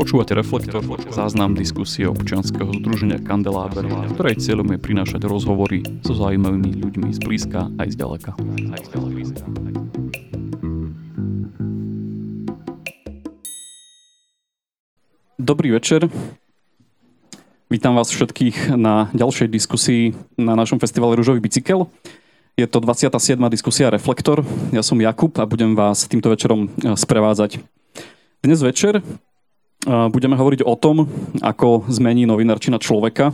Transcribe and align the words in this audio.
Počúvate 0.00 0.32
Reflektor, 0.32 0.80
záznam 1.12 1.52
diskusie 1.52 2.08
občianskeho 2.08 2.72
združenia 2.80 3.20
Kandeláber, 3.20 3.84
ktorej 4.16 4.40
cieľom 4.40 4.72
je 4.72 4.80
prinášať 4.80 5.28
rozhovory 5.28 5.84
so 6.00 6.16
zaujímavými 6.16 6.80
ľuďmi 6.80 7.12
z 7.12 7.20
blízka 7.20 7.68
aj 7.76 7.92
z 7.92 7.96
ďaleka. 8.00 8.32
Dobrý 15.36 15.68
večer. 15.76 16.08
Vítam 17.68 17.92
vás 17.92 18.08
všetkých 18.08 18.72
na 18.80 19.12
ďalšej 19.12 19.52
diskusii 19.52 20.16
na 20.40 20.56
našom 20.56 20.80
festivale 20.80 21.12
Ružový 21.12 21.44
bicykel. 21.44 21.92
Je 22.56 22.64
to 22.64 22.80
27. 22.80 23.36
diskusia 23.52 23.92
Reflektor. 23.92 24.48
Ja 24.72 24.80
som 24.80 24.96
Jakub 24.96 25.36
a 25.36 25.44
budem 25.44 25.76
vás 25.76 26.08
týmto 26.08 26.32
večerom 26.32 26.72
eh, 26.72 26.96
sprevádzať. 26.96 27.60
Dnes 28.40 28.64
večer 28.64 29.04
budeme 29.86 30.36
hovoriť 30.36 30.60
o 30.66 30.74
tom, 30.76 31.08
ako 31.40 31.88
zmení 31.88 32.28
novinárčina 32.28 32.76
človeka, 32.76 33.32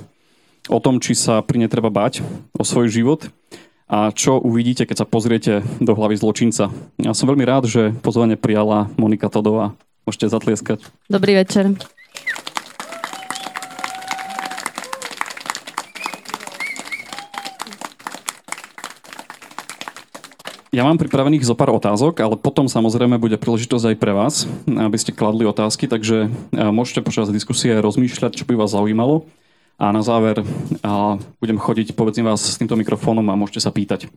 o 0.67 0.79
tom, 0.83 0.99
či 0.99 1.15
sa 1.15 1.43
pri 1.43 1.63
nej 1.63 1.71
treba 1.71 1.91
bať 1.91 2.23
o 2.55 2.63
svoj 2.67 2.91
život 2.91 3.31
a 3.87 4.11
čo 4.11 4.43
uvidíte, 4.43 4.83
keď 4.83 4.97
sa 5.03 5.07
pozriete 5.07 5.63
do 5.79 5.95
hlavy 5.95 6.19
zločinca. 6.19 6.75
Ja 6.99 7.15
som 7.15 7.31
veľmi 7.31 7.47
rád, 7.47 7.71
že 7.71 7.95
pozvanie 8.03 8.35
prijala 8.35 8.91
Monika 8.99 9.31
Todová. 9.31 9.79
Môžete 10.07 10.31
zatlieskať. 10.31 10.87
Dobrý 11.11 11.39
večer. 11.39 11.75
Ja 20.77 20.85
mám 20.85 21.01
pripravených 21.01 21.49
zo 21.49 21.57
pár 21.57 21.73
otázok, 21.73 22.21
ale 22.21 22.37
potom 22.37 22.69
samozrejme 22.69 23.17
bude 23.17 23.41
príležitosť 23.41 23.97
aj 23.97 23.97
pre 23.97 24.13
vás, 24.13 24.45
aby 24.69 25.01
ste 25.01 25.17
kladli 25.17 25.49
otázky, 25.49 25.89
takže 25.89 26.29
e, 26.29 26.61
môžete 26.69 27.01
počas 27.01 27.33
diskusie 27.33 27.73
rozmýšľať, 27.81 28.37
čo 28.37 28.45
by 28.45 28.61
vás 28.61 28.77
zaujímalo. 28.77 29.25
A 29.81 29.89
na 29.89 30.05
záver 30.05 30.45
a 30.85 31.17
budem 31.41 31.57
chodiť, 31.57 31.97
povedzme 31.97 32.29
vás, 32.29 32.45
s 32.45 32.61
týmto 32.61 32.77
mikrofónom 32.77 33.25
a 33.25 33.41
môžete 33.41 33.65
sa 33.65 33.73
pýtať. 33.73 34.13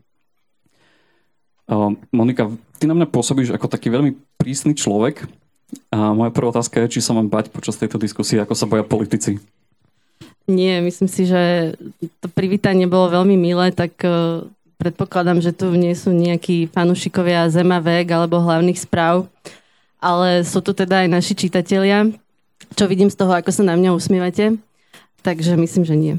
Monika, 2.11 2.49
ty 2.81 2.89
na 2.89 2.95
mňa 2.97 3.07
pôsobíš 3.07 3.53
ako 3.53 3.69
taký 3.69 3.93
veľmi 3.93 4.17
prísny 4.41 4.73
človek. 4.73 5.29
A 5.93 6.17
moja 6.17 6.33
prvá 6.33 6.49
otázka 6.49 6.81
je, 6.83 6.97
či 6.97 7.05
sa 7.05 7.13
mám 7.13 7.29
bať 7.29 7.53
počas 7.53 7.77
tejto 7.77 8.01
diskusie, 8.01 8.41
ako 8.41 8.57
sa 8.57 8.65
boja 8.65 8.81
politici. 8.81 9.37
Nie, 10.49 10.81
myslím 10.81 11.05
si, 11.05 11.29
že 11.29 11.75
to 12.19 12.27
privítanie 12.33 12.89
bolo 12.89 13.13
veľmi 13.13 13.37
milé, 13.37 13.69
tak 13.69 14.01
e, 14.01 14.49
Predpokladám, 14.79 15.43
že 15.43 15.51
tu 15.51 15.67
nie 15.75 15.91
sú 15.91 16.15
nejakí 16.15 16.71
fanúšikovia 16.71 17.51
Zemavek 17.51 18.15
alebo 18.15 18.39
hlavných 18.39 18.79
správ, 18.79 19.27
ale 19.99 20.47
sú 20.47 20.63
tu 20.63 20.71
teda 20.71 21.03
aj 21.03 21.07
naši 21.11 21.35
čitatelia, 21.35 22.07
čo 22.79 22.87
vidím 22.87 23.11
z 23.11 23.19
toho, 23.19 23.35
ako 23.35 23.51
sa 23.51 23.67
na 23.67 23.75
mňa 23.75 23.91
usmievate. 23.91 24.55
Takže 25.19 25.59
myslím, 25.59 25.83
že 25.83 25.95
nie. 25.99 26.15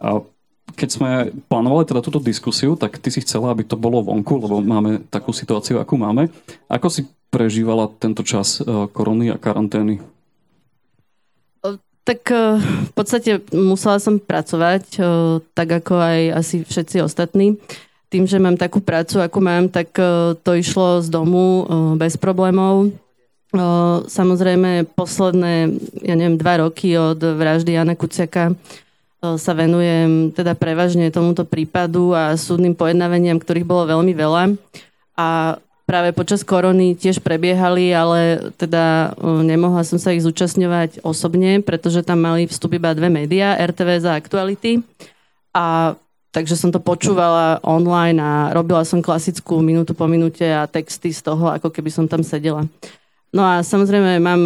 A 0.00 0.24
keď 0.72 0.88
sme 0.88 1.10
plánovali 1.52 1.84
teda 1.84 2.00
túto 2.00 2.16
diskusiu, 2.16 2.80
tak 2.80 2.96
ty 2.96 3.12
si 3.12 3.20
chcela, 3.20 3.52
aby 3.52 3.68
to 3.68 3.76
bolo 3.76 4.00
vonku, 4.00 4.40
lebo 4.40 4.64
máme 4.64 5.04
takú 5.12 5.36
situáciu, 5.36 5.76
akú 5.76 6.00
máme. 6.00 6.32
Ako 6.72 6.88
si 6.88 7.04
prežívala 7.28 7.92
tento 8.00 8.24
čas 8.24 8.64
eh, 8.64 8.64
korony 8.88 9.28
a 9.28 9.36
karantény? 9.36 10.00
Tak 12.10 12.26
eh, 12.34 12.58
v 12.90 12.92
podstate 12.98 13.38
musela 13.54 14.02
som 14.02 14.18
pracovať, 14.18 14.98
eh, 14.98 15.06
tak 15.54 15.68
ako 15.78 15.94
aj 15.94 16.20
asi 16.42 16.66
všetci 16.66 17.06
ostatní. 17.06 17.54
Tým, 18.10 18.26
že 18.26 18.42
mám 18.42 18.58
takú 18.58 18.82
prácu, 18.82 19.22
ako 19.22 19.38
mám, 19.38 19.70
tak 19.70 19.94
eh, 19.94 20.34
to 20.34 20.58
išlo 20.58 20.98
z 20.98 21.06
domu 21.06 21.62
bez 21.94 22.18
problémov. 22.18 22.90
Samozrejme, 24.06 24.94
posledné, 24.94 25.74
ja 26.06 26.14
neviem, 26.14 26.38
dva 26.38 26.62
roky 26.62 26.94
od 26.94 27.18
vraždy 27.18 27.74
Jana 27.74 27.98
Kuciaka 27.98 28.54
sa 29.18 29.52
venujem 29.58 30.30
teda 30.30 30.54
prevažne 30.54 31.10
tomuto 31.10 31.42
prípadu 31.42 32.14
a 32.14 32.38
súdnym 32.38 32.78
pojednávaniam, 32.78 33.42
ktorých 33.42 33.66
bolo 33.66 33.90
veľmi 33.90 34.14
veľa. 34.14 34.54
A 35.18 35.58
práve 35.90 36.14
počas 36.14 36.46
korony 36.46 36.94
tiež 36.94 37.18
prebiehali, 37.18 37.90
ale 37.90 38.54
teda 38.54 39.10
nemohla 39.18 39.82
som 39.82 39.98
sa 39.98 40.14
ich 40.14 40.22
zúčastňovať 40.22 41.02
osobne, 41.02 41.58
pretože 41.66 42.06
tam 42.06 42.22
mali 42.22 42.46
vstup 42.46 42.78
iba 42.78 42.94
dve 42.94 43.10
médiá, 43.10 43.58
RTV 43.58 43.98
za 43.98 44.14
aktuality. 44.14 44.86
A 45.50 45.98
takže 46.30 46.54
som 46.54 46.70
to 46.70 46.78
počúvala 46.78 47.58
online 47.66 48.22
a 48.22 48.54
robila 48.54 48.86
som 48.86 49.02
klasickú 49.02 49.58
minútu 49.58 49.98
po 49.98 50.06
minúte 50.06 50.46
a 50.46 50.70
texty 50.70 51.10
z 51.10 51.26
toho, 51.26 51.50
ako 51.50 51.74
keby 51.74 51.90
som 51.90 52.06
tam 52.06 52.22
sedela. 52.22 52.70
No 53.34 53.42
a 53.42 53.66
samozrejme 53.66 54.22
mám 54.22 54.42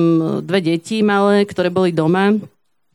dve 0.48 0.64
deti 0.64 1.04
malé, 1.04 1.44
ktoré 1.44 1.68
boli 1.68 1.92
doma, 1.92 2.40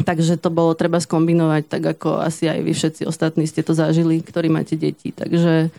takže 0.01 0.41
to 0.41 0.49
bolo 0.49 0.73
treba 0.73 0.97
skombinovať, 0.97 1.69
tak 1.69 1.83
ako 1.85 2.17
asi 2.17 2.49
aj 2.49 2.65
vy 2.65 2.73
všetci 2.73 3.01
ostatní 3.05 3.45
ste 3.45 3.61
to 3.61 3.77
zažili, 3.77 4.25
ktorí 4.25 4.49
máte 4.49 4.73
deti. 4.73 5.13
Takže 5.13 5.69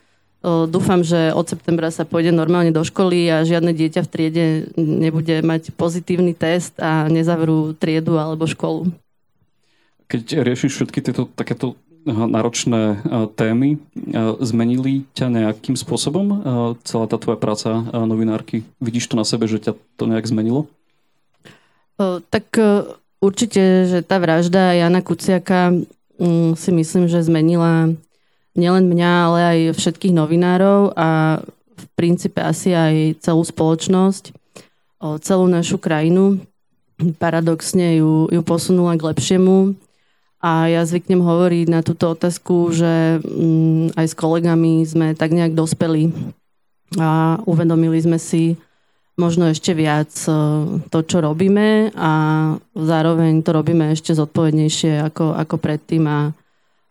Dúfam, 0.42 1.04
že 1.04 1.36
od 1.36 1.44
septembra 1.44 1.92
sa 1.92 2.08
pôjde 2.08 2.32
normálne 2.32 2.72
do 2.72 2.80
školy 2.80 3.28
a 3.28 3.44
žiadne 3.44 3.76
dieťa 3.76 4.00
v 4.00 4.08
triede 4.08 4.44
nebude 4.80 5.44
mať 5.44 5.76
pozitívny 5.76 6.32
test 6.32 6.80
a 6.80 7.04
nezavrú 7.12 7.76
triedu 7.76 8.16
alebo 8.16 8.48
školu. 8.48 8.88
Keď 10.08 10.40
riešiš 10.40 10.80
všetky 10.80 11.04
tieto 11.04 11.28
takéto 11.28 11.76
náročné 12.08 13.04
témy, 13.36 13.76
zmenili 14.40 15.04
ťa 15.12 15.28
nejakým 15.28 15.76
spôsobom 15.76 16.40
celá 16.88 17.04
tá 17.04 17.20
tvoja 17.20 17.36
práca 17.36 17.84
novinárky? 17.92 18.64
Vidíš 18.80 19.12
to 19.12 19.20
na 19.20 19.28
sebe, 19.28 19.44
že 19.44 19.60
ťa 19.60 19.76
to 20.00 20.08
nejak 20.08 20.24
zmenilo? 20.24 20.72
Tak 22.00 22.56
určite, 23.20 23.92
že 23.92 24.00
tá 24.00 24.16
vražda 24.16 24.72
Jana 24.72 25.04
Kuciaka 25.04 25.76
mm, 26.16 26.56
si 26.56 26.70
myslím, 26.72 27.04
že 27.12 27.20
zmenila 27.20 27.92
nielen 28.54 28.90
mňa, 28.90 29.12
ale 29.26 29.38
aj 29.40 29.58
všetkých 29.78 30.14
novinárov 30.14 30.94
a 30.98 31.40
v 31.80 31.84
princípe 31.96 32.42
asi 32.42 32.76
aj 32.76 33.22
celú 33.22 33.42
spoločnosť, 33.46 34.34
celú 35.24 35.48
našu 35.48 35.80
krajinu. 35.80 36.42
Paradoxne 37.16 37.96
ju, 37.96 38.28
ju 38.28 38.40
posunula 38.44 38.98
k 39.00 39.06
lepšiemu. 39.14 39.72
A 40.40 40.72
ja 40.72 40.84
zvyknem 40.84 41.20
hovoriť 41.20 41.66
na 41.68 41.84
túto 41.84 42.16
otázku, 42.16 42.72
že 42.72 43.20
mm, 43.20 43.96
aj 43.96 44.06
s 44.08 44.14
kolegami 44.16 44.80
sme 44.88 45.12
tak 45.12 45.36
nejak 45.36 45.52
dospeli 45.52 46.12
a 46.96 47.38
uvedomili 47.44 48.00
sme 48.00 48.16
si 48.16 48.56
možno 49.20 49.52
ešte 49.52 49.76
viac 49.76 50.08
to, 50.88 50.98
čo 51.04 51.20
robíme 51.20 51.92
a 51.92 52.12
zároveň 52.72 53.44
to 53.44 53.52
robíme 53.52 53.92
ešte 53.92 54.16
zodpovednejšie 54.16 55.04
ako, 55.12 55.36
ako 55.36 55.60
predtým 55.60 56.08
a 56.08 56.32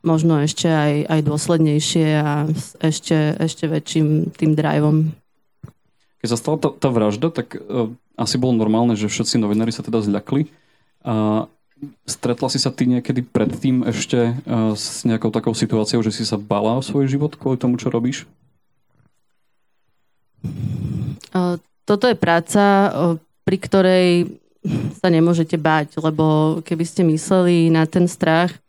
možno 0.01 0.39
ešte 0.39 0.67
aj, 0.67 0.93
aj 1.07 1.19
dôslednejšie 1.27 2.07
a 2.19 2.47
ešte, 2.79 3.35
ešte 3.35 3.67
väčším 3.67 4.31
tým 4.31 4.51
driveom. 4.55 5.11
Keď 6.19 6.27
sa 6.35 6.39
stala 6.39 6.57
tá, 6.59 6.69
tá 6.71 6.89
vražda, 6.91 7.31
tak 7.31 7.55
uh, 7.55 7.91
asi 8.19 8.35
bolo 8.35 8.55
normálne, 8.55 8.95
že 8.95 9.11
všetci 9.11 9.39
novinári 9.39 9.71
sa 9.71 9.83
teda 9.83 10.03
zľakli. 10.03 10.51
A 11.03 11.47
stretla 12.03 12.51
si 12.51 12.59
sa 12.59 12.75
ty 12.75 12.83
niekedy 12.83 13.23
predtým 13.23 13.87
ešte 13.87 14.35
uh, 14.35 14.75
s 14.75 15.07
nejakou 15.07 15.31
takou 15.31 15.55
situáciou, 15.55 16.03
že 16.03 16.11
si 16.11 16.27
sa 16.27 16.35
bala 16.35 16.75
o 16.75 16.83
svoj 16.83 17.07
život 17.07 17.35
kvôli 17.39 17.55
tomu, 17.55 17.79
čo 17.79 17.87
robíš? 17.87 18.27
Uh, 21.31 21.55
toto 21.87 22.07
je 22.07 22.15
práca, 22.19 22.63
uh, 22.63 23.15
pri 23.47 23.57
ktorej 23.59 24.07
sa 24.99 25.07
nemôžete 25.07 25.55
báť, 25.55 26.03
lebo 26.03 26.59
keby 26.67 26.83
ste 26.83 27.07
mysleli 27.07 27.71
na 27.71 27.87
ten 27.87 28.11
strach, 28.11 28.59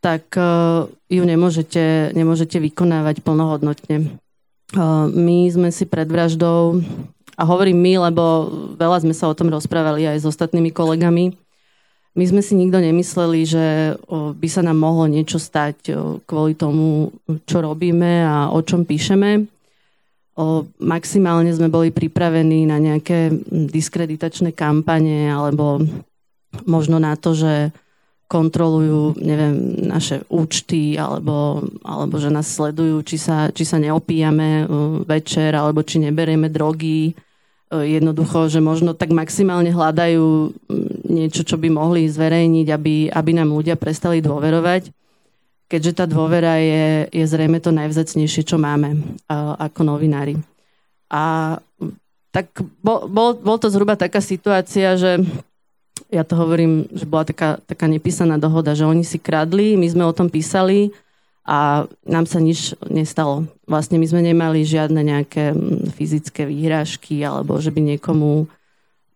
tak 0.00 0.32
e, 0.36 0.42
ju 0.90 1.22
nemôžete, 1.22 2.16
nemôžete 2.16 2.56
vykonávať 2.60 3.20
plnohodnotne. 3.20 3.96
E, 4.00 4.06
my 5.08 5.38
sme 5.52 5.68
si 5.70 5.84
pred 5.84 6.08
vraždou, 6.08 6.80
a 7.40 7.42
hovorím 7.48 7.80
my, 7.80 8.12
lebo 8.12 8.24
veľa 8.76 9.00
sme 9.00 9.16
sa 9.16 9.28
o 9.28 9.36
tom 9.36 9.48
rozprávali 9.48 10.04
aj 10.04 10.24
s 10.24 10.28
ostatnými 10.28 10.72
kolegami, 10.72 11.32
my 12.10 12.24
sme 12.26 12.42
si 12.42 12.58
nikto 12.58 12.82
nemysleli, 12.82 13.40
že 13.46 13.94
by 14.10 14.48
sa 14.50 14.66
nám 14.66 14.82
mohlo 14.82 15.06
niečo 15.06 15.38
stať 15.38 15.94
kvôli 16.26 16.58
tomu, 16.58 17.14
čo 17.46 17.62
robíme 17.62 18.26
a 18.26 18.50
o 18.50 18.58
čom 18.66 18.82
píšeme. 18.82 19.46
Maximálne 20.82 21.54
sme 21.54 21.70
boli 21.70 21.94
pripravení 21.94 22.66
na 22.66 22.82
nejaké 22.82 23.30
diskreditačné 23.48 24.50
kampane 24.58 25.30
alebo 25.30 25.78
možno 26.66 26.98
na 26.98 27.14
to, 27.14 27.30
že 27.30 27.70
kontrolujú, 28.30 29.18
neviem, 29.18 29.82
naše 29.90 30.22
účty, 30.30 30.94
alebo, 30.94 31.66
alebo 31.82 32.14
že 32.22 32.30
nás 32.30 32.46
sledujú, 32.46 33.02
či 33.02 33.18
sa, 33.18 33.50
či 33.50 33.66
sa 33.66 33.82
neopíjame 33.82 34.70
uh, 34.70 35.02
večer, 35.02 35.50
alebo 35.58 35.82
či 35.82 35.98
neberieme 35.98 36.46
drogy. 36.46 37.18
Uh, 37.74 37.82
jednoducho, 37.82 38.46
že 38.46 38.62
možno 38.62 38.94
tak 38.94 39.10
maximálne 39.10 39.74
hľadajú 39.74 40.22
um, 40.22 40.50
niečo, 41.10 41.42
čo 41.42 41.58
by 41.58 41.74
mohli 41.74 42.06
zverejniť, 42.06 42.66
aby, 42.70 43.10
aby 43.10 43.30
nám 43.34 43.50
ľudia 43.50 43.74
prestali 43.74 44.22
dôverovať. 44.22 44.94
Keďže 45.66 45.92
tá 45.98 46.06
dôvera 46.06 46.54
je, 46.62 47.10
je 47.10 47.24
zrejme 47.26 47.58
to 47.58 47.74
najvzácnejšie, 47.74 48.46
čo 48.46 48.62
máme 48.62 48.94
uh, 49.26 49.58
ako 49.58 49.90
novinári. 49.90 50.38
A 51.10 51.58
tak 52.30 52.46
bol, 52.78 53.10
bol, 53.10 53.34
bol 53.34 53.58
to 53.58 53.66
zhruba 53.66 53.98
taká 53.98 54.22
situácia, 54.22 54.94
že 54.94 55.18
ja 56.10 56.26
to 56.26 56.34
hovorím, 56.34 56.90
že 56.90 57.06
bola 57.06 57.24
taká, 57.24 57.62
taká 57.64 57.86
nepísaná 57.86 58.36
dohoda, 58.36 58.74
že 58.74 58.86
oni 58.86 59.06
si 59.06 59.16
kradli, 59.16 59.78
my 59.78 59.86
sme 59.86 60.04
o 60.04 60.12
tom 60.12 60.26
písali 60.26 60.90
a 61.46 61.86
nám 62.04 62.26
sa 62.26 62.42
nič 62.42 62.74
nestalo. 62.90 63.46
Vlastne 63.64 63.96
my 63.96 64.06
sme 64.06 64.22
nemali 64.22 64.66
žiadne 64.66 65.00
nejaké 65.00 65.54
mm, 65.54 65.94
fyzické 65.94 66.44
výhražky 66.44 67.22
alebo 67.22 67.56
že 67.62 67.70
by 67.70 67.96
niekomu 67.96 68.50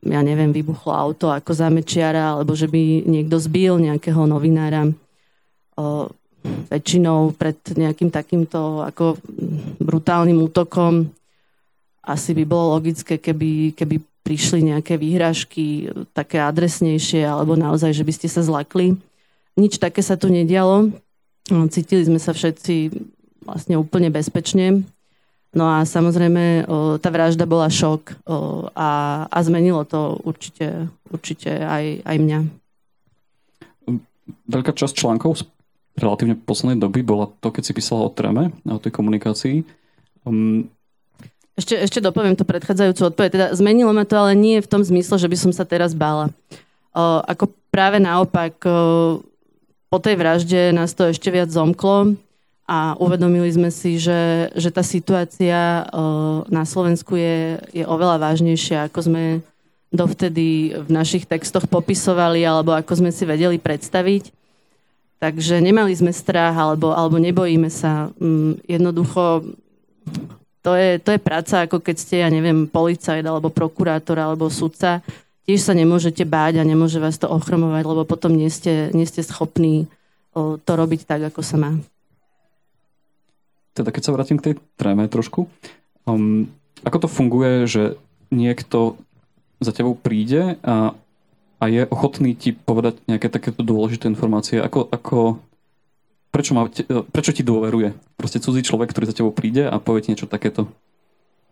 ja 0.04 0.20
neviem, 0.20 0.52
vybuchlo 0.52 0.92
auto 0.92 1.32
ako 1.32 1.56
zamečiara, 1.56 2.36
alebo 2.36 2.52
že 2.52 2.68
by 2.68 3.08
niekto 3.08 3.40
zbil 3.40 3.80
nejakého 3.80 4.28
novinára. 4.28 4.92
O, 5.80 6.12
väčšinou 6.44 7.32
pred 7.32 7.56
nejakým 7.72 8.12
takýmto 8.12 8.84
ako 8.84 9.16
brutálnym 9.80 10.36
útokom 10.44 11.08
asi 12.04 12.36
by 12.36 12.44
bolo 12.44 12.76
logické, 12.76 13.16
keby, 13.16 13.72
keby 13.72 13.96
prišli 14.24 14.72
nejaké 14.72 14.96
výhražky 14.96 15.92
také 16.16 16.40
adresnejšie 16.40 17.28
alebo 17.28 17.54
naozaj, 17.54 17.92
že 17.92 18.02
by 18.08 18.12
ste 18.16 18.28
sa 18.32 18.40
zlakli. 18.40 18.96
Nič 19.54 19.76
také 19.76 20.00
sa 20.00 20.16
tu 20.16 20.32
nedialo. 20.32 20.90
Cítili 21.68 22.08
sme 22.08 22.16
sa 22.16 22.32
všetci 22.32 22.90
vlastne 23.44 23.76
úplne 23.76 24.08
bezpečne. 24.08 24.88
No 25.54 25.70
a 25.70 25.86
samozrejme 25.86 26.66
tá 26.98 27.08
vražda 27.14 27.46
bola 27.46 27.70
šok 27.70 28.26
a, 28.74 28.90
a 29.30 29.38
zmenilo 29.44 29.86
to 29.86 30.18
určite, 30.26 30.90
určite 31.14 31.62
aj, 31.62 32.02
aj 32.02 32.16
mňa. 32.18 32.38
Veľká 34.50 34.72
časť 34.74 34.94
článkov 34.98 35.38
z 35.38 35.42
relatívne 35.94 36.34
poslednej 36.34 36.82
doby 36.82 37.06
bola 37.06 37.30
to, 37.38 37.54
keď 37.54 37.62
si 37.62 37.76
písala 37.76 38.08
o 38.08 38.10
treme 38.10 38.50
a 38.66 38.70
o 38.74 38.82
tej 38.82 38.90
komunikácii. 38.90 39.62
Um, 40.26 40.66
ešte, 41.54 41.74
ešte 41.78 41.98
dopoviem 42.02 42.34
to 42.34 42.42
predchádzajúcu 42.42 43.14
odpoveď. 43.14 43.30
Teda 43.30 43.46
zmenilo 43.54 43.94
ma 43.94 44.02
to, 44.02 44.18
ale 44.18 44.34
nie 44.34 44.58
v 44.58 44.70
tom 44.70 44.82
zmysle, 44.82 45.22
že 45.22 45.30
by 45.30 45.36
som 45.38 45.52
sa 45.54 45.62
teraz 45.62 45.94
bála. 45.94 46.34
O, 46.90 47.22
ako 47.22 47.54
práve 47.70 48.02
naopak, 48.02 48.58
o, 48.66 49.22
po 49.86 49.98
tej 50.02 50.18
vražde 50.18 50.74
nás 50.74 50.90
to 50.90 51.06
ešte 51.06 51.30
viac 51.30 51.54
zomklo 51.54 52.18
a 52.66 52.98
uvedomili 52.98 53.46
sme 53.54 53.70
si, 53.70 54.00
že, 54.00 54.50
že 54.56 54.72
tá 54.74 54.82
situácia 54.82 55.84
na 56.48 56.64
Slovensku 56.64 57.14
je, 57.14 57.60
je 57.70 57.84
oveľa 57.84 58.18
vážnejšia, 58.18 58.88
ako 58.88 58.98
sme 59.04 59.22
dovtedy 59.94 60.74
v 60.74 60.88
našich 60.90 61.28
textoch 61.28 61.70
popisovali 61.70 62.42
alebo 62.42 62.74
ako 62.74 63.04
sme 63.04 63.10
si 63.14 63.22
vedeli 63.22 63.62
predstaviť. 63.62 64.34
Takže 65.22 65.62
nemali 65.62 65.94
sme 65.94 66.10
strach 66.10 66.58
alebo, 66.58 66.90
alebo 66.90 67.22
nebojíme 67.22 67.70
sa. 67.70 68.10
Mm, 68.18 68.58
jednoducho 68.66 69.54
to 70.64 70.72
je, 70.72 70.96
to 70.98 71.12
je 71.12 71.20
práca, 71.20 71.68
ako 71.68 71.84
keď 71.84 71.96
ste, 72.00 72.16
ja 72.24 72.32
neviem, 72.32 72.64
policajt 72.64 73.20
alebo 73.20 73.52
prokurátor 73.52 74.16
alebo 74.16 74.48
sudca. 74.48 75.04
Tiež 75.44 75.60
sa 75.60 75.76
nemôžete 75.76 76.24
báť 76.24 76.64
a 76.64 76.64
nemôže 76.64 76.96
vás 76.96 77.20
to 77.20 77.28
ochromovať, 77.28 77.84
lebo 77.84 78.08
potom 78.08 78.32
nie 78.32 78.48
ste, 78.48 78.88
nie 78.96 79.04
ste 79.04 79.20
schopní 79.20 79.84
to 80.34 80.72
robiť 80.72 81.04
tak, 81.04 81.28
ako 81.28 81.44
sa 81.44 81.60
má 81.60 81.76
teda 83.74 83.90
keď 83.90 84.02
sa 84.06 84.14
vrátim 84.14 84.38
k 84.38 84.46
tej 84.50 84.54
tréme 84.78 85.04
trošku, 85.10 85.50
um, 86.06 86.46
ako 86.86 87.04
to 87.04 87.08
funguje, 87.10 87.66
že 87.66 87.82
niekto 88.30 88.94
za 89.58 89.74
tebou 89.74 89.98
príde 89.98 90.56
a, 90.62 90.94
a 91.58 91.64
je 91.66 91.82
ochotný 91.90 92.38
ti 92.38 92.54
povedať 92.54 93.02
nejaké 93.10 93.26
takéto 93.28 93.66
dôležité 93.66 94.06
informácie, 94.06 94.62
ako, 94.62 94.86
ako 94.88 95.18
prečo, 96.34 96.50
má, 96.50 96.66
prečo 97.14 97.30
ti 97.30 97.46
dôveruje? 97.46 97.94
Proste 98.18 98.42
cudzí 98.42 98.66
človek, 98.66 98.90
ktorý 98.90 99.06
za 99.06 99.14
tebou 99.14 99.30
príde 99.30 99.70
a 99.70 99.78
povie 99.78 100.02
ti 100.02 100.10
niečo 100.10 100.26
takéto. 100.26 100.66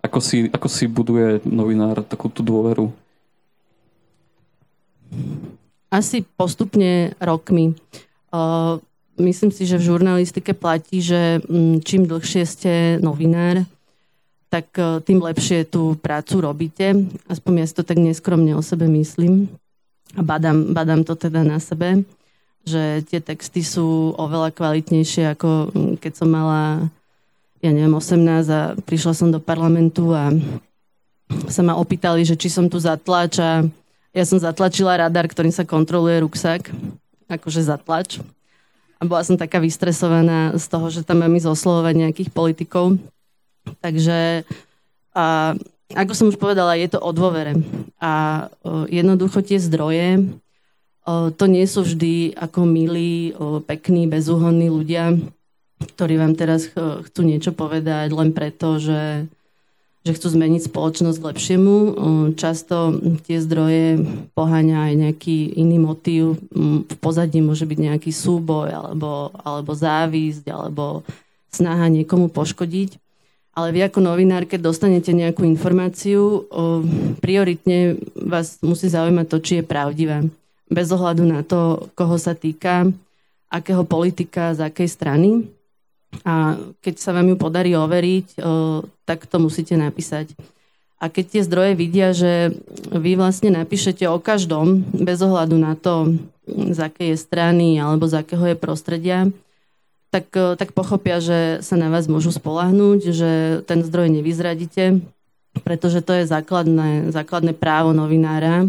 Ako 0.03 0.19
si, 0.19 0.51
ako 0.51 0.67
si 0.67 0.91
buduje 0.91 1.39
novinár 1.47 2.03
takú 2.03 2.27
tú 2.27 2.43
dôveru? 2.43 2.91
Asi 5.87 6.27
postupne 6.35 7.15
rokmi. 7.23 7.79
Uh, 8.35 8.83
myslím 9.23 9.55
si, 9.55 9.63
že 9.63 9.79
v 9.79 9.87
žurnalistike 9.95 10.51
platí, 10.51 10.99
že 10.99 11.39
mm, 11.47 11.87
čím 11.87 12.11
dlhšie 12.11 12.43
ste 12.43 12.73
novinár, 12.99 13.63
tak 14.53 14.69
e, 14.77 15.01
tým 15.01 15.25
lepšie 15.25 15.65
tú 15.65 15.97
prácu 15.97 16.45
robíte. 16.45 16.93
Aspoň 17.25 17.65
ja 17.65 17.67
si 17.69 17.73
to 17.73 17.89
tak 17.89 17.97
neskromne 17.97 18.53
o 18.53 18.61
sebe 18.61 18.85
myslím. 18.85 19.49
A 20.13 20.21
badám, 20.21 20.77
badám 20.77 21.09
to 21.09 21.17
teda 21.17 21.41
na 21.41 21.57
sebe, 21.57 22.05
že 22.63 23.03
tie 23.11 23.19
texty 23.19 23.67
sú 23.67 24.15
oveľa 24.15 24.55
kvalitnejšie, 24.55 25.35
ako 25.35 25.75
mm, 25.75 25.95
keď 25.99 26.13
som 26.15 26.29
mala, 26.31 26.87
ja 27.59 27.71
neviem, 27.75 27.95
18 27.95 28.47
a 28.51 28.63
prišla 28.79 29.13
som 29.15 29.29
do 29.35 29.43
parlamentu 29.43 30.15
a 30.15 30.31
sa 31.49 31.63
ma 31.65 31.75
opýtali, 31.75 32.23
že 32.23 32.37
či 32.37 32.53
som 32.53 32.69
tu 32.69 32.77
zatlač 32.79 33.41
a 33.41 33.65
ja 34.13 34.25
som 34.29 34.37
zatlačila 34.37 35.01
radar, 35.01 35.25
ktorým 35.25 35.55
sa 35.55 35.65
kontroluje 35.65 36.21
ruksak, 36.21 36.69
akože 37.33 37.65
zatlač. 37.65 38.21
A 39.01 39.09
bola 39.09 39.25
som 39.25 39.41
taká 39.41 39.59
vystresovaná 39.59 40.55
z 40.55 40.65
toho, 40.69 40.87
že 40.93 41.03
tam 41.03 41.25
mám 41.25 41.33
ísť 41.33 41.49
oslovovať 41.49 41.95
nejakých 41.97 42.31
politikov. 42.31 43.01
Takže 43.81 44.47
a, 45.17 45.57
ako 45.97 46.13
som 46.13 46.27
už 46.29 46.37
povedala, 46.39 46.79
je 46.79 46.93
to 46.93 47.01
o 47.01 47.11
dôvere. 47.11 47.57
A 47.99 48.47
jednoducho 48.93 49.41
tie 49.41 49.59
zdroje, 49.59 50.29
to 51.09 51.45
nie 51.51 51.67
sú 51.67 51.83
vždy 51.83 52.39
ako 52.39 52.67
milí, 52.67 53.35
pekní, 53.67 54.07
bezúhonní 54.07 54.71
ľudia, 54.71 55.19
ktorí 55.83 56.15
vám 56.15 56.39
teraz 56.39 56.71
ch- 56.71 57.03
chcú 57.11 57.21
niečo 57.27 57.51
povedať 57.51 58.15
len 58.15 58.31
preto, 58.31 58.79
že 58.79 59.27
že 60.03 60.19
chcú 60.19 60.35
zmeniť 60.35 60.67
spoločnosť 60.67 61.19
k 61.23 61.29
lepšiemu. 61.31 61.77
Často 62.35 62.99
tie 63.23 63.39
zdroje 63.39 64.03
poháňa 64.35 64.91
aj 64.91 64.95
nejaký 64.99 65.55
iný 65.55 65.79
motív. 65.79 66.43
V 66.91 66.97
pozadí 66.99 67.39
môže 67.39 67.63
byť 67.63 67.79
nejaký 67.79 68.11
súboj, 68.11 68.75
alebo, 68.75 69.31
alebo 69.47 69.71
závisť, 69.71 70.51
alebo 70.51 71.07
snaha 71.55 71.87
niekomu 71.87 72.35
poškodiť. 72.35 72.99
Ale 73.55 73.71
vy 73.71 73.87
ako 73.87 74.03
novinár, 74.03 74.43
keď 74.51 74.75
dostanete 74.75 75.15
nejakú 75.15 75.47
informáciu, 75.47 76.51
prioritne 77.23 77.95
vás 78.19 78.59
musí 78.59 78.91
zaujímať 78.91 79.27
to, 79.31 79.39
či 79.39 79.53
je 79.63 79.65
pravdivé. 79.71 80.27
Bez 80.73 80.89
ohľadu 80.89 81.29
na 81.29 81.45
to, 81.45 81.93
koho 81.93 82.17
sa 82.17 82.33
týka, 82.33 82.89
akého 83.53 83.85
politika, 83.85 84.57
z 84.57 84.65
akej 84.65 84.89
strany. 84.89 85.45
A 86.25 86.57
keď 86.81 86.95
sa 86.97 87.13
vám 87.13 87.29
ju 87.29 87.37
podarí 87.37 87.77
overiť, 87.77 88.41
tak 89.05 89.29
to 89.29 89.37
musíte 89.37 89.77
napísať. 89.77 90.33
A 90.97 91.13
keď 91.13 91.25
tie 91.29 91.43
zdroje 91.45 91.73
vidia, 91.77 92.17
že 92.17 92.57
vy 92.89 93.21
vlastne 93.21 93.53
napíšete 93.53 94.09
o 94.09 94.17
každom, 94.23 94.87
bez 94.97 95.21
ohľadu 95.21 95.57
na 95.61 95.77
to, 95.77 96.17
z 96.49 96.79
akej 96.79 97.13
je 97.13 97.19
strany 97.19 97.77
alebo 97.77 98.09
z 98.09 98.25
akého 98.25 98.55
je 98.55 98.57
prostredia, 98.57 99.29
tak, 100.13 100.29
tak 100.33 100.77
pochopia, 100.77 101.25
že 101.25 101.65
sa 101.65 101.81
na 101.81 101.89
vás 101.89 102.09
môžu 102.09 102.33
spolahnúť, 102.33 103.01
že 103.13 103.31
ten 103.65 103.81
zdroj 103.81 104.13
nevyzradíte, 104.13 105.01
pretože 105.65 106.05
to 106.05 106.13
je 106.17 106.29
základné, 106.29 107.09
základné 107.13 107.57
právo 107.57 107.97
novinára 107.97 108.69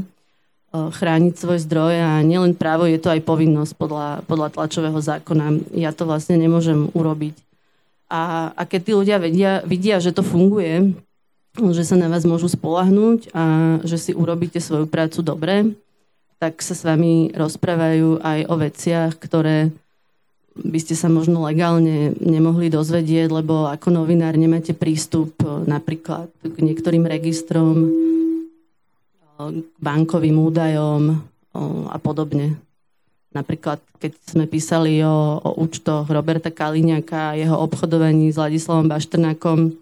chrániť 0.73 1.37
svoj 1.37 1.61
zdroj 1.69 1.93
a 2.01 2.11
nielen 2.25 2.57
právo, 2.57 2.89
je 2.89 2.97
to 2.97 3.13
aj 3.13 3.21
povinnosť 3.21 3.73
podľa, 3.77 4.09
podľa 4.25 4.49
tlačového 4.57 4.97
zákona. 4.97 5.77
Ja 5.77 5.93
to 5.93 6.09
vlastne 6.09 6.41
nemôžem 6.41 6.89
urobiť. 6.97 7.37
A, 8.09 8.53
a 8.57 8.61
keď 8.65 8.81
tí 8.81 8.91
ľudia 8.97 9.17
vedia, 9.21 9.51
vidia, 9.65 10.01
že 10.01 10.09
to 10.09 10.25
funguje, 10.25 10.97
že 11.53 11.85
sa 11.85 11.93
na 11.93 12.09
vás 12.09 12.25
môžu 12.25 12.49
spolahnúť 12.49 13.29
a 13.37 13.77
že 13.85 13.97
si 14.01 14.11
urobíte 14.17 14.57
svoju 14.57 14.89
prácu 14.89 15.21
dobre, 15.21 15.77
tak 16.41 16.59
sa 16.65 16.73
s 16.73 16.81
vami 16.81 17.29
rozprávajú 17.37 18.19
aj 18.25 18.39
o 18.49 18.55
veciach, 18.57 19.13
ktoré 19.21 19.69
by 20.53 20.79
ste 20.81 20.93
sa 20.93 21.09
možno 21.09 21.41
legálne 21.45 22.13
nemohli 22.21 22.69
dozvedieť, 22.69 23.29
lebo 23.29 23.69
ako 23.69 23.89
novinár 23.89 24.37
nemáte 24.37 24.73
prístup 24.77 25.33
napríklad 25.65 26.29
k 26.45 26.57
niektorým 26.61 27.05
registrom, 27.09 27.89
k 29.51 29.77
bankovým 29.81 30.37
údajom 30.37 31.19
a 31.89 31.97
podobne. 31.97 32.55
Napríklad, 33.33 33.81
keď 33.97 34.13
sme 34.29 34.45
písali 34.45 35.01
o, 35.01 35.41
o 35.41 35.57
účtoch 35.57 36.05
Roberta 36.05 36.53
Kaliňaka 36.53 37.33
a 37.33 37.37
jeho 37.37 37.57
obchodovaní 37.57 38.29
s 38.29 38.37
Ladislavom 38.37 38.85
Baštrnákom, 38.85 39.73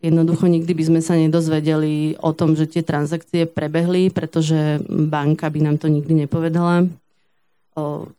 jednoducho 0.00 0.48
nikdy 0.48 0.72
by 0.72 0.84
sme 0.88 1.00
sa 1.04 1.14
nedozvedeli 1.14 2.16
o 2.16 2.32
tom, 2.32 2.56
že 2.56 2.64
tie 2.64 2.80
transakcie 2.80 3.44
prebehli, 3.44 4.08
pretože 4.08 4.80
banka 4.88 5.52
by 5.52 5.60
nám 5.60 5.76
to 5.76 5.92
nikdy 5.92 6.24
nepovedala. 6.24 6.88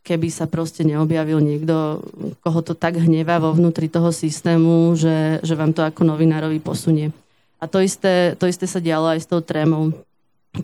Keby 0.02 0.28
sa 0.30 0.46
proste 0.46 0.86
neobjavil 0.86 1.38
niekto, 1.38 2.02
koho 2.42 2.60
to 2.62 2.74
tak 2.78 2.98
hnevá 2.98 3.42
vo 3.42 3.54
vnútri 3.54 3.90
toho 3.90 4.10
systému, 4.10 4.94
že, 4.98 5.42
že 5.42 5.54
vám 5.54 5.74
to 5.74 5.82
ako 5.82 6.02
novinárovi 6.06 6.58
posunie. 6.58 7.10
A 7.62 7.70
to 7.70 7.78
isté, 7.82 8.34
to 8.34 8.50
isté 8.50 8.66
sa 8.66 8.82
dialo 8.82 9.14
aj 9.14 9.22
s 9.22 9.30
tou 9.30 9.42
trémou 9.42 9.94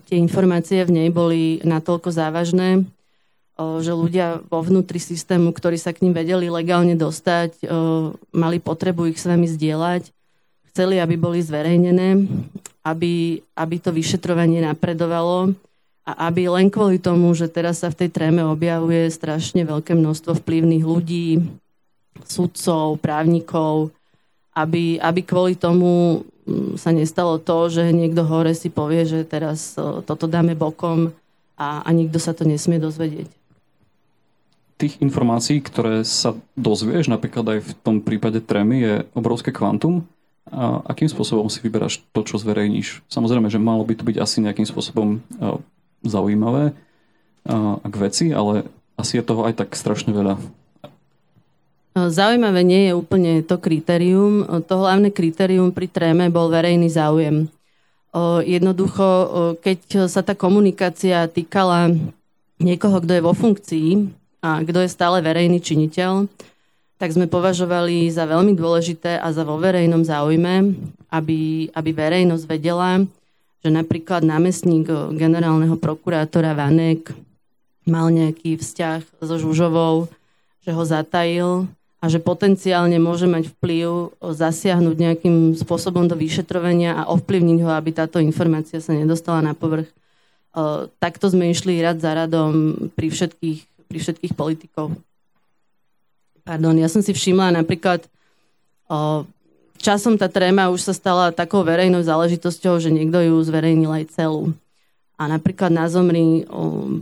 tie 0.07 0.17
informácie 0.17 0.83
v 0.87 0.95
nej 0.95 1.09
boli 1.11 1.59
natoľko 1.63 2.09
závažné, 2.11 2.87
že 3.57 3.93
ľudia 3.93 4.41
vo 4.49 4.63
vnútri 4.65 4.97
systému, 4.97 5.53
ktorí 5.53 5.77
sa 5.77 5.93
k 5.93 6.01
ním 6.07 6.17
vedeli 6.17 6.49
legálne 6.49 6.97
dostať, 6.97 7.61
mali 8.33 8.57
potrebu 8.57 9.11
ich 9.11 9.21
s 9.21 9.29
vami 9.29 9.45
zdieľať, 9.45 10.09
chceli, 10.73 10.97
aby 10.97 11.19
boli 11.19 11.43
zverejnené, 11.43 12.25
aby, 12.81 13.43
aby 13.53 13.75
to 13.77 13.93
vyšetrovanie 13.93 14.65
napredovalo 14.65 15.53
A 16.01 16.33
aby 16.33 16.49
len 16.49 16.73
kvôli 16.73 16.97
tomu, 16.97 17.29
že 17.37 17.45
teraz 17.45 17.85
sa 17.85 17.93
v 17.93 18.01
tej 18.01 18.09
tréme 18.09 18.41
objavuje 18.41 19.05
strašne 19.13 19.61
veľké 19.61 19.93
množstvo 19.93 20.41
vplyvných 20.41 20.81
ľudí, 20.81 21.45
sudcov, 22.25 22.97
právnikov, 22.97 23.93
aby, 24.57 24.97
aby 24.97 25.21
kvôli 25.21 25.53
tomu 25.53 26.25
sa 26.75 26.89
nestalo 26.89 27.37
to, 27.37 27.69
že 27.69 27.93
niekto 27.93 28.25
hore 28.25 28.51
si 28.57 28.73
povie, 28.73 29.05
že 29.05 29.27
teraz 29.27 29.77
toto 29.77 30.25
dáme 30.25 30.57
bokom 30.57 31.13
a, 31.59 31.85
a 31.85 31.89
nikto 31.93 32.17
sa 32.17 32.33
to 32.33 32.43
nesmie 32.43 32.81
dozvedieť. 32.81 33.29
Tých 34.81 34.97
informácií, 34.97 35.61
ktoré 35.61 36.01
sa 36.01 36.33
dozvieš, 36.57 37.05
napríklad 37.05 37.45
aj 37.45 37.59
v 37.61 37.71
tom 37.85 38.01
prípade 38.01 38.41
trémy, 38.41 38.77
je 38.81 38.93
obrovské 39.13 39.53
kvantum. 39.53 40.09
A 40.49 40.81
akým 40.89 41.05
spôsobom 41.05 41.45
si 41.53 41.61
vyberáš 41.61 42.01
to, 42.11 42.25
čo 42.25 42.41
zverejníš? 42.41 43.05
Samozrejme, 43.05 43.45
že 43.53 43.61
malo 43.61 43.85
by 43.85 43.93
to 43.93 44.03
byť 44.03 44.17
asi 44.17 44.41
nejakým 44.41 44.65
spôsobom 44.65 45.21
zaujímavé 46.01 46.73
a 47.45 47.85
k 47.85 47.95
veci, 48.01 48.25
ale 48.33 48.65
asi 48.97 49.21
je 49.21 49.23
toho 49.23 49.45
aj 49.45 49.61
tak 49.61 49.77
strašne 49.77 50.09
veľa. 50.09 50.41
Zaujímavé 51.91 52.63
nie 52.63 52.87
je 52.87 52.93
úplne 52.95 53.43
to 53.43 53.59
kritérium. 53.59 54.47
To 54.63 54.73
hlavné 54.79 55.11
kritérium 55.11 55.75
pri 55.75 55.91
tréme 55.91 56.31
bol 56.31 56.47
verejný 56.47 56.87
záujem. 56.87 57.51
Jednoducho, 58.47 59.07
keď 59.59 60.07
sa 60.07 60.23
tá 60.23 60.31
komunikácia 60.31 61.27
týkala 61.27 61.91
niekoho, 62.63 63.03
kto 63.03 63.11
je 63.11 63.23
vo 63.23 63.35
funkcii 63.35 63.89
a 64.39 64.63
kto 64.63 64.83
je 64.83 64.89
stále 64.91 65.19
verejný 65.19 65.59
činiteľ, 65.59 66.31
tak 66.95 67.11
sme 67.11 67.27
považovali 67.27 68.07
za 68.07 68.23
veľmi 68.23 68.55
dôležité 68.55 69.19
a 69.19 69.27
za 69.35 69.43
vo 69.43 69.59
verejnom 69.59 70.07
záujme, 70.07 70.71
aby, 71.11 71.67
aby 71.75 71.89
verejnosť 71.91 72.45
vedela, 72.47 73.03
že 73.59 73.69
napríklad 73.73 74.23
námestník 74.23 74.87
generálneho 75.17 75.75
prokurátora 75.75 76.55
Vanek 76.55 77.11
mal 77.83 78.13
nejaký 78.13 78.55
vzťah 78.55 79.23
so 79.27 79.35
Žužovou, 79.35 80.07
že 80.61 80.71
ho 80.71 80.83
zatajil 80.85 81.67
a 82.01 82.09
že 82.09 82.17
potenciálne 82.17 82.97
môže 82.97 83.29
mať 83.29 83.53
vplyv 83.53 84.17
zasiahnuť 84.17 84.95
nejakým 84.97 85.53
spôsobom 85.53 86.09
do 86.09 86.17
vyšetrovania 86.17 86.97
a 86.97 87.07
ovplyvniť 87.13 87.59
ho, 87.61 87.69
aby 87.77 87.93
táto 87.93 88.17
informácia 88.17 88.81
sa 88.81 88.97
nedostala 88.97 89.45
na 89.45 89.53
povrch. 89.53 89.85
Takto 90.97 91.29
sme 91.29 91.53
išli 91.53 91.77
rad 91.77 92.01
za 92.01 92.17
radom 92.17 92.89
pri 92.97 93.13
všetkých, 93.13 93.85
pri 93.85 93.97
všetkých 94.01 94.33
politikov. 94.33 94.97
Pardon, 96.41 96.73
ja 96.73 96.89
som 96.89 97.05
si 97.05 97.13
všimla 97.13 97.53
napríklad 97.61 98.01
časom 99.77 100.17
tá 100.17 100.25
tréma 100.25 100.73
už 100.73 100.89
sa 100.89 100.93
stala 100.97 101.29
takou 101.29 101.61
verejnou 101.61 102.01
záležitosťou, 102.01 102.81
že 102.81 102.89
niekto 102.89 103.21
ju 103.21 103.37
zverejnil 103.45 103.93
aj 103.93 104.17
celú. 104.17 104.57
A 105.21 105.29
napríklad 105.29 105.69
na 105.69 105.85
Zomri 105.85 106.49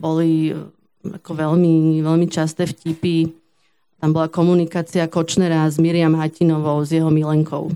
boli 0.04 0.52
ako 1.08 1.32
veľmi, 1.32 2.04
veľmi 2.04 2.28
časté 2.28 2.68
vtipy. 2.68 3.32
Tam 4.00 4.16
bola 4.16 4.32
komunikácia 4.32 5.12
Kočnera 5.12 5.68
s 5.68 5.76
Miriam 5.76 6.16
Hatinovou, 6.16 6.80
s 6.84 6.96
jeho 6.96 7.12
milenkou. 7.12 7.72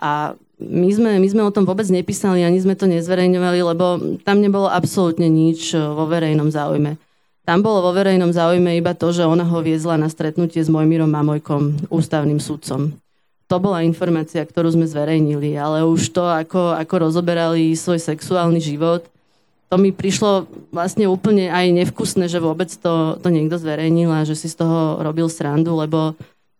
A 0.00 0.34
my 0.58 0.88
sme, 0.90 1.20
my 1.20 1.28
sme 1.28 1.42
o 1.44 1.54
tom 1.54 1.68
vôbec 1.68 1.84
nepísali, 1.92 2.42
ani 2.42 2.58
sme 2.58 2.72
to 2.72 2.88
nezverejňovali, 2.88 3.60
lebo 3.60 4.18
tam 4.24 4.40
nebolo 4.40 4.66
absolútne 4.66 5.28
nič 5.28 5.76
vo 5.76 6.08
verejnom 6.08 6.48
záujme. 6.48 6.96
Tam 7.42 7.58
bolo 7.60 7.84
vo 7.84 7.92
verejnom 7.92 8.30
záujme 8.30 8.78
iba 8.78 8.94
to, 8.94 9.10
že 9.10 9.26
ona 9.26 9.42
ho 9.42 9.58
viezla 9.60 9.98
na 9.98 10.06
stretnutie 10.06 10.62
s 10.62 10.70
Mojmírom 10.70 11.10
Mamojkom, 11.10 11.90
ústavným 11.90 12.38
sudcom 12.38 13.02
to 13.52 13.60
bola 13.60 13.84
informácia, 13.84 14.40
ktorú 14.40 14.72
sme 14.72 14.88
zverejnili, 14.88 15.60
ale 15.60 15.84
už 15.84 16.16
to, 16.16 16.24
ako, 16.24 16.72
ako 16.72 16.94
rozoberali 17.04 17.76
svoj 17.76 18.00
sexuálny 18.00 18.64
život, 18.64 19.04
to 19.72 19.80
mi 19.80 19.88
prišlo 19.88 20.44
vlastne 20.68 21.08
úplne 21.08 21.48
aj 21.48 21.72
nevkusné, 21.72 22.28
že 22.28 22.44
vôbec 22.44 22.68
to, 22.68 23.16
to 23.16 23.28
niekto 23.32 23.56
zverejnil 23.56 24.12
a 24.12 24.28
že 24.28 24.36
si 24.36 24.52
z 24.52 24.60
toho 24.60 25.00
robil 25.00 25.32
srandu, 25.32 25.72
lebo 25.72 26.12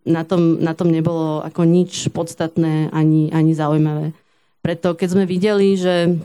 na 0.09 0.25
tom, 0.25 0.57
na 0.57 0.73
tom 0.73 0.88
nebolo 0.88 1.45
ako 1.45 1.69
nič 1.69 2.09
podstatné 2.09 2.88
ani, 2.88 3.28
ani 3.28 3.52
zaujímavé. 3.52 4.16
Preto 4.64 4.97
keď 4.97 5.09
sme 5.12 5.25
videli, 5.28 5.76
že 5.76 6.16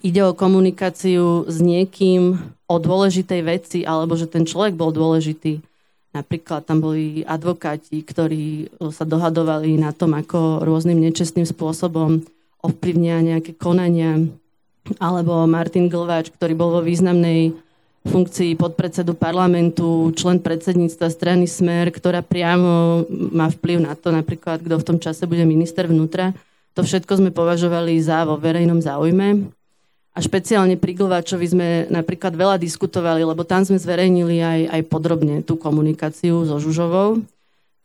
ide 0.00 0.24
o 0.24 0.32
komunikáciu 0.32 1.44
s 1.44 1.60
niekým 1.60 2.40
o 2.64 2.76
dôležitej 2.80 3.40
veci, 3.44 3.78
alebo 3.84 4.16
že 4.16 4.24
ten 4.24 4.48
človek 4.48 4.72
bol 4.72 4.96
dôležitý, 4.96 5.60
Napríklad 6.14 6.62
tam 6.62 6.78
boli 6.78 7.26
advokáti, 7.26 7.98
ktorí 8.06 8.70
sa 8.94 9.02
dohadovali 9.02 9.74
na 9.74 9.90
tom, 9.90 10.14
ako 10.14 10.62
rôznym 10.62 11.02
nečestným 11.02 11.42
spôsobom 11.42 12.22
ovplyvnia 12.62 13.18
nejaké 13.18 13.58
konania. 13.58 14.22
Alebo 15.00 15.48
Martin 15.48 15.88
Glváč, 15.88 16.28
ktorý 16.28 16.52
bol 16.52 16.70
vo 16.76 16.82
významnej 16.84 17.56
funkcii 18.04 18.60
podpredsedu 18.60 19.16
parlamentu, 19.16 20.12
člen 20.12 20.36
predsedníctva 20.36 21.08
strany 21.08 21.48
Smer, 21.48 21.88
ktorá 21.88 22.20
priamo 22.20 23.08
má 23.08 23.48
vplyv 23.48 23.80
na 23.80 23.96
to, 23.96 24.12
napríklad, 24.12 24.60
kto 24.60 24.76
v 24.76 24.86
tom 24.86 24.98
čase 25.00 25.24
bude 25.24 25.40
minister 25.48 25.88
vnútra. 25.88 26.36
To 26.76 26.84
všetko 26.84 27.16
sme 27.16 27.30
považovali 27.32 27.96
za 28.04 28.28
vo 28.28 28.36
verejnom 28.36 28.84
záujme. 28.84 29.48
A 30.14 30.18
špeciálne 30.22 30.78
pri 30.78 30.94
Glváčovi 30.94 31.46
sme 31.48 31.68
napríklad 31.90 32.36
veľa 32.38 32.60
diskutovali, 32.60 33.26
lebo 33.26 33.42
tam 33.42 33.66
sme 33.66 33.80
zverejnili 33.80 34.38
aj, 34.38 34.60
aj 34.70 34.80
podrobne 34.86 35.42
tú 35.42 35.58
komunikáciu 35.58 36.46
so 36.46 36.60
Žužovou, 36.62 37.18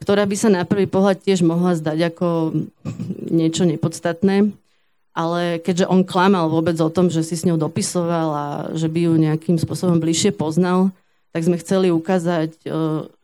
ktorá 0.04 0.30
by 0.30 0.36
sa 0.38 0.50
na 0.54 0.62
prvý 0.62 0.86
pohľad 0.86 1.26
tiež 1.26 1.42
mohla 1.42 1.74
zdať 1.74 2.14
ako 2.14 2.54
niečo 3.34 3.66
nepodstatné. 3.66 4.54
Ale 5.14 5.60
keďže 5.60 5.90
on 5.90 6.06
klamal 6.06 6.48
vôbec 6.48 6.78
o 6.80 6.90
tom, 6.94 7.10
že 7.12 7.26
si 7.26 7.36
s 7.36 7.44
ňou 7.44 7.58
dopisoval 7.60 8.30
a 8.32 8.46
že 8.78 8.88
by 8.88 9.10
ju 9.10 9.14
nejakým 9.18 9.58
spôsobom 9.58 10.00
bližšie 10.00 10.32
poznal, 10.32 10.94
tak 11.34 11.46
sme 11.46 11.60
chceli 11.60 11.92
ukázať, 11.92 12.50
e, 12.64 12.70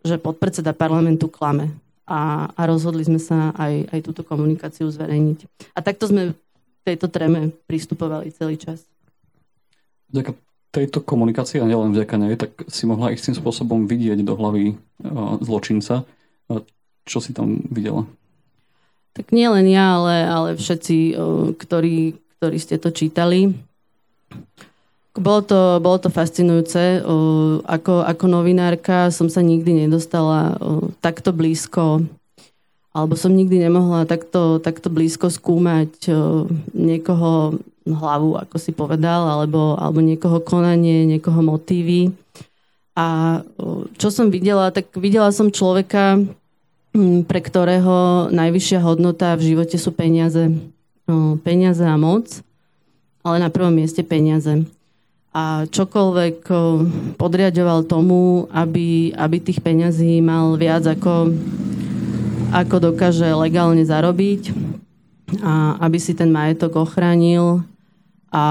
že 0.03 0.21
podpredseda 0.21 0.75
parlamentu 0.75 1.29
klame. 1.31 1.71
A, 2.05 2.51
a 2.53 2.61
rozhodli 2.69 3.01
sme 3.01 3.17
sa 3.17 3.53
aj, 3.57 3.89
aj 3.89 3.99
túto 4.05 4.21
komunikáciu 4.21 4.85
zverejniť. 4.91 5.71
A 5.73 5.81
takto 5.81 6.05
sme 6.05 6.37
tejto 6.85 7.09
treme 7.09 7.49
pristupovali 7.65 8.29
celý 8.29 8.61
čas 8.61 8.85
vďaka 10.15 10.31
tejto 10.71 10.99
komunikácii 11.03 11.63
a 11.63 11.67
nielen 11.67 11.95
vďaka 11.95 12.15
nej, 12.19 12.35
tak 12.35 12.51
si 12.67 12.83
mohla 12.87 13.11
istým 13.11 13.31
spôsobom 13.31 13.87
vidieť 13.87 14.23
do 14.23 14.35
hlavy 14.35 14.75
zločinca. 15.39 16.03
Čo 17.07 17.19
si 17.23 17.31
tam 17.31 17.63
videla? 17.71 18.03
Tak 19.15 19.31
nie 19.31 19.47
len 19.47 19.71
ja, 19.71 19.95
ale, 19.95 20.15
ale 20.27 20.49
všetci, 20.59 21.15
ktorí, 21.55 22.19
ktorí 22.37 22.57
ste 22.59 22.75
to 22.75 22.91
čítali. 22.91 23.55
Bolo 25.15 25.41
to, 25.47 25.79
bolo 25.79 25.97
to 26.03 26.11
fascinujúce. 26.11 26.99
Ako, 27.63 28.03
ako 28.03 28.25
novinárka 28.27 29.07
som 29.15 29.31
sa 29.31 29.39
nikdy 29.39 29.87
nedostala 29.87 30.59
takto 30.99 31.31
blízko 31.31 32.03
alebo 32.95 33.19
som 33.19 33.35
nikdy 33.35 33.59
nemohla 33.59 34.07
takto, 34.07 34.63
takto 34.63 34.87
blízko 34.87 35.27
skúmať 35.27 36.07
niekoho 36.71 37.59
hlavu, 37.83 38.39
ako 38.39 38.55
si 38.55 38.71
povedal, 38.71 39.27
alebo, 39.27 39.75
alebo 39.75 39.99
niekoho 39.99 40.39
konanie, 40.39 41.03
niekoho 41.03 41.43
motívy. 41.43 42.15
A 42.95 43.39
čo 43.99 44.07
som 44.07 44.31
videla, 44.31 44.71
tak 44.71 44.95
videla 44.95 45.27
som 45.35 45.51
človeka, 45.51 46.23
pre 47.27 47.39
ktorého 47.43 48.27
najvyššia 48.31 48.79
hodnota 48.79 49.35
v 49.35 49.53
živote 49.53 49.75
sú 49.75 49.91
peniaze. 49.91 50.47
Peniaze 51.43 51.83
a 51.83 51.99
moc, 51.99 52.41
ale 53.21 53.43
na 53.43 53.51
prvom 53.51 53.75
mieste 53.75 54.01
peniaze. 54.01 54.63
A 55.35 55.67
čokoľvek 55.67 56.47
podriadoval 57.19 57.83
tomu, 57.83 58.47
aby, 58.55 59.11
aby 59.11 59.37
tých 59.43 59.59
peňazí 59.59 60.23
mal 60.23 60.55
viac 60.55 60.87
ako, 60.87 61.35
ako 62.55 62.75
dokáže 62.79 63.27
legálne 63.35 63.83
zarobiť 63.83 64.55
a 65.43 65.75
aby 65.83 65.99
si 65.99 66.15
ten 66.15 66.31
majetok 66.31 66.79
ochránil 66.79 67.67
a 68.31 68.45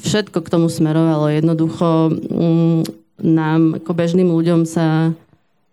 všetko 0.00 0.40
k 0.40 0.52
tomu 0.52 0.72
smerovalo. 0.72 1.28
Jednoducho 1.28 2.08
mm, 2.08 2.80
nám, 3.20 3.84
ako 3.84 3.90
bežným 3.92 4.32
ľuďom 4.32 4.64
sa 4.64 5.12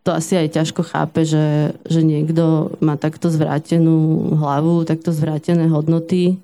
to 0.01 0.09
asi 0.09 0.33
aj 0.33 0.57
ťažko 0.57 0.81
chápe, 0.81 1.21
že, 1.23 1.77
že 1.85 2.01
niekto 2.01 2.73
má 2.81 2.97
takto 2.97 3.29
zvrátenú 3.29 4.33
hlavu, 4.33 4.81
takto 4.89 5.13
zvrátené 5.13 5.69
hodnoty, 5.69 6.41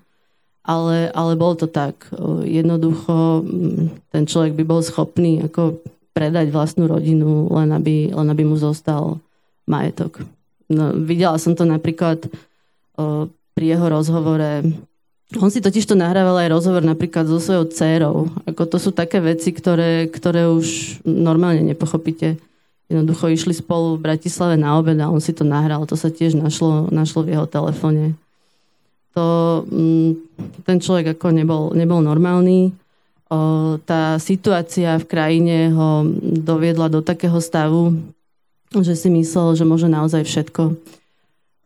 ale, 0.62 1.10
ale 1.16 1.34
bolo 1.34 1.58
to 1.58 1.68
tak. 1.68 2.12
Jednoducho 2.46 3.42
mm, 3.42 4.14
ten 4.14 4.24
človek 4.30 4.54
by 4.54 4.64
bol 4.68 4.82
schopný 4.86 5.42
ako 5.42 5.82
predať 6.14 6.54
vlastnú 6.54 6.86
rodinu, 6.86 7.50
len 7.50 7.74
aby, 7.74 8.14
len 8.14 8.28
aby 8.30 8.44
mu 8.46 8.58
zostal 8.58 9.18
majetok. 9.66 10.22
No, 10.70 10.94
videla 10.94 11.42
som 11.42 11.58
to 11.58 11.66
napríklad 11.66 12.30
o, 13.00 13.30
pri 13.58 13.66
jeho 13.74 13.88
rozhovore 13.90 14.66
on 15.36 15.52
si 15.52 15.60
totiž 15.60 15.84
to 15.84 16.00
nahrával 16.00 16.40
aj 16.40 16.56
rozhovor 16.56 16.80
napríklad 16.88 17.28
so 17.28 17.44
svojou 17.44 17.68
dcérou. 17.68 18.32
Ako 18.48 18.64
to 18.64 18.80
sú 18.80 18.96
také 18.96 19.20
veci, 19.20 19.52
ktoré, 19.52 20.08
ktoré 20.08 20.48
už 20.48 21.00
normálne 21.04 21.68
nepochopíte. 21.68 22.40
Jednoducho 22.88 23.28
išli 23.28 23.52
spolu 23.52 24.00
v 24.00 24.04
Bratislave 24.08 24.56
na 24.56 24.80
obed 24.80 24.96
a 25.04 25.12
on 25.12 25.20
si 25.20 25.36
to 25.36 25.44
nahral. 25.44 25.84
To 25.88 26.00
sa 26.00 26.08
tiež 26.08 26.40
našlo, 26.40 26.88
našlo 26.88 27.28
v 27.28 27.36
jeho 27.36 27.48
telefóne. 27.48 28.16
To, 29.12 29.62
mm, 29.68 30.12
ten 30.64 30.78
človek 30.80 31.18
ako 31.18 31.36
nebol, 31.36 31.64
nebol 31.76 32.00
normálny 32.00 32.72
tá 33.84 34.16
situácia 34.24 34.96
v 34.96 35.06
krajine 35.06 35.72
ho 35.76 36.08
doviedla 36.24 36.88
do 36.88 37.04
takého 37.04 37.36
stavu, 37.44 37.92
že 38.72 38.96
si 38.96 39.12
myslel, 39.12 39.56
že 39.60 39.68
môže 39.68 39.92
naozaj 39.92 40.24
všetko. 40.24 40.76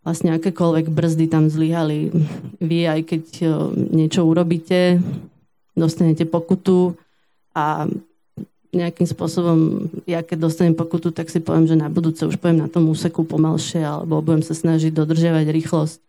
Vlastne 0.02 0.34
akékoľvek 0.34 0.90
brzdy 0.90 1.26
tam 1.30 1.46
zlyhali. 1.54 2.10
Vy, 2.58 2.90
aj 2.90 3.02
keď 3.06 3.24
niečo 3.94 4.26
urobíte, 4.26 4.98
dostanete 5.78 6.26
pokutu 6.26 6.98
a 7.54 7.86
nejakým 8.72 9.04
spôsobom, 9.04 9.92
ja 10.08 10.24
keď 10.24 10.48
dostanem 10.48 10.76
pokutu, 10.76 11.12
tak 11.12 11.28
si 11.28 11.44
poviem, 11.44 11.68
že 11.68 11.76
na 11.76 11.92
budúce 11.92 12.24
už 12.24 12.40
poviem 12.40 12.64
na 12.64 12.72
tom 12.72 12.88
úseku 12.88 13.28
pomalšie, 13.28 13.84
alebo 13.84 14.24
budem 14.24 14.44
sa 14.48 14.56
snažiť 14.56 14.96
dodržiavať 14.96 15.46
rýchlosť. 15.52 16.00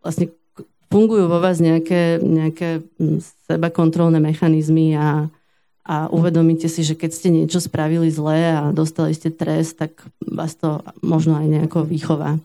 Vlastne 0.00 0.32
fungujú 0.88 1.28
vo 1.28 1.38
vás 1.44 1.60
nejaké, 1.60 2.24
nejaké 2.24 2.80
hm, 2.96 3.20
seba 3.50 3.68
mechanizmy 4.16 4.96
a, 4.96 5.28
a 5.84 6.08
uvedomíte 6.08 6.72
si, 6.72 6.80
že 6.80 6.96
keď 6.96 7.10
ste 7.12 7.28
niečo 7.28 7.60
spravili 7.60 8.08
zlé 8.08 8.56
a 8.56 8.72
dostali 8.72 9.12
ste 9.12 9.28
trest, 9.28 9.76
tak 9.76 9.92
vás 10.24 10.56
to 10.56 10.80
možno 11.04 11.36
aj 11.36 11.46
nejako 11.52 11.84
výchová. 11.84 12.40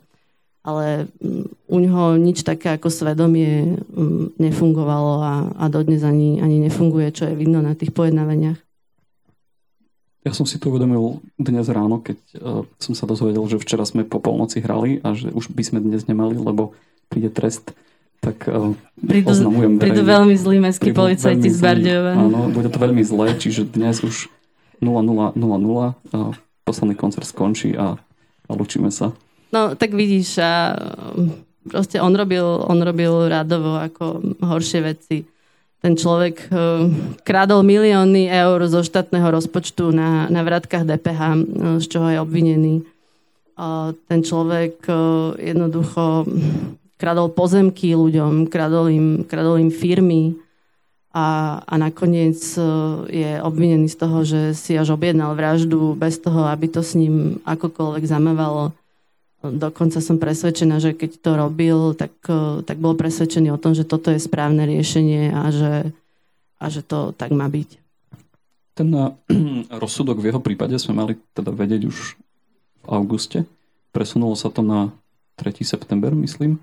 Ale 0.68 1.08
hm, 1.24 1.48
u 1.72 1.78
ňoho 1.80 2.20
nič 2.20 2.44
také 2.44 2.76
ako 2.76 2.92
svedomie 2.92 3.80
hm, 3.80 4.36
nefungovalo 4.36 5.14
a, 5.24 5.36
a 5.56 5.66
dodnes 5.72 6.04
ani, 6.04 6.44
ani 6.44 6.60
nefunguje, 6.60 7.16
čo 7.16 7.24
je 7.32 7.40
vidno 7.40 7.64
na 7.64 7.72
tých 7.72 7.96
pojednávaniach. 7.96 8.69
Ja 10.28 10.36
som 10.36 10.44
si 10.44 10.60
to 10.60 10.68
uvedomil 10.68 11.24
dnes 11.40 11.72
ráno, 11.72 12.04
keď 12.04 12.18
uh, 12.36 12.68
som 12.76 12.92
sa 12.92 13.08
dozvedel, 13.08 13.40
že 13.48 13.56
včera 13.56 13.88
sme 13.88 14.04
po 14.04 14.20
polnoci 14.20 14.60
hrali 14.60 15.00
a 15.00 15.16
že 15.16 15.32
už 15.32 15.56
by 15.56 15.64
sme 15.64 15.80
dnes 15.80 16.12
nemali, 16.12 16.36
lebo 16.36 16.76
príde 17.08 17.32
trest. 17.32 17.72
Tak 18.20 18.52
uh, 18.52 18.76
prídu, 19.00 19.32
oznamujem 19.32 19.80
Prídu 19.80 20.04
veľmi 20.04 20.36
zlí 20.36 20.60
mestskí 20.60 20.92
policajti 20.92 21.48
z 21.48 21.60
Bardejova. 21.64 22.20
Áno, 22.20 22.52
bude 22.52 22.68
to 22.68 22.76
veľmi 22.76 23.00
zlé, 23.00 23.40
čiže 23.40 23.64
dnes 23.72 24.04
už 24.04 24.28
00.00 24.84 25.40
uh, 25.40 26.36
posledný 26.68 26.96
koncert 27.00 27.24
skončí 27.24 27.80
a, 27.80 27.96
a 28.48 28.52
lučíme 28.52 28.92
sa. 28.92 29.16
No, 29.56 29.74
tak 29.80 29.96
vidíš, 29.96 30.36
a 30.44 30.76
proste 31.66 31.98
on 32.04 32.12
robil, 32.12 32.44
on 32.44 32.84
robil 32.84 33.32
radovo 33.32 33.80
ako 33.80 34.36
horšie 34.44 34.80
veci 34.84 35.24
ten 35.80 35.96
človek 35.96 36.52
eh, 36.52 36.56
krádol 37.24 37.64
milióny 37.64 38.28
eur 38.28 38.60
zo 38.68 38.84
štátneho 38.84 39.32
rozpočtu 39.32 39.96
na, 39.96 40.28
na 40.28 40.44
vratkách 40.44 40.84
DPH, 40.84 41.22
eh, 41.24 41.40
z 41.80 41.86
čoho 41.88 42.08
je 42.12 42.20
obvinený. 42.20 42.76
Ten 44.08 44.24
človek 44.24 44.88
eh, 44.88 44.98
jednoducho 45.52 46.28
kradol 47.00 47.32
pozemky 47.32 47.96
ľuďom, 47.96 48.52
kradol 48.52 48.92
im, 48.92 49.08
kradol 49.24 49.60
im 49.60 49.72
firmy 49.72 50.36
a, 51.16 51.60
a 51.64 51.74
nakoniec 51.80 52.38
je 53.08 53.32
obvinený 53.40 53.88
z 53.88 53.98
toho, 53.98 54.18
že 54.28 54.54
si 54.54 54.76
až 54.76 54.94
objednal 54.94 55.34
vraždu 55.34 55.96
bez 55.96 56.20
toho, 56.20 56.46
aby 56.52 56.68
to 56.68 56.84
s 56.84 56.94
ním 57.00 57.40
akokoľvek 57.48 58.04
zamávalo. 58.04 58.76
Dokonca 59.40 60.04
som 60.04 60.20
presvedčená, 60.20 60.84
že 60.84 60.92
keď 60.92 61.12
to 61.24 61.32
robil, 61.40 61.96
tak, 61.96 62.12
e, 62.28 62.60
tak 62.60 62.76
bol 62.76 63.00
presvedčený 63.00 63.56
o 63.56 63.62
tom, 63.62 63.72
že 63.72 63.88
toto 63.88 64.12
je 64.12 64.20
správne 64.20 64.68
riešenie 64.68 65.32
a 65.32 65.48
že, 65.48 65.96
a 66.60 66.66
že 66.68 66.84
to 66.84 67.16
tak 67.16 67.32
má 67.32 67.48
byť. 67.48 67.80
Ten 68.76 68.92
e, 68.92 69.08
rozsudok 69.84 70.20
v 70.20 70.36
jeho 70.36 70.44
prípade 70.44 70.76
sme 70.76 71.00
mali 71.00 71.14
teda 71.32 71.56
vedieť 71.56 71.88
už 71.88 72.20
v 72.84 72.88
auguste. 72.92 73.48
Presunulo 73.96 74.36
sa 74.36 74.52
to 74.52 74.60
na 74.60 74.92
3. 75.40 75.56
september, 75.64 76.12
myslím. 76.20 76.60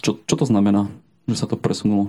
Čo, 0.00 0.24
čo 0.24 0.34
to 0.40 0.44
znamená, 0.48 0.88
že 1.28 1.36
sa 1.36 1.44
to 1.44 1.60
presunulo? 1.60 2.08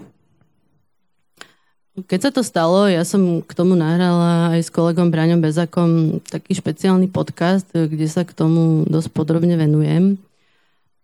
Keď 1.95 2.19
sa 2.19 2.31
to 2.35 2.43
stalo, 2.43 2.91
ja 2.91 3.07
som 3.07 3.39
k 3.39 3.55
tomu 3.55 3.71
nahrala 3.79 4.51
aj 4.51 4.67
s 4.67 4.69
kolegom 4.69 5.15
Braňom 5.15 5.39
Bezakom 5.39 6.19
taký 6.27 6.51
špeciálny 6.51 7.07
podcast, 7.07 7.71
kde 7.71 8.03
sa 8.11 8.27
k 8.27 8.35
tomu 8.35 8.83
dosť 8.83 9.15
podrobne 9.15 9.55
venujem. 9.55 10.19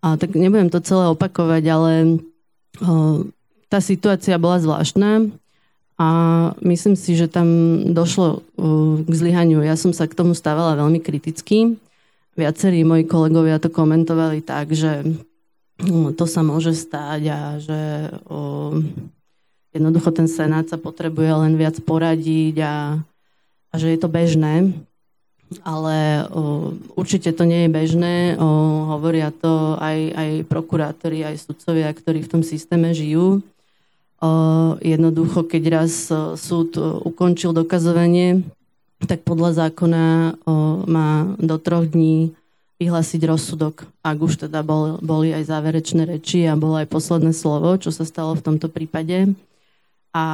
A 0.04 0.20
tak 0.20 0.36
nebudem 0.36 0.68
to 0.68 0.84
celé 0.84 1.08
opakovať, 1.08 1.64
ale 1.72 1.92
o, 2.84 3.24
tá 3.72 3.80
situácia 3.80 4.36
bola 4.36 4.60
zvláštna 4.60 5.32
a 5.96 6.08
myslím 6.60 7.00
si, 7.00 7.16
že 7.16 7.32
tam 7.32 7.48
došlo 7.96 8.44
o, 8.60 9.00
k 9.00 9.14
zlyhaniu. 9.16 9.64
Ja 9.64 9.80
som 9.80 9.96
sa 9.96 10.12
k 10.12 10.18
tomu 10.18 10.36
stávala 10.36 10.76
veľmi 10.76 11.00
kriticky. 11.00 11.80
Viacerí 12.36 12.84
moji 12.84 13.08
kolegovia 13.08 13.64
to 13.64 13.72
komentovali 13.72 14.44
tak, 14.44 14.76
že 14.76 15.08
o, 15.88 16.12
to 16.12 16.28
sa 16.28 16.44
môže 16.44 16.76
stáť 16.76 17.22
a 17.32 17.40
že 17.64 17.80
o, 18.28 18.76
Jednoducho 19.72 20.12
ten 20.12 20.28
senát 20.28 20.68
sa 20.68 20.76
potrebuje 20.76 21.32
len 21.32 21.56
viac 21.56 21.80
poradiť 21.80 22.56
a, 22.60 23.00
a 23.72 23.74
že 23.80 23.96
je 23.96 24.00
to 24.00 24.12
bežné. 24.12 24.76
Ale 25.64 26.28
o, 26.32 26.76
určite 26.96 27.32
to 27.32 27.44
nie 27.48 27.68
je 27.68 27.70
bežné. 27.72 28.16
O, 28.36 28.48
hovoria 28.96 29.32
to 29.32 29.80
aj, 29.80 30.00
aj 30.16 30.30
prokurátori, 30.48 31.24
aj 31.24 31.44
sudcovia, 31.44 31.92
ktorí 31.92 32.24
v 32.24 32.32
tom 32.32 32.44
systéme 32.44 32.92
žijú. 32.92 33.40
O, 34.20 34.30
jednoducho, 34.84 35.48
keď 35.48 35.64
raz 35.84 36.12
súd 36.36 36.76
ukončil 36.80 37.56
dokazovanie, 37.56 38.44
tak 39.08 39.24
podľa 39.24 39.68
zákona 39.68 40.06
o, 40.08 40.84
má 40.88 41.32
do 41.40 41.56
troch 41.60 41.88
dní 41.88 42.36
vyhlásiť 42.82 43.22
rozsudok, 43.30 43.86
ak 44.02 44.18
už 44.18 44.50
teda 44.50 44.66
bol, 44.66 44.98
boli 45.06 45.30
aj 45.38 45.54
záverečné 45.54 46.18
reči 46.18 46.50
a 46.50 46.58
bolo 46.58 46.82
aj 46.82 46.90
posledné 46.90 47.30
slovo, 47.30 47.78
čo 47.78 47.94
sa 47.94 48.10
stalo 48.10 48.34
v 48.34 48.42
tomto 48.42 48.74
prípade. 48.74 49.38
A 50.12 50.26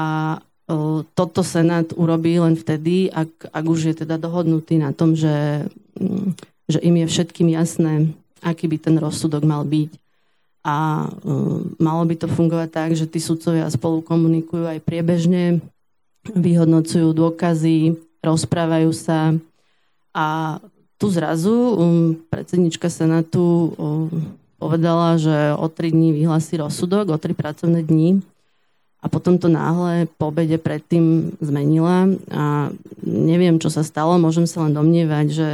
toto 1.15 1.41
Senát 1.43 1.95
urobí 1.95 2.35
len 2.35 2.59
vtedy, 2.59 3.07
ak, 3.07 3.55
ak 3.55 3.65
už 3.65 3.79
je 3.91 3.95
teda 4.03 4.19
dohodnutý 4.19 4.75
na 4.75 4.91
tom, 4.91 5.15
že, 5.15 5.67
mm, 5.95 6.35
že 6.67 6.79
im 6.83 6.95
je 7.03 7.07
všetkým 7.07 7.47
jasné, 7.55 8.11
aký 8.43 8.67
by 8.67 8.77
ten 8.77 8.95
rozsudok 8.99 9.47
mal 9.47 9.63
byť. 9.63 9.91
A 10.67 11.07
uh, 11.07 11.63
malo 11.79 12.03
by 12.03 12.15
to 12.19 12.27
fungovať 12.27 12.69
tak, 12.75 12.89
že 12.99 13.07
tí 13.07 13.23
sudcovia 13.23 13.71
spolu 13.71 14.03
komunikujú 14.03 14.67
aj 14.67 14.83
priebežne, 14.83 15.63
vyhodnocujú 16.27 17.15
dôkazy, 17.15 17.95
rozprávajú 18.19 18.91
sa 18.91 19.31
a 20.11 20.59
tu 20.99 21.07
zrazu 21.07 21.53
um, 21.53 22.19
predsednička 22.27 22.91
Senátu 22.91 23.71
um, 23.79 24.11
povedala, 24.59 25.15
že 25.15 25.55
o 25.55 25.71
tri 25.71 25.95
dní 25.95 26.11
vyhlási 26.11 26.59
rozsudok, 26.59 27.15
o 27.15 27.21
tri 27.21 27.31
pracovné 27.31 27.87
dní 27.87 28.19
a 28.97 29.05
potom 29.05 29.37
to 29.37 29.45
náhle 29.45 30.09
po 30.17 30.33
obede 30.33 30.57
predtým 30.57 31.37
zmenila 31.37 32.09
a 32.33 32.73
neviem, 33.05 33.61
čo 33.61 33.69
sa 33.69 33.85
stalo, 33.85 34.17
môžem 34.17 34.49
sa 34.49 34.65
len 34.65 34.73
domnievať, 34.73 35.25
že, 35.29 35.51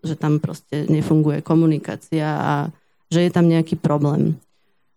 že 0.00 0.14
tam 0.16 0.40
proste 0.40 0.88
nefunguje 0.88 1.44
komunikácia 1.44 2.24
a 2.24 2.52
že 3.12 3.20
je 3.20 3.30
tam 3.30 3.52
nejaký 3.52 3.76
problém. 3.76 4.40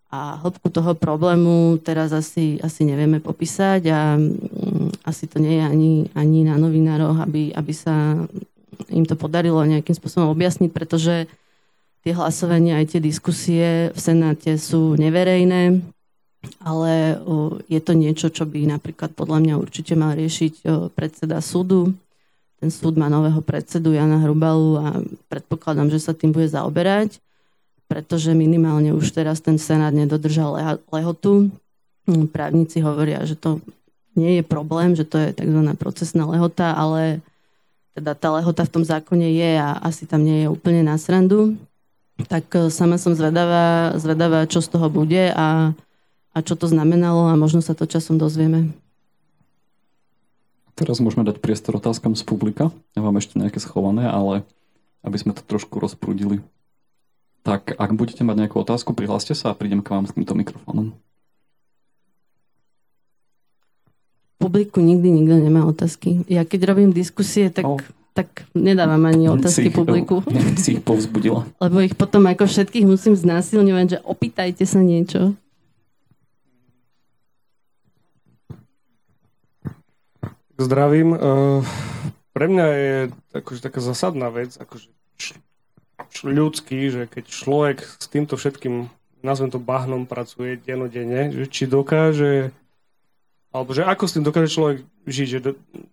A 0.08 0.40
hĺbku 0.40 0.72
toho 0.72 0.96
problému 0.96 1.84
teraz 1.84 2.16
asi, 2.16 2.56
asi 2.64 2.88
nevieme 2.88 3.20
popísať 3.20 3.82
a 3.92 4.16
mm, 4.16 5.04
asi 5.04 5.28
to 5.28 5.44
nie 5.44 5.60
je 5.60 5.64
ani, 5.68 5.94
ani 6.16 6.48
na 6.48 6.56
novinároch, 6.56 7.20
aby, 7.20 7.52
aby 7.52 7.74
sa 7.76 8.16
im 8.88 9.04
to 9.04 9.20
podarilo 9.20 9.60
nejakým 9.68 9.92
spôsobom 9.92 10.32
objasniť, 10.32 10.72
pretože 10.72 11.28
tie 12.08 12.16
hlasovania 12.16 12.80
aj 12.80 12.96
tie 12.96 13.02
diskusie 13.04 13.92
v 13.92 14.00
Senáte 14.00 14.56
sú 14.56 14.96
neverejné 14.96 15.84
ale 16.62 17.18
je 17.68 17.80
to 17.82 17.94
niečo, 17.98 18.30
čo 18.30 18.46
by 18.46 18.70
napríklad 18.70 19.14
podľa 19.18 19.40
mňa 19.44 19.54
určite 19.58 19.98
mal 19.98 20.14
riešiť 20.16 20.64
predseda 20.94 21.42
súdu. 21.42 21.94
Ten 22.58 22.74
súd 22.74 22.98
má 22.98 23.06
nového 23.06 23.42
predsedu 23.46 23.94
Jana 23.94 24.18
Hrubalu 24.18 24.72
a 24.82 24.86
predpokladám, 25.30 25.94
že 25.94 26.02
sa 26.02 26.14
tým 26.18 26.34
bude 26.34 26.50
zaoberať, 26.50 27.22
pretože 27.86 28.34
minimálne 28.34 28.94
už 28.98 29.14
teraz 29.14 29.42
ten 29.42 29.62
senát 29.62 29.94
nedodržal 29.94 30.82
lehotu. 30.90 31.54
Hm, 32.10 32.32
právnici 32.34 32.82
hovoria, 32.82 33.22
že 33.28 33.38
to 33.38 33.62
nie 34.18 34.42
je 34.42 34.44
problém, 34.44 34.98
že 34.98 35.06
to 35.06 35.22
je 35.22 35.30
tzv. 35.38 35.62
procesná 35.78 36.26
lehota, 36.26 36.74
ale 36.74 37.22
teda 37.94 38.18
tá 38.18 38.34
lehota 38.34 38.66
v 38.66 38.74
tom 38.74 38.84
zákone 38.86 39.30
je 39.30 39.52
a 39.62 39.78
asi 39.78 40.10
tam 40.10 40.26
nie 40.26 40.46
je 40.46 40.48
úplne 40.50 40.82
na 40.82 40.98
srandu. 40.98 41.54
Tak 42.26 42.46
e, 42.58 42.58
sama 42.74 42.98
som 42.98 43.14
zvedavá, 43.14 43.94
zvedavá, 44.02 44.50
čo 44.50 44.62
z 44.62 44.74
toho 44.74 44.90
bude 44.90 45.30
a 45.34 45.78
a 46.38 46.46
čo 46.46 46.54
to 46.54 46.70
znamenalo 46.70 47.34
a 47.34 47.34
možno 47.34 47.66
sa 47.66 47.74
to 47.74 47.90
časom 47.90 48.22
dozvieme. 48.22 48.70
Teraz 50.78 51.02
môžeme 51.02 51.26
dať 51.26 51.42
priestor 51.42 51.82
otázkam 51.82 52.14
z 52.14 52.22
publika. 52.22 52.70
Ja 52.94 53.02
mám 53.02 53.18
ešte 53.18 53.42
nejaké 53.42 53.58
schované, 53.58 54.06
ale 54.06 54.46
aby 55.02 55.18
sme 55.18 55.34
to 55.34 55.42
trošku 55.42 55.82
rozprúdili. 55.82 56.46
Tak 57.42 57.74
ak 57.74 57.98
budete 57.98 58.22
mať 58.22 58.46
nejakú 58.46 58.62
otázku, 58.62 58.94
prihláste 58.94 59.34
sa 59.34 59.50
a 59.50 59.58
prídem 59.58 59.82
k 59.82 59.90
vám 59.90 60.06
s 60.06 60.14
týmto 60.14 60.38
mikrofónom. 60.38 60.94
Publiku 64.38 64.78
nikdy 64.86 65.10
nikto 65.10 65.42
nemá 65.42 65.66
otázky. 65.66 66.22
Ja 66.30 66.46
keď 66.46 66.78
robím 66.78 66.94
diskusie, 66.94 67.50
tak, 67.50 67.66
oh. 67.66 67.82
tak 68.14 68.46
nedávam 68.54 69.02
ani 69.10 69.34
otázky 69.34 69.74
si 69.74 69.74
publiku. 69.74 70.22
Si 70.62 70.78
ich 70.78 70.86
povzbudila. 70.86 71.50
Lebo 71.58 71.82
ich 71.82 71.98
potom 71.98 72.30
ako 72.30 72.46
všetkých 72.46 72.86
musím 72.86 73.18
znásilňovať, 73.18 73.98
že 73.98 74.00
opýtajte 74.06 74.62
sa 74.70 74.86
niečo. 74.86 75.34
Zdravím. 80.58 81.14
Uh, 81.14 81.62
pre 82.34 82.50
mňa 82.50 82.68
je 82.74 82.96
akože 83.38 83.62
taká 83.62 83.78
zásadná 83.78 84.34
vec, 84.34 84.58
akože 84.58 84.90
č, 85.22 85.38
ľudský, 86.26 86.90
že 86.90 87.02
keď 87.06 87.24
človek 87.30 87.78
s 87.86 88.06
týmto 88.10 88.42
všetkým, 88.42 88.90
nazvem 89.22 89.54
to 89.54 89.62
bahnom, 89.62 90.10
pracuje 90.10 90.58
denodenne, 90.58 91.30
že 91.30 91.46
či 91.46 91.70
dokáže, 91.70 92.50
alebo 93.54 93.74
že 93.74 93.86
ako 93.86 94.04
s 94.10 94.14
tým 94.18 94.26
dokáže 94.26 94.50
človek 94.54 94.78
žiť, 95.06 95.28
že 95.30 95.40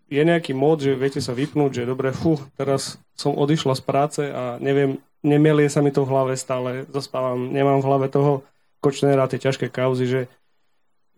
je 0.08 0.22
nejaký 0.24 0.56
mod, 0.56 0.80
že 0.80 0.96
viete 0.96 1.20
sa 1.20 1.36
vypnúť, 1.36 1.84
že 1.84 1.88
dobre, 1.88 2.16
fú, 2.16 2.40
teraz 2.56 2.96
som 3.16 3.36
odišla 3.36 3.76
z 3.76 3.82
práce 3.84 4.22
a 4.24 4.56
neviem, 4.64 4.96
nemelie 5.20 5.68
sa 5.68 5.84
mi 5.84 5.92
to 5.92 6.04
v 6.04 6.12
hlave 6.12 6.34
stále, 6.40 6.88
zaspávam, 6.88 7.52
nemám 7.52 7.80
v 7.80 7.88
hlave 7.88 8.06
toho 8.08 8.44
Kočnera, 8.80 9.28
tie 9.28 9.40
ťažké 9.40 9.72
kauzy, 9.72 10.04
že, 10.04 10.22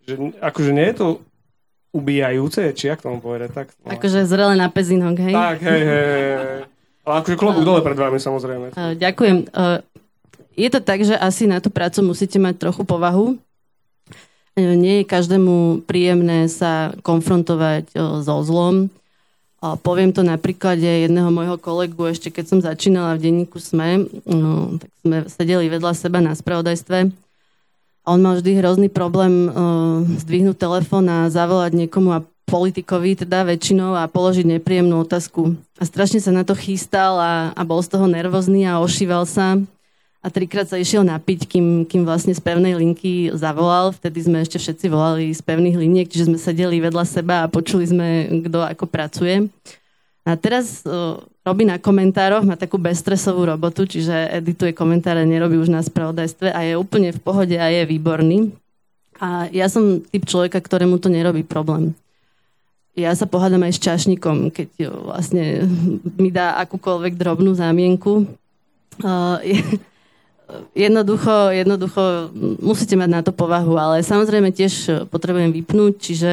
že 0.07 0.15
akože 0.39 0.71
nie 0.71 0.87
je 0.91 0.97
to 0.99 1.07
ubíjajúce, 1.97 2.77
či 2.77 2.93
jak 2.93 3.01
to 3.01 3.09
mám 3.09 3.25
povedať? 3.25 3.57
Tak, 3.57 3.73
no. 3.81 3.97
Akože 3.97 4.29
zrele 4.29 4.55
na 4.61 4.69
pezinok, 4.69 5.17
hej? 5.17 5.33
Tak, 5.33 5.59
hej, 5.65 5.83
hej, 5.83 6.05
hej. 6.05 6.29
Ale 7.09 7.15
akože 7.25 7.37
klobúk 7.41 7.65
dole 7.65 7.81
pred 7.81 7.97
vami, 7.97 8.21
samozrejme. 8.21 8.77
Uh, 8.77 8.93
ďakujem. 8.93 9.49
Uh, 9.51 9.81
je 10.53 10.69
to 10.69 10.81
tak, 10.85 11.01
že 11.01 11.17
asi 11.17 11.49
na 11.49 11.65
tú 11.65 11.73
prácu 11.73 12.05
musíte 12.05 12.37
mať 12.37 12.61
trochu 12.61 12.85
povahu. 12.85 13.41
Uh, 14.55 14.75
nie 14.77 15.01
je 15.01 15.09
každému 15.09 15.89
príjemné 15.89 16.53
sa 16.53 16.93
konfrontovať 17.01 17.97
uh, 17.97 18.21
so 18.21 18.45
zlom. 18.45 18.93
Uh, 19.65 19.81
poviem 19.81 20.13
to 20.13 20.21
na 20.21 20.37
príklade 20.37 20.85
jedného 20.85 21.33
môjho 21.33 21.57
kolegu, 21.57 22.13
ešte 22.13 22.29
keď 22.29 22.45
som 22.45 22.59
začínala 22.61 23.17
v 23.17 23.25
denníku 23.25 23.57
SME, 23.57 24.05
uh, 24.05 24.77
tak 24.77 24.91
sme 25.01 25.17
sedeli 25.33 25.67
vedľa 25.73 25.93
seba 25.97 26.21
na 26.21 26.37
spravodajstve 26.37 27.26
a 28.07 28.15
on 28.15 28.23
mal 28.23 28.39
vždy 28.39 28.63
hrozný 28.63 28.87
problém 28.87 29.51
uh, 29.51 30.07
zdvihnúť 30.23 30.55
telefón 30.55 31.11
a 31.11 31.27
zavolať 31.27 31.75
niekomu 31.75 32.15
a 32.15 32.23
politikovi 32.47 33.19
teda 33.19 33.43
väčšinou 33.43 33.99
a 33.99 34.07
položiť 34.07 34.47
nepríjemnú 34.47 35.03
otázku. 35.03 35.59
A 35.77 35.83
strašne 35.83 36.23
sa 36.23 36.31
na 36.31 36.47
to 36.47 36.55
chystal 36.55 37.19
a, 37.19 37.51
a 37.51 37.63
bol 37.67 37.83
z 37.83 37.91
toho 37.91 38.07
nervózny 38.07 38.63
a 38.63 38.79
ošíval 38.79 39.27
sa. 39.27 39.59
A 40.23 40.31
trikrát 40.31 40.71
sa 40.71 40.79
išiel 40.79 41.03
napiť, 41.03 41.51
kým, 41.51 41.83
kým 41.87 42.07
vlastne 42.07 42.35
z 42.35 42.43
pevnej 42.43 42.79
linky 42.79 43.35
zavolal. 43.35 43.91
Vtedy 43.95 44.23
sme 44.23 44.43
ešte 44.43 44.63
všetci 44.63 44.87
volali 44.87 45.35
z 45.35 45.43
pevných 45.43 45.75
liniek, 45.79 46.07
čiže 46.07 46.31
sme 46.31 46.39
sedeli 46.39 46.79
vedľa 46.79 47.05
seba 47.07 47.43
a 47.43 47.51
počuli 47.51 47.87
sme, 47.87 48.07
kto 48.47 48.63
ako 48.63 48.87
pracuje. 48.87 49.51
A 50.27 50.35
teraz 50.35 50.87
uh, 50.87 51.19
robí 51.47 51.63
na 51.63 51.79
komentároch, 51.79 52.43
má 52.43 52.59
takú 52.59 52.75
bezstresovú 52.75 53.47
robotu, 53.47 53.87
čiže 53.87 54.35
edituje 54.35 54.75
komentáre, 54.75 55.23
nerobí 55.23 55.55
už 55.63 55.71
na 55.71 55.79
spravodajstve 55.79 56.51
a 56.51 56.61
je 56.67 56.75
úplne 56.75 57.15
v 57.15 57.23
pohode 57.23 57.55
a 57.55 57.71
je 57.71 57.87
výborný. 57.87 58.51
A 59.23 59.47
ja 59.55 59.71
som 59.71 60.03
typ 60.03 60.27
človeka, 60.27 60.59
ktorému 60.59 60.99
to 60.99 61.07
nerobí 61.07 61.47
problém. 61.47 61.95
Ja 62.99 63.15
sa 63.15 63.31
pohádam 63.31 63.63
aj 63.63 63.79
s 63.79 63.85
čašníkom, 63.85 64.51
keď 64.51 64.91
vlastne 64.91 65.69
mi 66.19 66.35
dá 66.35 66.59
akúkoľvek 66.67 67.15
drobnú 67.15 67.55
zámienku. 67.55 68.27
Jednoducho, 70.73 71.53
jednoducho 71.53 72.33
musíte 72.65 72.97
mať 72.97 73.11
na 73.13 73.21
to 73.23 73.37
povahu, 73.37 73.77
ale 73.77 74.03
samozrejme 74.03 74.51
tiež 74.51 75.07
potrebujem 75.13 75.53
vypnúť, 75.53 75.93
čiže 76.01 76.33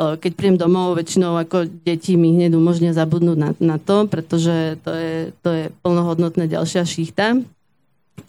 keď 0.00 0.32
príjem 0.32 0.56
domov, 0.56 0.96
väčšinou 0.96 1.36
ako 1.36 1.68
deti 1.84 2.16
mi 2.16 2.32
hneď 2.32 2.56
umožnia 2.56 2.96
zabudnúť 2.96 3.38
na, 3.38 3.50
na 3.60 3.76
to, 3.76 4.08
pretože 4.08 4.80
to 4.80 4.90
je, 4.96 5.14
to 5.44 5.50
je 5.52 5.64
plnohodnotná 5.84 6.48
ďalšia 6.48 6.88
šichta. 6.88 7.44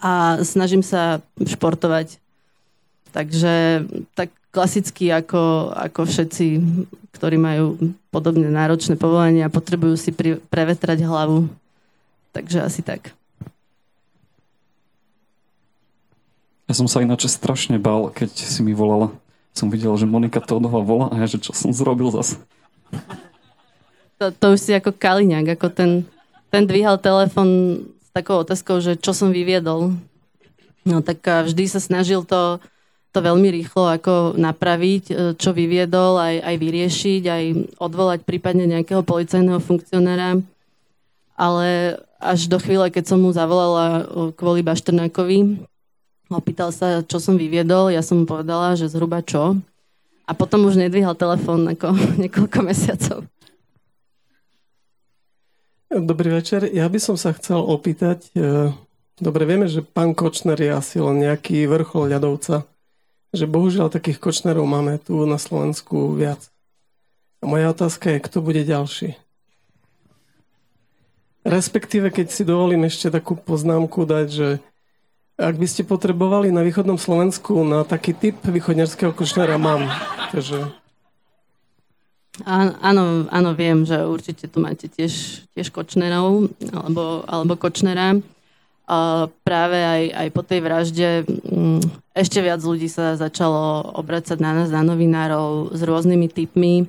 A 0.00 0.40
snažím 0.44 0.84
sa 0.84 1.24
športovať. 1.40 2.20
Takže 3.12 3.84
tak 4.12 4.32
klasicky 4.52 5.08
ako, 5.08 5.72
ako 5.72 6.00
všetci, 6.04 6.44
ktorí 7.16 7.36
majú 7.40 7.76
podobne 8.12 8.52
náročné 8.52 9.00
povolanie 9.00 9.40
a 9.40 9.52
potrebujú 9.52 9.96
si 9.96 10.12
pri, 10.12 10.40
prevetrať 10.52 11.04
hlavu. 11.08 11.48
Takže 12.36 12.64
asi 12.64 12.84
tak. 12.84 13.16
Ja 16.68 16.76
som 16.76 16.88
sa 16.88 17.04
ináč 17.04 17.28
strašne 17.28 17.76
bál, 17.76 18.08
keď 18.12 18.32
si 18.32 18.60
mi 18.64 18.72
volala 18.72 19.12
som 19.52 19.68
videl, 19.68 19.92
že 20.00 20.08
Monika 20.08 20.40
Tódová 20.40 20.80
volá 20.80 21.12
a 21.12 21.20
ja, 21.22 21.26
že 21.28 21.38
čo 21.38 21.52
som 21.52 21.70
zrobil 21.72 22.08
zase. 22.08 22.40
To, 24.16 24.32
to 24.32 24.46
už 24.56 24.60
si 24.60 24.72
ako 24.72 24.96
Kaliňák, 24.96 25.56
ako 25.56 25.68
ten, 25.68 25.90
ten 26.48 26.64
dvíhal 26.64 26.96
telefon 26.96 27.80
s 28.00 28.08
takou 28.16 28.40
otázkou, 28.40 28.80
že 28.80 28.96
čo 28.96 29.12
som 29.12 29.28
vyviedol. 29.28 29.92
No 30.82 30.96
tak 31.04 31.22
vždy 31.22 31.68
sa 31.68 31.78
snažil 31.78 32.24
to, 32.24 32.58
to 33.12 33.18
veľmi 33.20 33.52
rýchlo 33.52 33.92
ako 33.92 34.34
napraviť, 34.40 35.04
e, 35.12 35.14
čo 35.36 35.52
vyviedol, 35.52 36.16
aj, 36.16 36.36
aj 36.42 36.56
vyriešiť, 36.58 37.22
aj 37.28 37.44
odvolať 37.76 38.20
prípadne 38.24 38.64
nejakého 38.66 39.04
policajného 39.04 39.60
funkcionára. 39.60 40.40
Ale 41.36 42.00
až 42.16 42.48
do 42.48 42.56
chvíle, 42.56 42.88
keď 42.88 43.14
som 43.14 43.18
mu 43.20 43.30
zavolala 43.30 43.86
e, 43.86 44.32
kvôli 44.32 44.64
Bašternákovi, 44.64 45.60
Opýtal 46.32 46.72
sa, 46.72 47.04
čo 47.04 47.20
som 47.20 47.36
vyviedol, 47.36 47.92
ja 47.92 48.00
som 48.00 48.24
mu 48.24 48.26
povedala, 48.26 48.72
že 48.72 48.88
zhruba 48.88 49.20
čo. 49.20 49.60
A 50.24 50.32
potom 50.32 50.64
už 50.64 50.80
nedvíhal 50.80 51.12
telefón 51.12 51.68
ako 51.68 51.92
niekoľko 52.22 52.58
mesiacov. 52.64 53.18
Dobrý 55.92 56.32
večer. 56.32 56.72
Ja 56.72 56.88
by 56.88 56.96
som 56.96 57.20
sa 57.20 57.36
chcel 57.36 57.60
opýtať, 57.60 58.32
e, 58.32 58.72
dobre, 59.20 59.44
vieme, 59.44 59.68
že 59.68 59.84
pán 59.84 60.16
Kočner 60.16 60.56
je 60.56 60.72
asi 60.72 60.96
len 61.04 61.20
nejaký 61.20 61.68
vrchol 61.68 62.08
ľadovca, 62.16 62.64
že 63.36 63.44
bohužiaľ 63.44 63.92
takých 63.92 64.16
Kočnerov 64.16 64.64
máme 64.64 64.96
tu 65.04 65.28
na 65.28 65.36
Slovensku 65.36 66.16
viac. 66.16 66.40
A 67.42 67.50
moja 67.50 67.68
otázka 67.68 68.08
je, 68.08 68.24
kto 68.24 68.40
bude 68.40 68.64
ďalší? 68.64 69.20
Respektíve, 71.44 72.08
keď 72.08 72.26
si 72.32 72.48
dovolím 72.48 72.88
ešte 72.88 73.12
takú 73.12 73.36
poznámku 73.36 74.08
dať, 74.08 74.26
že 74.32 74.48
ak 75.36 75.56
by 75.56 75.66
ste 75.66 75.82
potrebovali 75.88 76.52
na 76.52 76.60
východnom 76.60 77.00
Slovensku 77.00 77.64
na 77.64 77.82
taký 77.82 78.12
typ 78.12 78.36
východňarského 78.44 79.16
košnera, 79.16 79.56
mám. 79.56 79.88
Takže... 80.30 80.82
Áno, 82.48 83.28
áno, 83.28 83.50
viem, 83.52 83.84
že 83.84 84.08
určite 84.08 84.48
tu 84.48 84.56
máte 84.64 84.88
tiež, 84.88 85.44
tiež 85.52 85.68
kočnerov 85.68 86.48
alebo, 86.72 87.28
alebo 87.28 87.60
kočnera. 87.60 88.16
A 88.88 89.28
práve 89.44 89.78
aj, 89.78 90.02
aj 90.16 90.28
po 90.32 90.42
tej 90.42 90.60
vražde 90.64 91.08
mm, 91.28 91.80
ešte 92.16 92.40
viac 92.40 92.60
ľudí 92.64 92.88
sa 92.88 93.20
začalo 93.20 93.94
obracať 94.00 94.36
na 94.40 94.52
nás, 94.52 94.68
na 94.72 94.80
novinárov 94.80 95.76
s 95.76 95.80
rôznymi 95.84 96.28
typmi. 96.32 96.88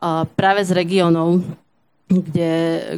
A 0.00 0.24
práve 0.24 0.64
z 0.64 0.72
regiónov, 0.72 1.44
kde, 2.10 2.54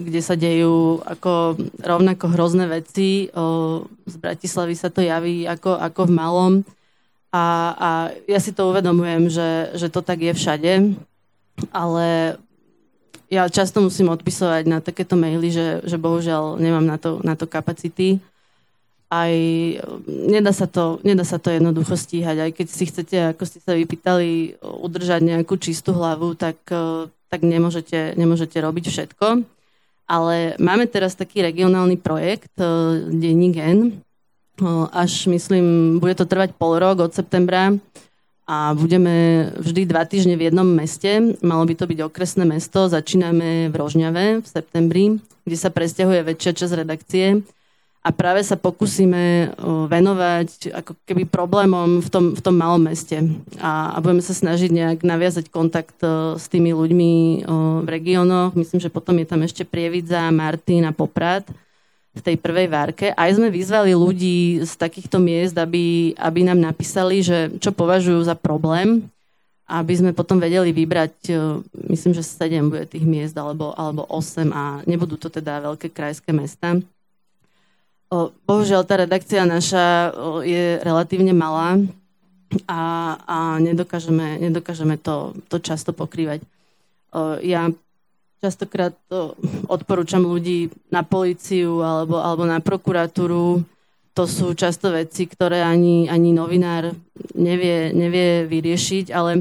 kde 0.09 0.21
sa 0.25 0.33
dejú 0.33 1.05
ako 1.05 1.61
rovnako 1.85 2.33
hrozné 2.33 2.65
veci. 2.65 3.29
O, 3.37 3.85
z 4.09 4.17
Bratislavy 4.17 4.73
sa 4.73 4.89
to 4.89 5.05
javí 5.05 5.45
ako, 5.45 5.77
ako 5.77 6.09
v 6.09 6.17
malom. 6.17 6.53
A, 7.29 7.45
a 7.77 7.91
ja 8.25 8.41
si 8.41 8.57
to 8.57 8.73
uvedomujem, 8.73 9.29
že, 9.29 9.77
že 9.77 9.93
to 9.93 10.01
tak 10.01 10.21
je 10.21 10.33
všade, 10.33 10.73
ale 11.73 12.37
ja 13.33 13.49
často 13.49 13.81
musím 13.81 14.13
odpisovať 14.13 14.65
na 14.69 14.85
takéto 14.85 15.17
maily, 15.17 15.49
že, 15.49 15.81
že 15.85 15.97
bohužiaľ 15.97 16.61
nemám 16.61 16.85
na 16.85 16.97
to, 17.01 17.21
na 17.25 17.33
to 17.37 17.49
kapacity. 17.49 18.21
Aj 19.13 19.33
nedá 20.09 20.57
sa, 20.57 20.65
to, 20.65 21.01
nedá 21.05 21.25
sa 21.25 21.37
to 21.37 21.53
jednoducho 21.53 21.97
stíhať. 21.97 22.37
Aj 22.37 22.53
keď 22.53 22.67
si 22.69 22.85
chcete, 22.89 23.17
ako 23.33 23.45
ste 23.45 23.61
sa 23.61 23.77
vypýtali, 23.77 24.61
udržať 24.61 25.21
nejakú 25.21 25.61
čistú 25.61 25.97
hlavu, 25.97 26.33
tak 26.37 26.57
tak 27.33 27.49
nemôžete, 27.49 28.13
nemôžete 28.21 28.61
robiť 28.61 28.85
všetko. 28.93 29.49
Ale 30.05 30.61
máme 30.61 30.85
teraz 30.85 31.17
taký 31.17 31.41
regionálny 31.41 31.97
projekt, 31.97 32.53
e, 32.61 32.69
Denní 33.09 33.57
gen. 33.57 33.79
E, 33.89 33.93
až 34.93 35.33
myslím, 35.33 35.97
bude 35.97 36.13
to 36.13 36.29
trvať 36.29 36.53
pol 36.61 36.77
rok 36.77 37.01
od 37.01 37.17
septembra 37.17 37.73
a 38.45 38.77
budeme 38.77 39.49
vždy 39.57 39.89
dva 39.89 40.05
týždne 40.05 40.37
v 40.37 40.53
jednom 40.53 40.69
meste. 40.69 41.41
Malo 41.41 41.65
by 41.65 41.73
to 41.73 41.89
byť 41.89 41.99
okresné 42.05 42.45
mesto. 42.45 42.85
Začíname 42.93 43.73
v 43.73 43.75
Rožňave 43.81 44.45
v 44.45 44.47
septembri, 44.47 45.05
kde 45.49 45.57
sa 45.57 45.73
presťahuje 45.73 46.21
väčšia 46.29 46.53
časť 46.53 46.73
redakcie 46.77 47.41
a 48.03 48.11
práve 48.11 48.43
sa 48.43 48.59
pokúsime 48.59 49.55
venovať 49.87 50.75
ako 50.75 50.99
keby 51.07 51.23
problémom 51.23 52.03
v 52.03 52.09
tom, 52.11 52.25
v 52.35 52.41
tom 52.43 52.59
malom 52.59 52.83
meste 52.91 53.23
a, 53.63 53.95
a 53.95 53.97
budeme 54.03 54.19
sa 54.19 54.35
snažiť 54.35 54.75
nejak 54.75 54.99
naviazať 55.07 55.47
kontakt 55.55 55.95
s 56.35 56.51
tými 56.51 56.75
ľuďmi 56.75 57.13
v 57.83 57.89
regiónoch. 57.89 58.59
Myslím, 58.59 58.83
že 58.83 58.91
potom 58.91 59.15
je 59.23 59.27
tam 59.31 59.47
ešte 59.47 59.63
Prievidza, 59.63 60.35
Martin 60.35 60.91
a 60.91 60.91
Poprad 60.91 61.47
v 62.13 62.21
tej 62.21 62.37
prvej 62.43 62.69
várke. 62.69 63.07
Aj 63.15 63.31
sme 63.33 63.49
vyzvali 63.49 63.95
ľudí 63.95 64.61
z 64.67 64.73
takýchto 64.77 65.23
miest, 65.23 65.55
aby, 65.55 66.13
aby 66.19 66.41
nám 66.43 66.61
napísali, 66.61 67.23
že 67.23 67.55
čo 67.63 67.71
považujú 67.71 68.27
za 68.27 68.35
problém, 68.35 69.07
aby 69.65 69.95
sme 69.97 70.13
potom 70.13 70.37
vedeli 70.37 70.75
vybrať, 70.75 71.33
myslím, 71.89 72.13
že 72.13 72.27
7 72.27 72.69
bude 72.69 72.85
tých 72.85 73.07
miest, 73.09 73.33
alebo, 73.39 73.73
alebo 73.73 74.05
8 74.11 74.53
a 74.53 74.85
nebudú 74.85 75.17
to 75.17 75.33
teda 75.33 75.65
veľké 75.65 75.89
krajské 75.89 76.35
mesta. 76.37 76.77
Bohužiaľ, 78.45 78.85
tá 78.85 79.01
redakcia 79.01 79.49
naša 79.49 80.13
je 80.45 80.77
relatívne 80.85 81.33
malá 81.33 81.81
a, 82.69 82.83
a 83.25 83.39
nedokážeme, 83.57 84.37
nedokážeme 84.37 85.01
to, 85.01 85.33
to 85.49 85.57
často 85.57 85.97
pokrývať. 85.97 86.45
Ja 87.41 87.73
častokrát 88.45 88.93
odporúčam 89.65 90.29
ľudí 90.29 90.69
na 90.93 91.01
policiu 91.01 91.81
alebo, 91.81 92.21
alebo 92.21 92.45
na 92.45 92.61
prokuratúru. 92.61 93.65
To 94.13 94.25
sú 94.29 94.53
často 94.53 94.93
veci, 94.93 95.25
ktoré 95.25 95.65
ani, 95.65 96.05
ani 96.13 96.37
novinár 96.37 96.93
nevie, 97.33 97.97
nevie 97.97 98.45
vyriešiť, 98.45 99.09
ale 99.09 99.41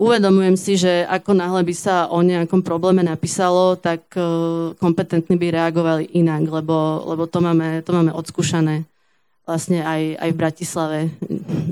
uvedomujem 0.00 0.56
si, 0.56 0.80
že 0.80 1.04
ako 1.04 1.36
náhle 1.36 1.60
by 1.60 1.74
sa 1.76 2.08
o 2.08 2.24
nejakom 2.24 2.64
probléme 2.64 3.04
napísalo, 3.04 3.76
tak 3.76 4.08
kompetentní 4.80 5.36
by 5.36 5.52
reagovali 5.52 6.16
inak, 6.16 6.48
lebo, 6.48 7.04
lebo 7.04 7.28
to, 7.28 7.44
máme, 7.44 7.84
to 7.84 7.92
máme 7.92 8.10
odskúšané 8.16 8.88
vlastne 9.44 9.84
aj, 9.84 10.02
aj 10.16 10.30
v 10.30 10.40
Bratislave, 10.40 11.00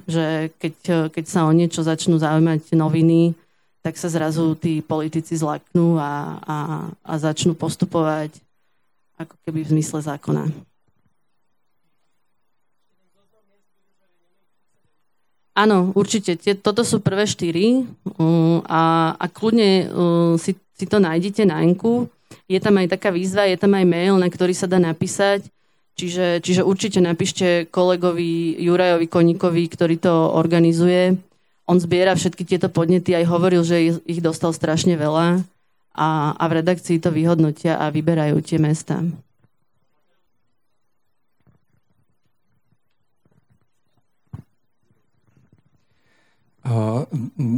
že 0.05 0.51
keď, 0.61 0.75
keď 1.15 1.25
sa 1.25 1.47
o 1.47 1.53
niečo 1.55 1.81
začnú 1.81 2.19
zaujímať 2.19 2.75
noviny, 2.75 3.33
tak 3.81 3.95
sa 3.95 4.11
zrazu 4.11 4.59
tí 4.59 4.83
politici 4.83 5.39
zlaknú 5.39 5.97
a, 5.97 6.43
a, 6.43 6.57
a 6.91 7.13
začnú 7.17 7.55
postupovať 7.55 8.35
ako 9.15 9.35
keby 9.47 9.63
v 9.63 9.73
zmysle 9.79 10.03
zákona. 10.03 10.51
Áno, 15.59 15.91
určite. 15.99 16.39
Toto 16.63 16.87
sú 16.87 17.03
prvé 17.03 17.27
štyri 17.27 17.83
uh, 17.83 18.63
a, 18.63 19.15
a 19.19 19.27
kľudne 19.27 19.71
uh, 19.91 20.35
si, 20.39 20.55
si 20.55 20.87
to 20.87 21.03
nájdete 21.03 21.43
na 21.43 21.67
Enku. 21.67 22.07
Je 22.47 22.63
tam 22.63 22.79
aj 22.79 22.95
taká 22.95 23.11
výzva, 23.11 23.51
je 23.51 23.59
tam 23.59 23.75
aj 23.75 23.83
mail, 23.83 24.15
na 24.23 24.31
ktorý 24.31 24.55
sa 24.55 24.71
dá 24.71 24.79
napísať 24.79 25.51
Čiže, 25.99 26.39
čiže 26.47 26.63
určite 26.63 27.03
napíšte 27.03 27.67
kolegovi 27.75 28.55
Jurajovi 28.63 29.11
Koníkovi, 29.11 29.67
ktorý 29.67 29.99
to 29.99 30.31
organizuje. 30.31 31.19
On 31.67 31.75
zbiera 31.75 32.15
všetky 32.15 32.47
tieto 32.47 32.71
podnety, 32.71 33.19
aj 33.19 33.27
hovoril, 33.27 33.67
že 33.67 33.99
ich 34.07 34.23
dostal 34.23 34.55
strašne 34.55 34.95
veľa 34.95 35.43
a, 35.99 36.09
a 36.39 36.45
v 36.47 36.53
redakcii 36.63 37.03
to 37.03 37.11
vyhodnotia 37.11 37.83
a 37.83 37.91
vyberajú 37.91 38.39
tie 38.47 38.63
mesta. 38.63 39.03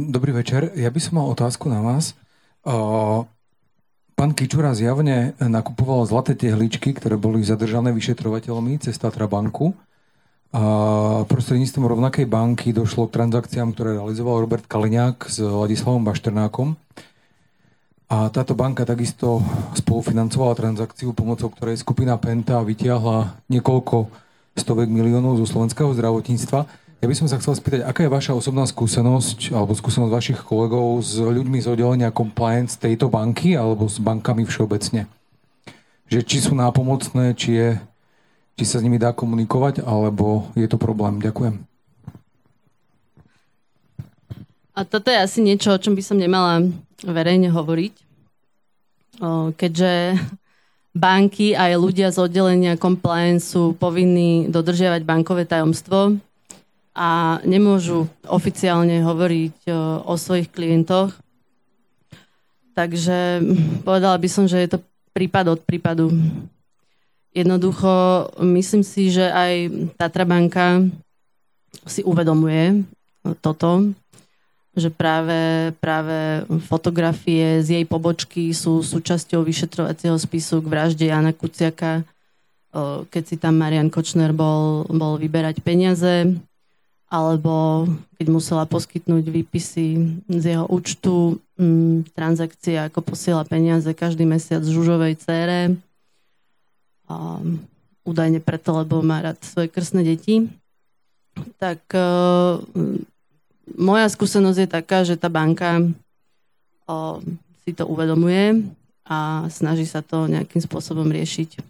Dobrý 0.07 0.31
večer. 0.31 0.71
Ja 0.79 0.87
by 0.87 0.99
som 1.03 1.19
mal 1.19 1.27
otázku 1.27 1.67
na 1.67 1.83
vás. 1.83 2.15
Pán 4.15 4.31
Kičura 4.31 4.71
zjavne 4.71 5.35
nakupoval 5.35 6.07
zlaté 6.07 6.31
tehličky, 6.31 6.95
ktoré 6.95 7.19
boli 7.19 7.43
zadržané 7.43 7.91
vyšetrovateľmi 7.91 8.79
cez 8.79 8.95
Tatra 8.95 9.27
banku. 9.27 9.75
A 10.55 10.63
prostredníctvom 11.27 11.91
rovnakej 11.91 12.23
banky 12.23 12.71
došlo 12.71 13.11
k 13.11 13.19
transakciám, 13.19 13.75
ktoré 13.75 13.99
realizoval 13.99 14.47
Robert 14.47 14.63
Kaliňák 14.63 15.27
s 15.27 15.43
Ladislavom 15.43 16.07
Bašternákom. 16.07 16.79
A 18.07 18.31
táto 18.31 18.55
banka 18.55 18.87
takisto 18.87 19.43
spolufinancovala 19.75 20.55
transakciu, 20.55 21.11
pomocou 21.11 21.51
ktorej 21.51 21.83
skupina 21.83 22.15
Penta 22.15 22.63
vytiahla 22.63 23.43
niekoľko 23.51 24.07
stovek 24.55 24.87
miliónov 24.87 25.35
zo 25.43 25.47
slovenského 25.51 25.91
zdravotníctva. 25.95 26.79
Ja 27.01 27.09
by 27.09 27.17
som 27.17 27.25
sa 27.25 27.41
chcel 27.41 27.57
spýtať, 27.57 27.81
aká 27.81 28.05
je 28.05 28.13
vaša 28.13 28.37
osobná 28.37 28.61
skúsenosť 28.69 29.57
alebo 29.57 29.73
skúsenosť 29.73 30.13
vašich 30.13 30.39
kolegov 30.45 31.01
s 31.01 31.17
ľuďmi 31.17 31.57
z 31.57 31.73
oddelenia 31.73 32.13
compliance 32.13 32.77
tejto 32.77 33.09
banky 33.09 33.57
alebo 33.57 33.89
s 33.89 33.97
bankami 33.97 34.45
všeobecne? 34.45 35.09
Že 36.05 36.19
či 36.21 36.37
sú 36.45 36.53
nápomocné, 36.53 37.33
či, 37.33 37.57
je, 37.57 37.69
či 38.53 38.63
sa 38.69 38.77
s 38.77 38.85
nimi 38.85 39.01
dá 39.01 39.17
komunikovať, 39.17 39.81
alebo 39.81 40.53
je 40.53 40.69
to 40.69 40.77
problém? 40.77 41.17
Ďakujem. 41.17 41.65
A 44.77 44.85
toto 44.85 45.09
je 45.09 45.17
asi 45.17 45.41
niečo, 45.41 45.73
o 45.73 45.81
čom 45.81 45.97
by 45.97 46.05
som 46.05 46.21
nemala 46.21 46.69
verejne 47.01 47.49
hovoriť, 47.49 47.93
keďže 49.57 50.21
banky 50.93 51.57
aj 51.57 51.81
ľudia 51.81 52.13
z 52.13 52.29
oddelenia 52.29 52.77
compliance 52.77 53.57
sú 53.57 53.73
povinní 53.73 54.53
dodržiavať 54.53 55.01
bankové 55.01 55.49
tajomstvo, 55.49 56.21
a 56.91 57.39
nemôžu 57.47 58.07
oficiálne 58.27 58.99
hovoriť 58.99 59.57
o, 59.71 59.79
o 60.11 60.13
svojich 60.19 60.51
klientoch. 60.51 61.15
Takže 62.75 63.43
povedala 63.83 64.15
by 64.19 64.27
som, 64.31 64.47
že 64.47 64.59
je 64.59 64.69
to 64.75 64.79
prípad 65.11 65.55
od 65.55 65.59
prípadu. 65.63 66.11
Jednoducho 67.31 68.27
myslím 68.43 68.83
si, 68.83 69.11
že 69.11 69.31
aj 69.31 69.53
Tatra 69.95 70.27
banka 70.27 70.83
si 71.87 72.03
uvedomuje 72.03 72.83
toto, 73.39 73.95
že 74.75 74.91
práve, 74.91 75.71
práve 75.79 76.43
fotografie 76.67 77.63
z 77.63 77.79
jej 77.79 77.85
pobočky 77.87 78.51
sú 78.51 78.83
súčasťou 78.83 79.43
vyšetrovacieho 79.43 80.15
spisu 80.19 80.59
k 80.63 80.71
vražde 80.71 81.05
Jana 81.07 81.31
Kuciaka, 81.31 82.03
keď 83.11 83.23
si 83.23 83.35
tam 83.35 83.59
Marian 83.59 83.91
Kočner 83.91 84.31
bol, 84.31 84.87
bol 84.87 85.19
vyberať 85.19 85.59
peniaze 85.59 86.35
alebo 87.11 87.83
keď 88.15 88.27
musela 88.31 88.63
poskytnúť 88.63 89.27
výpisy 89.27 89.87
z 90.31 90.43
jeho 90.55 90.63
účtu, 90.71 91.43
m, 91.59 92.07
mm, 92.07 92.15
transakcie, 92.15 92.79
ako 92.79 93.03
posiela 93.03 93.43
peniaze 93.43 93.91
každý 93.91 94.23
mesiac 94.23 94.63
žužovej 94.63 95.19
cére. 95.19 95.75
A, 97.11 97.43
údajne 98.07 98.39
preto, 98.39 98.71
lebo 98.79 99.03
má 99.03 99.19
rád 99.19 99.43
svoje 99.43 99.67
krstné 99.67 100.07
deti. 100.07 100.47
Tak 101.59 101.83
uh, 101.93 102.63
moja 103.77 104.07
skúsenosť 104.09 104.59
je 104.63 104.69
taká, 104.71 105.03
že 105.05 105.19
tá 105.19 105.29
banka 105.29 105.83
uh, 105.83 107.19
si 107.61 107.71
to 107.75 107.85
uvedomuje 107.85 108.65
a 109.05 109.45
snaží 109.51 109.85
sa 109.85 110.01
to 110.01 110.25
nejakým 110.25 110.63
spôsobom 110.63 111.05
riešiť. 111.11 111.61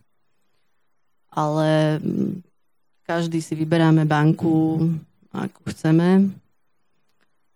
Ale 1.33 1.99
každý 3.03 3.43
si 3.43 3.55
vyberáme 3.55 4.07
banku 4.07 4.79
ako 5.31 5.71
chceme. 5.71 6.27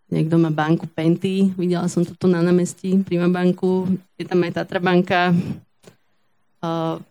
Niekto 0.05 0.37
má 0.37 0.53
banku 0.53 0.85
Penty, 0.85 1.51
videla 1.57 1.89
som 1.89 2.05
to 2.05 2.13
tu 2.15 2.29
na 2.29 2.39
námestí, 2.39 3.01
Prima 3.03 3.25
banku, 3.27 3.89
je 4.15 4.23
tam 4.23 4.45
aj 4.45 4.51
Tatra 4.53 4.79
banka. 4.79 5.33
Uh, 6.61 7.01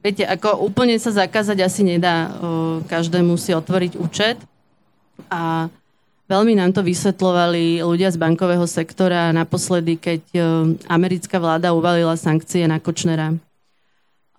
viete, 0.00 0.24
ako 0.24 0.64
úplne 0.64 0.96
sa 0.96 1.12
zakázať 1.12 1.60
asi 1.60 1.84
nedá. 1.84 2.32
Uh, 2.40 2.80
každému 2.88 3.36
si 3.36 3.52
otvoriť 3.52 4.00
účet 4.00 4.40
a 5.28 5.68
veľmi 6.32 6.56
nám 6.56 6.72
to 6.72 6.80
vysvetlovali 6.80 7.84
ľudia 7.84 8.08
z 8.08 8.16
bankového 8.16 8.64
sektora 8.64 9.36
naposledy, 9.36 10.00
keď 10.00 10.22
uh, 10.40 10.44
americká 10.88 11.36
vláda 11.36 11.76
uvalila 11.76 12.16
sankcie 12.16 12.64
na 12.64 12.80
Kočnera. 12.80 13.36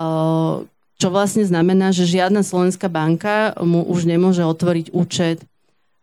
Uh, 0.01 0.65
čo 0.97 1.13
vlastne 1.13 1.45
znamená, 1.45 1.93
že 1.93 2.09
žiadna 2.09 2.41
slovenská 2.41 2.89
banka 2.89 3.53
mu 3.61 3.85
už 3.85 4.09
nemôže 4.09 4.41
otvoriť 4.41 4.89
účet 4.93 5.45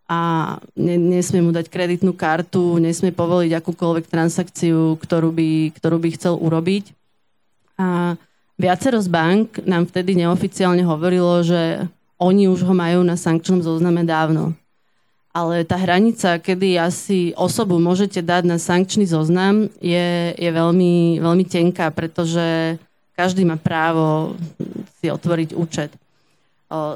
a 0.09 0.57
nesmie 0.73 1.45
mu 1.45 1.53
dať 1.53 1.69
kreditnú 1.69 2.17
kartu, 2.17 2.81
nesmie 2.81 3.13
povoliť 3.13 3.53
akúkoľvek 3.61 4.09
transakciu, 4.09 4.97
ktorú 4.97 5.29
by, 5.29 5.77
ktorú 5.77 6.01
by 6.01 6.09
chcel 6.17 6.41
urobiť. 6.41 6.97
A 7.77 8.17
viacero 8.57 8.97
z 9.05 9.09
bank 9.13 9.61
nám 9.69 9.85
vtedy 9.85 10.17
neoficiálne 10.17 10.81
hovorilo, 10.81 11.45
že 11.45 11.85
oni 12.17 12.49
už 12.49 12.65
ho 12.65 12.73
majú 12.73 13.05
na 13.05 13.21
sankčnom 13.21 13.61
zozname 13.61 14.03
dávno. 14.03 14.57
Ale 15.37 15.63
tá 15.69 15.77
hranica, 15.77 16.41
kedy 16.41 16.81
asi 16.81 17.31
osobu 17.37 17.77
môžete 17.77 18.25
dať 18.25 18.49
na 18.49 18.57
sankčný 18.57 19.05
zoznam, 19.05 19.69
je, 19.79 20.33
je 20.35 20.51
veľmi, 20.51 21.21
veľmi 21.21 21.45
tenká, 21.45 21.93
pretože 21.93 22.81
každý 23.13 23.45
má 23.45 23.61
právo 23.61 24.35
si 24.99 25.13
otvoriť 25.13 25.53
účet. 25.53 25.93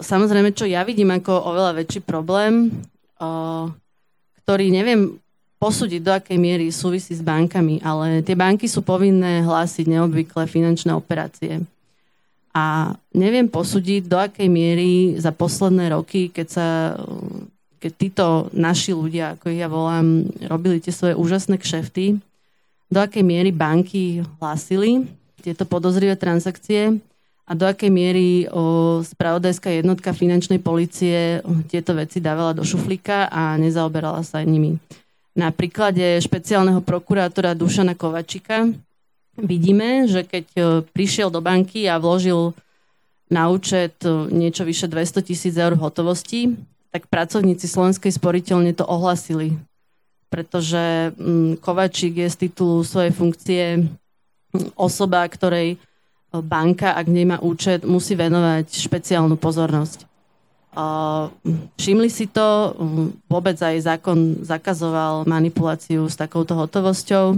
Samozrejme, 0.01 0.57
čo 0.57 0.65
ja 0.65 0.81
vidím 0.83 1.13
ako 1.13 1.33
oveľa 1.55 1.85
väčší 1.85 2.01
problém, 2.03 2.73
ktorý 4.43 4.67
neviem 4.75 5.17
posúdiť, 5.63 6.01
do 6.03 6.11
akej 6.11 6.39
miery 6.43 6.75
súvisí 6.75 7.15
s 7.15 7.23
bankami, 7.23 7.79
ale 7.87 8.27
tie 8.27 8.35
banky 8.35 8.67
sú 8.67 8.83
povinné 8.83 9.47
hlásiť 9.47 9.87
neobvyklé 9.87 10.51
finančné 10.51 10.91
operácie. 10.91 11.63
A 12.51 12.93
neviem 13.15 13.47
posúdiť, 13.47 14.11
do 14.11 14.19
akej 14.19 14.51
miery 14.51 15.17
za 15.17 15.31
posledné 15.31 15.95
roky, 15.95 16.29
keď 16.35 16.47
sa 16.51 16.67
keď 17.83 17.93
títo 17.99 18.27
naši 18.55 18.95
ľudia, 18.95 19.35
ako 19.35 19.51
ich 19.51 19.59
ja 19.59 19.67
volám, 19.67 20.31
robili 20.47 20.79
tie 20.79 20.95
svoje 20.95 21.19
úžasné 21.19 21.59
kšefty, 21.59 22.15
do 22.87 22.99
akej 23.03 23.27
miery 23.27 23.51
banky 23.51 24.23
hlásili 24.39 25.11
tieto 25.43 25.67
podozrivé 25.67 26.15
transakcie 26.15 27.03
a 27.43 27.53
do 27.59 27.67
akej 27.67 27.91
miery 27.91 28.47
o, 28.49 29.03
spravodajská 29.03 29.71
jednotka 29.71 30.15
finančnej 30.15 30.63
policie 30.63 31.43
tieto 31.67 31.93
veci 31.99 32.23
dávala 32.23 32.55
do 32.55 32.63
šuflíka 32.63 33.29
a 33.29 33.59
nezaoberala 33.59 34.23
sa 34.23 34.41
nimi. 34.47 34.79
Na 35.33 35.51
príklade 35.51 36.21
špeciálneho 36.21 36.85
prokurátora 36.85 37.57
Dušana 37.57 37.97
Kovačika 37.97 38.69
vidíme, 39.41 40.07
že 40.07 40.29
keď 40.29 40.47
prišiel 40.93 41.33
do 41.33 41.41
banky 41.41 41.89
a 41.89 41.97
vložil 41.97 42.53
na 43.33 43.49
účet 43.49 43.97
niečo 44.29 44.63
vyše 44.69 44.93
200 44.93 45.25
tisíc 45.25 45.57
eur 45.57 45.73
hotovosti, 45.81 46.53
tak 46.93 47.09
pracovníci 47.09 47.65
Slovenskej 47.65 48.13
sporiteľne 48.13 48.77
to 48.77 48.85
ohlasili 48.85 49.57
pretože 50.33 51.13
Kovačík 51.61 52.25
je 52.25 52.29
z 52.33 52.37
titulu 52.49 52.81
svojej 52.81 53.13
funkcie 53.13 53.65
osoba, 54.73 55.29
ktorej 55.29 55.77
banka, 56.41 56.97
ak 56.97 57.07
nemá 57.13 57.37
účet, 57.45 57.85
musí 57.85 58.17
venovať 58.17 58.73
špeciálnu 58.73 59.37
pozornosť. 59.37 60.09
Všimli 61.77 62.09
si 62.09 62.33
to, 62.33 62.73
vôbec 63.29 63.61
aj 63.61 63.77
zákon 63.85 64.41
zakazoval 64.41 65.29
manipuláciu 65.29 66.09
s 66.09 66.17
takouto 66.17 66.57
hotovosťou. 66.57 67.37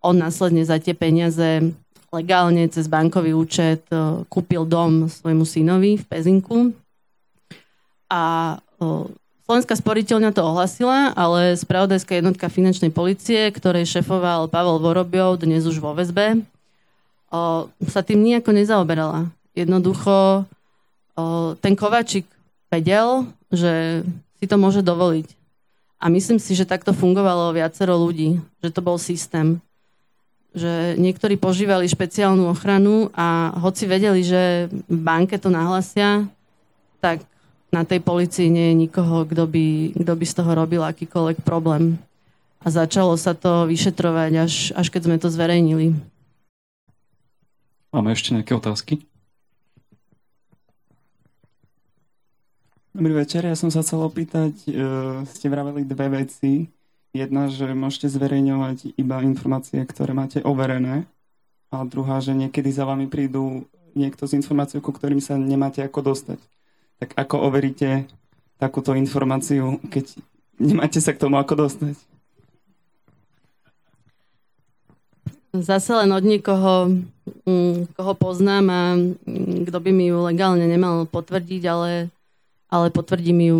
On 0.00 0.16
následne 0.16 0.64
za 0.64 0.80
tie 0.80 0.96
peniaze 0.96 1.76
legálne 2.08 2.64
cez 2.72 2.88
bankový 2.88 3.36
účet 3.36 3.84
kúpil 4.32 4.64
dom 4.64 5.12
svojmu 5.12 5.44
synovi 5.44 6.00
v 6.00 6.04
Pezinku. 6.08 6.72
A 8.08 8.56
Slovenská 9.50 9.74
sporiteľňa 9.74 10.30
to 10.30 10.46
ohlasila, 10.46 11.10
ale 11.18 11.58
spravodajská 11.58 12.22
jednotka 12.22 12.46
finančnej 12.46 12.94
policie, 12.94 13.50
ktorej 13.50 13.82
šefoval 13.82 14.46
Pavel 14.46 14.78
Vorobiov, 14.78 15.42
dnes 15.42 15.66
už 15.66 15.82
vo 15.82 15.90
väzbe, 15.90 16.46
sa 17.86 18.00
tým 18.02 18.20
nejako 18.26 18.50
nezaoberala. 18.50 19.30
Jednoducho 19.54 20.44
ten 21.62 21.78
Kovačik 21.78 22.26
vedel, 22.70 23.30
že 23.50 24.02
si 24.38 24.46
to 24.50 24.58
môže 24.58 24.82
dovoliť. 24.82 25.26
A 26.00 26.08
myslím 26.08 26.40
si, 26.40 26.56
že 26.56 26.64
takto 26.64 26.96
fungovalo 26.96 27.52
viacero 27.52 27.92
ľudí, 27.94 28.40
že 28.64 28.72
to 28.72 28.80
bol 28.80 28.96
systém. 28.96 29.60
Že 30.56 30.96
niektorí 30.98 31.36
požívali 31.36 31.86
špeciálnu 31.86 32.48
ochranu 32.48 33.12
a 33.14 33.52
hoci 33.60 33.84
vedeli, 33.84 34.24
že 34.24 34.72
v 34.72 34.98
banke 34.98 35.36
to 35.36 35.52
nahlasia, 35.52 36.24
tak 37.04 37.22
na 37.70 37.86
tej 37.86 38.02
policii 38.02 38.50
nie 38.50 38.72
je 38.72 38.80
nikoho, 38.88 39.22
kto 39.28 39.46
by, 39.46 39.94
kto 39.94 40.12
by 40.16 40.24
z 40.26 40.34
toho 40.34 40.50
robil 40.56 40.82
akýkoľvek 40.82 41.46
problém. 41.46 42.00
A 42.64 42.66
začalo 42.72 43.14
sa 43.14 43.36
to 43.36 43.68
vyšetrovať, 43.70 44.30
až, 44.40 44.54
až 44.74 44.86
keď 44.90 45.00
sme 45.06 45.16
to 45.22 45.28
zverejnili. 45.30 45.94
Máme 47.90 48.14
ešte 48.14 48.30
nejaké 48.30 48.54
otázky? 48.54 49.02
Dobrý 52.94 53.18
večer, 53.18 53.42
ja 53.42 53.58
som 53.58 53.66
sa 53.70 53.82
chcel 53.82 53.98
opýtať, 54.02 54.54
uh, 54.70 55.26
ste 55.26 55.50
vraveli 55.50 55.82
dve 55.82 56.22
veci. 56.22 56.70
Jedna, 57.10 57.50
že 57.50 57.66
môžete 57.74 58.06
zverejňovať 58.06 58.94
iba 58.94 59.18
informácie, 59.26 59.82
ktoré 59.82 60.14
máte 60.14 60.38
overené. 60.46 61.10
A 61.74 61.82
druhá, 61.82 62.22
že 62.22 62.30
niekedy 62.30 62.70
za 62.70 62.86
vami 62.86 63.10
prídu 63.10 63.66
niekto 63.98 64.30
s 64.30 64.38
informáciou, 64.38 64.78
ku 64.78 64.94
ktorým 64.94 65.18
sa 65.18 65.34
nemáte 65.34 65.82
ako 65.82 66.14
dostať. 66.14 66.38
Tak 67.02 67.18
ako 67.18 67.42
overíte 67.42 68.06
takúto 68.62 68.94
informáciu, 68.94 69.82
keď 69.90 70.14
nemáte 70.62 71.02
sa 71.02 71.10
k 71.10 71.26
tomu 71.26 71.42
ako 71.42 71.66
dostať? 71.66 71.98
Zase 75.50 75.90
len 75.98 76.14
od 76.14 76.22
niekoho, 76.22 76.94
koho 77.94 78.12
poznám 78.14 78.64
a 78.70 78.80
mm, 78.96 79.68
kto 79.70 79.78
by 79.80 79.90
mi 79.90 80.10
ju 80.10 80.24
legálne 80.24 80.64
nemal 80.64 81.04
potvrdiť, 81.08 81.62
ale 81.68 81.90
ale 82.70 82.86
potvrdím 82.94 83.38
ju. 83.42 83.58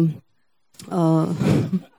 Uh, 0.87 1.35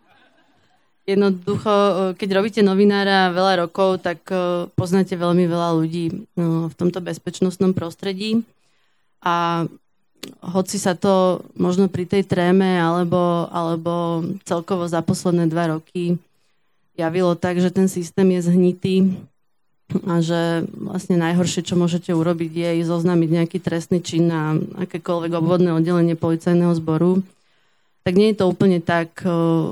jednoducho, 1.12 1.72
keď 2.16 2.30
robíte 2.32 2.62
novinára 2.64 3.36
veľa 3.36 3.68
rokov, 3.68 4.00
tak 4.00 4.24
poznáte 4.80 5.20
veľmi 5.20 5.44
veľa 5.44 5.70
ľudí 5.76 6.06
v 6.38 6.74
tomto 6.80 7.04
bezpečnostnom 7.04 7.76
prostredí 7.76 8.48
a 9.20 9.68
hoci 10.42 10.78
sa 10.78 10.94
to 10.94 11.42
možno 11.58 11.90
pri 11.90 12.06
tej 12.06 12.24
tréme 12.26 12.78
alebo, 12.78 13.50
alebo 13.50 14.22
celkovo 14.46 14.86
za 14.86 15.02
posledné 15.02 15.50
dva 15.50 15.78
roky 15.78 16.22
javilo 16.94 17.34
tak, 17.34 17.58
že 17.58 17.74
ten 17.74 17.90
systém 17.90 18.30
je 18.38 18.42
zhnitý 18.46 18.96
a 20.08 20.24
že 20.24 20.66
vlastne 20.72 21.20
najhoršie, 21.20 21.66
čo 21.66 21.76
môžete 21.76 22.12
urobiť, 22.16 22.52
je 22.52 22.70
ísť 22.84 22.92
oznámiť 22.92 23.30
nejaký 23.30 23.58
trestný 23.60 24.00
čin 24.00 24.32
na 24.32 24.56
akékoľvek 24.58 25.32
obvodné 25.36 25.76
oddelenie 25.76 26.16
policajného 26.16 26.74
zboru. 26.80 27.22
Tak 28.02 28.18
nie 28.18 28.34
je 28.34 28.38
to 28.42 28.50
úplne 28.50 28.82
tak. 28.82 29.14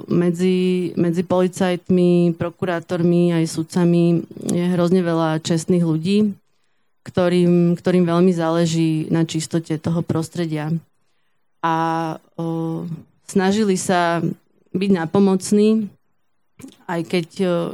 Medzi, 0.06 0.94
medzi 0.94 1.26
policajtmi, 1.26 2.38
prokurátormi 2.38 3.34
aj 3.34 3.46
sudcami 3.50 4.22
je 4.54 4.66
hrozne 4.78 5.02
veľa 5.02 5.42
čestných 5.42 5.82
ľudí, 5.82 6.38
ktorým, 7.02 7.74
ktorým 7.74 8.06
veľmi 8.06 8.30
záleží 8.30 9.10
na 9.10 9.26
čistote 9.26 9.74
toho 9.82 10.06
prostredia. 10.06 10.70
A 11.66 11.76
o, 12.38 12.86
snažili 13.26 13.74
sa 13.82 14.22
byť 14.78 14.90
napomocní 14.94 15.90
aj 16.90 17.02
keď 17.08 17.28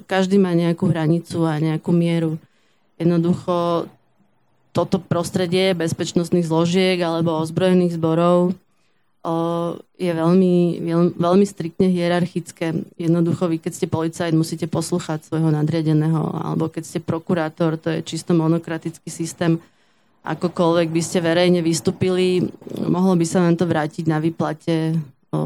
každý 0.06 0.38
má 0.38 0.54
nejakú 0.54 0.90
hranicu 0.90 1.46
a 1.46 1.58
nejakú 1.58 1.90
mieru. 1.90 2.38
Jednoducho 3.02 3.88
toto 4.76 5.00
prostredie 5.00 5.72
bezpečnostných 5.72 6.46
zložiek 6.46 7.00
alebo 7.00 7.40
ozbrojených 7.40 7.96
zborov 7.96 8.54
je 9.98 10.12
veľmi, 10.14 10.86
veľmi 11.18 11.46
striktne 11.50 11.90
hierarchické. 11.90 12.78
Jednoducho 12.94 13.50
vy, 13.50 13.58
keď 13.58 13.72
ste 13.74 13.88
policajt, 13.90 14.38
musíte 14.38 14.70
poslúchať 14.70 15.26
svojho 15.26 15.50
nadriadeného, 15.50 16.46
alebo 16.46 16.70
keď 16.70 16.84
ste 16.86 17.00
prokurátor, 17.02 17.82
to 17.82 17.90
je 17.90 18.06
čisto 18.06 18.38
monokratický 18.38 19.10
systém. 19.10 19.58
Akokoľvek 20.22 20.94
by 20.94 21.02
ste 21.02 21.26
verejne 21.26 21.66
vystúpili, 21.66 22.54
mohlo 22.86 23.18
by 23.18 23.26
sa 23.26 23.42
vám 23.42 23.58
to 23.58 23.66
vrátiť 23.66 24.06
na 24.06 24.22
výplate 24.22 24.94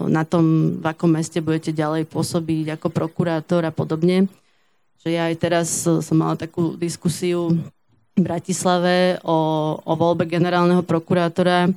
na 0.10 0.24
tom, 0.24 0.76
v 0.80 0.86
akom 0.86 1.12
meste 1.12 1.40
budete 1.44 1.76
ďalej 1.76 2.10
pôsobiť 2.10 2.80
ako 2.80 2.88
prokurátor 2.90 3.62
a 3.66 3.74
podobne. 3.74 4.30
Že 5.04 5.10
ja 5.16 5.32
aj 5.32 5.36
teraz 5.40 5.68
som 5.86 6.16
mala 6.18 6.36
takú 6.36 6.76
diskusiu 6.76 7.56
v 8.20 8.22
Bratislave 8.22 9.22
o, 9.24 9.38
o 9.80 9.94
voľbe 9.96 10.28
generálneho 10.28 10.84
prokurátora, 10.84 11.72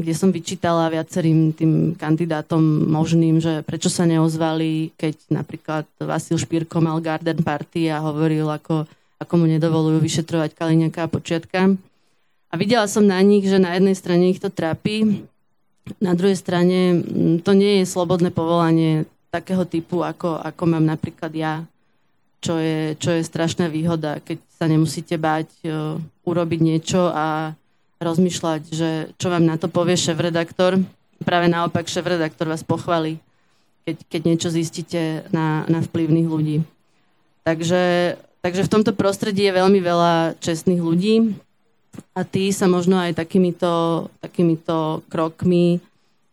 kde 0.00 0.12
som 0.16 0.32
vyčítala 0.32 0.92
viacerým 0.92 1.52
tým 1.52 1.72
kandidátom 1.92 2.60
možným, 2.88 3.40
že 3.40 3.60
prečo 3.64 3.92
sa 3.92 4.08
neozvali, 4.08 4.96
keď 4.96 5.28
napríklad 5.28 5.84
Vasil 6.00 6.40
Špírko 6.40 6.80
mal 6.80 7.00
Garden 7.04 7.44
Party 7.44 7.92
a 7.92 8.00
hovoril, 8.00 8.48
ako, 8.48 8.88
ako 9.20 9.32
mu 9.36 9.44
nedovolujú 9.44 10.00
vyšetrovať 10.00 10.56
Kaliňaka 10.56 11.04
a 11.04 11.12
Počiatka. 11.12 11.60
A 12.50 12.54
videla 12.56 12.88
som 12.88 13.04
na 13.04 13.20
nich, 13.20 13.44
že 13.44 13.60
na 13.60 13.76
jednej 13.76 13.94
strane 13.94 14.32
ich 14.32 14.40
to 14.40 14.48
trápi, 14.48 15.22
na 15.98 16.12
druhej 16.14 16.38
strane 16.38 17.00
mm, 17.00 17.42
to 17.42 17.56
nie 17.56 17.82
je 17.82 17.90
slobodné 17.90 18.30
povolanie 18.30 19.08
takého 19.30 19.62
typu, 19.66 20.02
ako, 20.02 20.42
ako 20.42 20.62
mám 20.66 20.84
napríklad 20.84 21.32
ja, 21.34 21.62
čo 22.42 22.58
je, 22.58 22.98
čo 22.98 23.14
je 23.14 23.22
strašná 23.22 23.70
výhoda, 23.70 24.18
keď 24.22 24.38
sa 24.58 24.66
nemusíte 24.66 25.14
báť 25.20 25.48
uh, 25.64 25.96
urobiť 26.26 26.60
niečo 26.60 27.08
a 27.12 27.54
rozmýšľať, 28.00 28.62
že 28.72 28.90
čo 29.20 29.28
vám 29.28 29.44
na 29.44 29.60
to 29.60 29.68
povie 29.68 29.94
šéf-redaktor. 29.94 30.80
Práve 31.20 31.46
naopak 31.52 31.84
šéf-redaktor 31.84 32.48
vás 32.48 32.64
pochvalí, 32.64 33.20
keď, 33.84 33.96
keď 34.08 34.20
niečo 34.24 34.48
zistíte 34.48 35.28
na, 35.30 35.68
na 35.68 35.84
vplyvných 35.84 36.28
ľudí. 36.28 36.56
Takže, 37.44 38.16
takže 38.40 38.64
v 38.64 38.72
tomto 38.72 38.92
prostredí 38.96 39.44
je 39.44 39.58
veľmi 39.60 39.80
veľa 39.84 40.40
čestných 40.40 40.80
ľudí, 40.80 41.36
a 42.14 42.20
tí 42.22 42.50
sa 42.54 42.70
možno 42.70 42.98
aj 42.98 43.18
takýmito, 43.18 44.06
takýmito 44.22 45.02
krokmi 45.10 45.82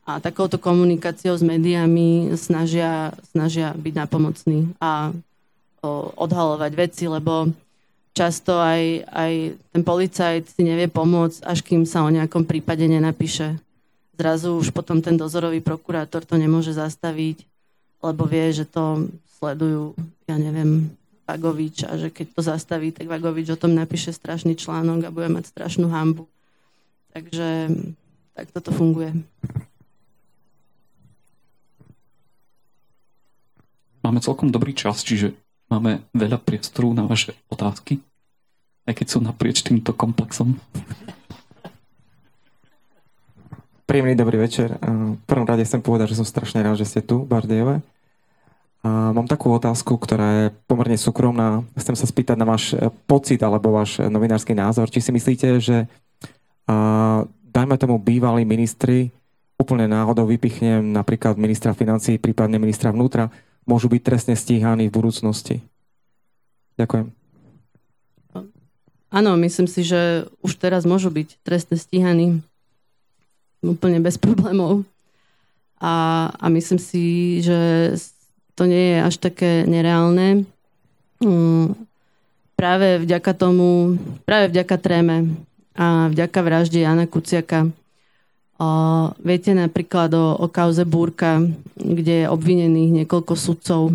a 0.07 0.23
takouto 0.23 0.55
komunikáciou 0.61 1.35
s 1.35 1.43
médiami 1.43 2.31
snažia, 2.39 3.11
snažia 3.33 3.75
byť 3.75 3.93
napomocní 3.93 4.71
a 4.79 5.11
o, 5.83 6.13
odhalovať 6.15 6.71
veci, 6.77 7.05
lebo 7.09 7.51
často 8.15 8.57
aj, 8.57 9.05
aj 9.11 9.33
ten 9.73 9.81
policajt 9.83 10.43
si 10.49 10.61
nevie 10.63 10.89
pomôcť, 10.89 11.43
až 11.43 11.59
kým 11.61 11.83
sa 11.85 12.01
o 12.01 12.13
nejakom 12.13 12.47
prípade 12.47 12.87
nenapíše. 12.87 13.59
Zrazu 14.17 14.57
už 14.57 14.73
potom 14.73 14.97
ten 15.03 15.13
dozorový 15.13 15.61
prokurátor 15.61 16.25
to 16.25 16.39
nemôže 16.41 16.73
zastaviť, 16.73 17.45
lebo 18.01 18.25
vie, 18.25 18.49
že 18.49 18.65
to 18.65 19.05
sledujú, 19.37 19.93
ja 20.25 20.41
neviem, 20.41 20.89
Vagovič 21.27 21.83
a 21.83 21.99
že 21.99 22.07
keď 22.07 22.27
to 22.31 22.41
zastaví, 22.41 22.95
tak 22.95 23.11
Vagovič 23.11 23.51
o 23.51 23.59
tom 23.59 23.75
napíše 23.75 24.15
strašný 24.15 24.55
článok 24.55 25.03
a 25.03 25.13
bude 25.13 25.27
mať 25.27 25.51
strašnú 25.51 25.91
hambu. 25.91 26.23
Takže 27.11 27.67
tak 28.31 28.47
toto 28.55 28.71
funguje. 28.71 29.11
Máme 34.07 34.23
celkom 34.23 34.47
dobrý 34.47 34.71
čas, 34.71 35.03
čiže 35.03 35.35
máme 35.67 36.07
veľa 36.15 36.39
priestoru 36.39 36.95
na 36.95 37.03
vaše 37.03 37.35
otázky, 37.51 37.99
aj 38.87 38.93
keď 38.95 39.07
sú 39.11 39.19
naprieč 39.19 39.67
týmto 39.67 39.91
komplexom. 39.91 40.55
Príjemný 43.83 44.15
dobrý 44.15 44.39
večer. 44.39 44.79
V 44.79 45.23
prvom 45.27 45.47
rade 45.47 45.67
chcem 45.67 45.83
povedať, 45.83 46.15
že 46.15 46.19
som 46.23 46.27
strašne 46.27 46.63
rád, 46.63 46.79
že 46.79 46.87
ste 46.87 47.01
tu, 47.03 47.23
Bardejové. 47.27 47.83
Mám 48.85 49.27
takú 49.27 49.51
otázku, 49.51 49.97
ktorá 49.97 50.27
je 50.31 50.45
pomerne 50.69 50.95
súkromná. 50.95 51.65
Chcem 51.75 51.97
sa 51.97 52.05
spýtať 52.07 52.37
na 52.39 52.45
váš 52.47 52.71
e, 52.71 52.87
pocit 53.09 53.41
alebo 53.41 53.73
váš 53.73 53.99
novinársky 53.99 54.53
názor. 54.53 54.87
Či 54.87 55.01
si 55.01 55.11
myslíte, 55.11 55.59
že 55.59 55.89
dajme 57.51 57.75
tomu 57.79 57.97
bývalí 57.97 58.45
ministri, 58.45 59.09
úplne 59.57 59.89
náhodou 59.89 60.29
vypichnem 60.29 60.93
napríklad 60.93 61.39
ministra 61.39 61.73
financí, 61.73 62.21
prípadne 62.21 62.61
ministra 62.61 62.93
vnútra, 62.93 63.33
môžu 63.65 63.89
byť 63.89 64.01
trestne 64.03 64.35
stíhaní 64.37 64.87
v 64.87 64.95
budúcnosti? 64.95 65.55
Ďakujem. 66.77 67.09
Áno, 69.07 69.31
myslím 69.39 69.67
si, 69.71 69.87
že 69.87 70.27
už 70.43 70.59
teraz 70.59 70.83
môžu 70.83 71.09
byť 71.09 71.41
trestne 71.41 71.79
stíhaní 71.79 72.43
úplne 73.63 74.03
bez 74.03 74.19
problémov. 74.19 74.85
A, 75.79 76.27
a 76.37 76.45
myslím 76.51 76.77
si, 76.77 77.39
že 77.41 77.93
to 78.57 78.65
nie 78.65 78.97
je 78.97 79.05
až 79.05 79.15
také 79.21 79.69
nereálne. 79.69 80.49
Mm, 81.21 81.77
práve 82.57 83.05
vďaka 83.05 83.31
tomu, 83.37 84.01
práve 84.25 84.49
vďaka 84.49 84.75
tréme 84.81 85.37
a 85.77 86.09
vďaka 86.09 86.39
vražde 86.41 86.81
Jana 86.81 87.05
Kuciaka. 87.05 87.69
O, 88.57 88.69
viete 89.21 89.53
napríklad 89.53 90.09
o, 90.17 90.33
o 90.41 90.49
kauze 90.49 90.81
Búrka, 90.81 91.37
kde 91.77 92.25
je 92.25 92.31
obvinených 92.33 93.05
niekoľko 93.05 93.33
sudcov, 93.37 93.93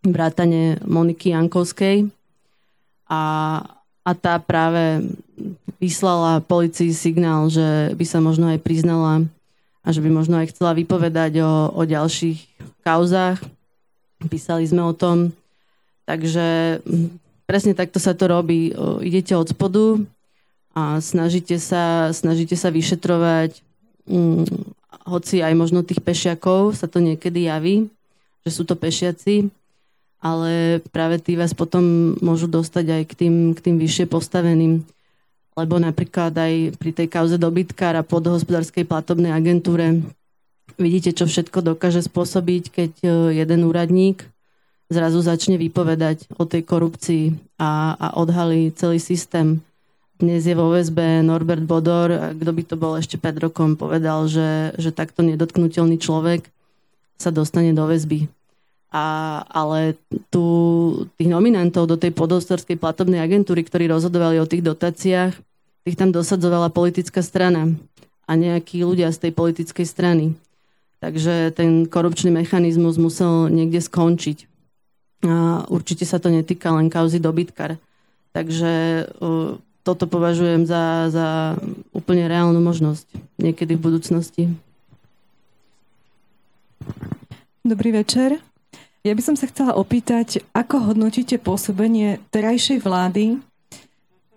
vrátane 0.00 0.80
Moniky 0.88 1.36
Jankovskej. 1.36 2.08
A, 3.12 3.22
a 4.00 4.10
tá 4.16 4.40
práve 4.40 5.04
vyslala 5.76 6.40
policii 6.40 6.96
signál, 6.96 7.52
že 7.52 7.92
by 7.92 8.04
sa 8.08 8.24
možno 8.24 8.48
aj 8.48 8.64
priznala 8.64 9.28
a 9.84 9.88
že 9.92 10.00
by 10.00 10.08
možno 10.08 10.40
aj 10.40 10.56
chcela 10.56 10.72
vypovedať 10.72 11.44
o, 11.44 11.68
o 11.76 11.82
ďalších 11.84 12.40
kauzách. 12.80 13.44
Písali 14.28 14.68
sme 14.68 14.84
o 14.84 14.92
tom. 14.92 15.32
Takže 16.04 16.80
presne 17.46 17.72
takto 17.72 18.02
sa 18.02 18.12
to 18.12 18.26
robí. 18.26 18.74
Idete 19.00 19.38
od 19.38 19.48
spodu 19.48 20.02
a 20.74 20.98
snažíte 21.02 21.58
sa, 21.58 22.14
snažíte 22.14 22.54
sa 22.54 22.70
vyšetrovať, 22.70 23.58
um, 24.06 24.46
hoci 25.06 25.42
aj 25.42 25.54
možno 25.58 25.82
tých 25.82 25.98
pešiakov 25.98 26.78
sa 26.78 26.86
to 26.86 27.02
niekedy 27.02 27.50
javí, 27.50 27.90
že 28.46 28.50
sú 28.54 28.62
to 28.62 28.78
pešiaci, 28.78 29.50
ale 30.22 30.78
práve 30.94 31.18
tí 31.18 31.34
vás 31.34 31.50
potom 31.56 32.14
môžu 32.22 32.46
dostať 32.46 32.86
aj 32.86 33.02
k 33.10 33.12
tým, 33.18 33.34
k 33.56 33.58
tým 33.58 33.76
vyššie 33.80 34.06
postaveným. 34.06 34.86
Lebo 35.58 35.82
napríklad 35.82 36.30
aj 36.30 36.78
pri 36.78 36.90
tej 36.94 37.08
kauze 37.10 37.34
dobytkára 37.34 38.06
podhospodárskej 38.06 38.86
platobnej 38.86 39.34
agentúre 39.34 39.98
vidíte, 40.76 41.16
čo 41.16 41.24
všetko 41.26 41.74
dokáže 41.74 42.04
spôsobiť, 42.04 42.64
keď 42.70 42.92
e, 43.02 43.08
jeden 43.40 43.66
úradník 43.66 44.28
zrazu 44.90 45.22
začne 45.22 45.54
vypovedať 45.56 46.26
o 46.36 46.44
tej 46.44 46.66
korupcii 46.66 47.24
a, 47.62 47.94
a 47.94 48.06
odhalí 48.18 48.74
celý 48.74 48.98
systém. 48.98 49.62
Dnes 50.20 50.44
je 50.44 50.52
vo 50.52 50.68
väzbe 50.68 51.24
Norbert 51.24 51.64
Bodor, 51.64 52.36
kto 52.36 52.50
by 52.52 52.62
to 52.66 52.76
bol 52.76 52.92
ešte 52.98 53.16
5 53.16 53.46
rokom, 53.48 53.78
povedal, 53.78 54.28
že, 54.28 54.76
že 54.76 54.92
takto 54.92 55.24
nedotknutelný 55.24 55.96
človek 55.96 56.44
sa 57.16 57.32
dostane 57.32 57.72
do 57.72 57.86
väzby. 57.88 58.28
A, 58.90 59.40
ale 59.46 59.94
tu 60.28 60.44
tých 61.14 61.30
nominantov 61.30 61.86
do 61.86 61.94
tej 61.94 62.10
podostorskej 62.10 62.74
platobnej 62.74 63.22
agentúry, 63.22 63.62
ktorí 63.62 63.86
rozhodovali 63.86 64.42
o 64.42 64.50
tých 64.50 64.66
dotáciách, 64.66 65.32
tých 65.86 65.96
tam 65.96 66.10
dosadzovala 66.10 66.74
politická 66.74 67.22
strana 67.22 67.70
a 68.26 68.32
nejakí 68.34 68.82
ľudia 68.82 69.14
z 69.14 69.30
tej 69.30 69.32
politickej 69.32 69.86
strany. 69.86 70.34
Takže 71.00 71.56
ten 71.56 71.88
korupčný 71.88 72.28
mechanizmus 72.28 73.00
musel 73.00 73.48
niekde 73.48 73.80
skončiť. 73.80 74.44
A 75.24 75.64
určite 75.68 76.04
sa 76.04 76.20
to 76.20 76.28
netýka 76.28 76.68
len 76.76 76.92
kauzy 76.92 77.16
dobytkar. 77.16 77.80
Takže 78.36 78.72
uh, 79.08 79.56
toto 79.80 80.04
považujem 80.04 80.68
za, 80.68 81.08
za 81.08 81.56
úplne 81.96 82.28
reálnu 82.28 82.60
možnosť 82.60 83.08
niekedy 83.40 83.80
v 83.80 83.84
budúcnosti. 83.84 84.42
Dobrý 87.64 87.96
večer. 87.96 88.40
Ja 89.00 89.16
by 89.16 89.22
som 89.24 89.36
sa 89.36 89.48
chcela 89.48 89.72
opýtať, 89.80 90.44
ako 90.52 90.92
hodnotíte 90.92 91.40
pôsobenie 91.40 92.20
terajšej 92.28 92.84
vlády, 92.84 93.40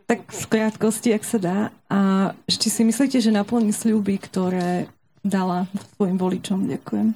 tak 0.08 0.24
v 0.32 0.44
krátkosti, 0.48 1.12
ak 1.12 1.24
sa 1.28 1.40
dá, 1.40 1.58
a 1.92 2.32
či 2.48 2.72
si 2.72 2.88
myslíte, 2.88 3.20
že 3.20 3.36
naplní 3.36 3.76
sľuby, 3.76 4.16
ktoré 4.20 4.88
dala 5.24 5.66
svojim 5.96 6.20
voličom? 6.20 6.68
Ďakujem. 6.68 7.16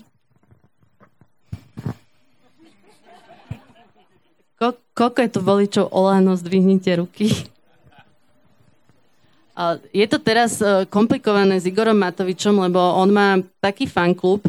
Ko- 4.57 4.81
koľko 4.97 5.19
je 5.21 5.29
tu 5.29 5.39
voličov 5.43 5.85
Olano, 5.93 6.33
zdvihnite 6.33 6.89
ruky. 6.97 7.29
Je 9.89 10.05
to 10.05 10.21
teraz 10.21 10.61
e, 10.61 10.85
komplikované 10.85 11.57
s 11.57 11.65
Igorom 11.65 11.97
Matovičom, 11.97 12.61
lebo 12.61 12.77
on 12.77 13.09
má 13.09 13.41
taký 13.57 13.89
fanklub 13.89 14.45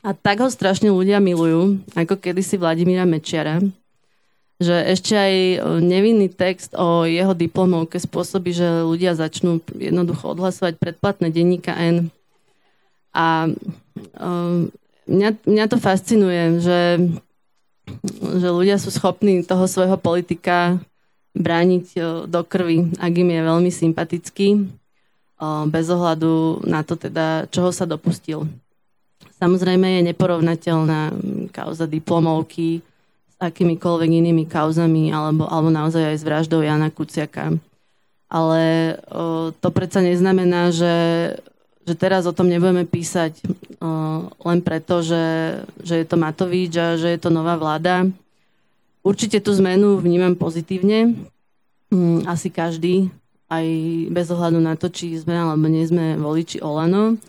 a 0.00 0.16
tak 0.16 0.40
ho 0.40 0.48
strašne 0.48 0.88
ľudia 0.88 1.20
milujú, 1.20 1.84
ako 1.92 2.16
kedysi 2.16 2.56
Vladimíra 2.56 3.04
Mečiara, 3.04 3.60
že 4.56 4.80
ešte 4.88 5.12
aj 5.12 5.34
e, 5.36 5.56
nevinný 5.84 6.32
text 6.32 6.72
o 6.72 7.04
jeho 7.04 7.36
diplomovke 7.36 8.00
spôsobí, 8.00 8.56
že 8.56 8.64
ľudia 8.64 9.12
začnú 9.12 9.60
jednoducho 9.76 10.32
odhlasovať 10.32 10.80
predplatné 10.80 11.28
denníka 11.28 11.76
N. 11.76 12.08
A 13.14 13.48
um, 14.18 14.68
mňa, 15.06 15.30
mňa 15.46 15.64
to 15.70 15.78
fascinuje, 15.78 16.58
že 16.58 16.80
že 18.40 18.48
ľudia 18.48 18.80
sú 18.80 18.88
schopní 18.88 19.44
toho 19.44 19.68
svojho 19.68 20.00
politika 20.00 20.80
brániť 21.36 21.86
do 22.24 22.40
krvi, 22.40 22.96
ak 22.96 23.12
im 23.12 23.28
je 23.28 23.40
veľmi 23.44 23.70
sympatický, 23.70 24.48
bez 25.68 25.86
ohľadu 25.90 26.64
na 26.64 26.80
to 26.86 26.96
teda, 26.96 27.50
čoho 27.52 27.74
sa 27.74 27.84
dopustil. 27.84 28.48
Samozrejme 29.36 30.00
je 30.00 30.08
neporovnateľná 30.14 31.12
kauza 31.52 31.84
diplomovky 31.84 32.80
s 33.28 33.36
akýmikoľvek 33.42 34.10
inými 34.24 34.48
kauzami 34.48 35.10
alebo, 35.12 35.44
alebo 35.50 35.68
naozaj 35.68 36.14
aj 36.14 36.16
s 36.16 36.24
vraždou 36.24 36.64
Jana 36.64 36.88
Kuciaka. 36.88 37.52
Ale 38.30 38.62
o, 39.12 39.52
to 39.52 39.68
predsa 39.74 40.00
neznamená, 40.00 40.72
že 40.72 40.94
že 41.84 41.94
teraz 41.94 42.24
o 42.24 42.32
tom 42.32 42.48
nebudeme 42.48 42.88
písať 42.88 43.44
uh, 43.80 44.28
len 44.32 44.58
preto, 44.64 45.04
že, 45.04 45.24
že 45.84 46.00
je 46.00 46.06
to 46.08 46.16
Matovič 46.16 46.72
a 46.80 46.96
že 46.96 47.12
je 47.12 47.20
to 47.20 47.28
nová 47.28 47.60
vláda. 47.60 48.08
Určite 49.04 49.44
tú 49.44 49.52
zmenu 49.60 50.00
vnímam 50.00 50.32
pozitívne. 50.32 51.12
Um, 51.92 52.24
asi 52.24 52.48
každý, 52.48 53.12
aj 53.52 53.66
bez 54.08 54.26
ohľadu 54.32 54.58
na 54.64 54.80
to, 54.80 54.88
či 54.88 55.12
sme 55.20 55.36
alebo 55.36 55.68
nie 55.68 55.84
sme 55.84 56.16
voliči 56.16 56.64
Olano. 56.64 57.20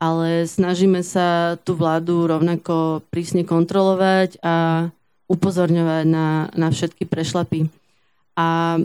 Ale 0.00 0.48
snažíme 0.48 1.04
sa 1.04 1.60
tú 1.60 1.76
vládu 1.76 2.24
rovnako 2.24 3.04
prísne 3.12 3.44
kontrolovať 3.44 4.40
a 4.40 4.88
upozorňovať 5.28 6.04
na, 6.08 6.48
na 6.56 6.72
všetky 6.72 7.04
prešlapy. 7.04 7.68
A 8.32 8.80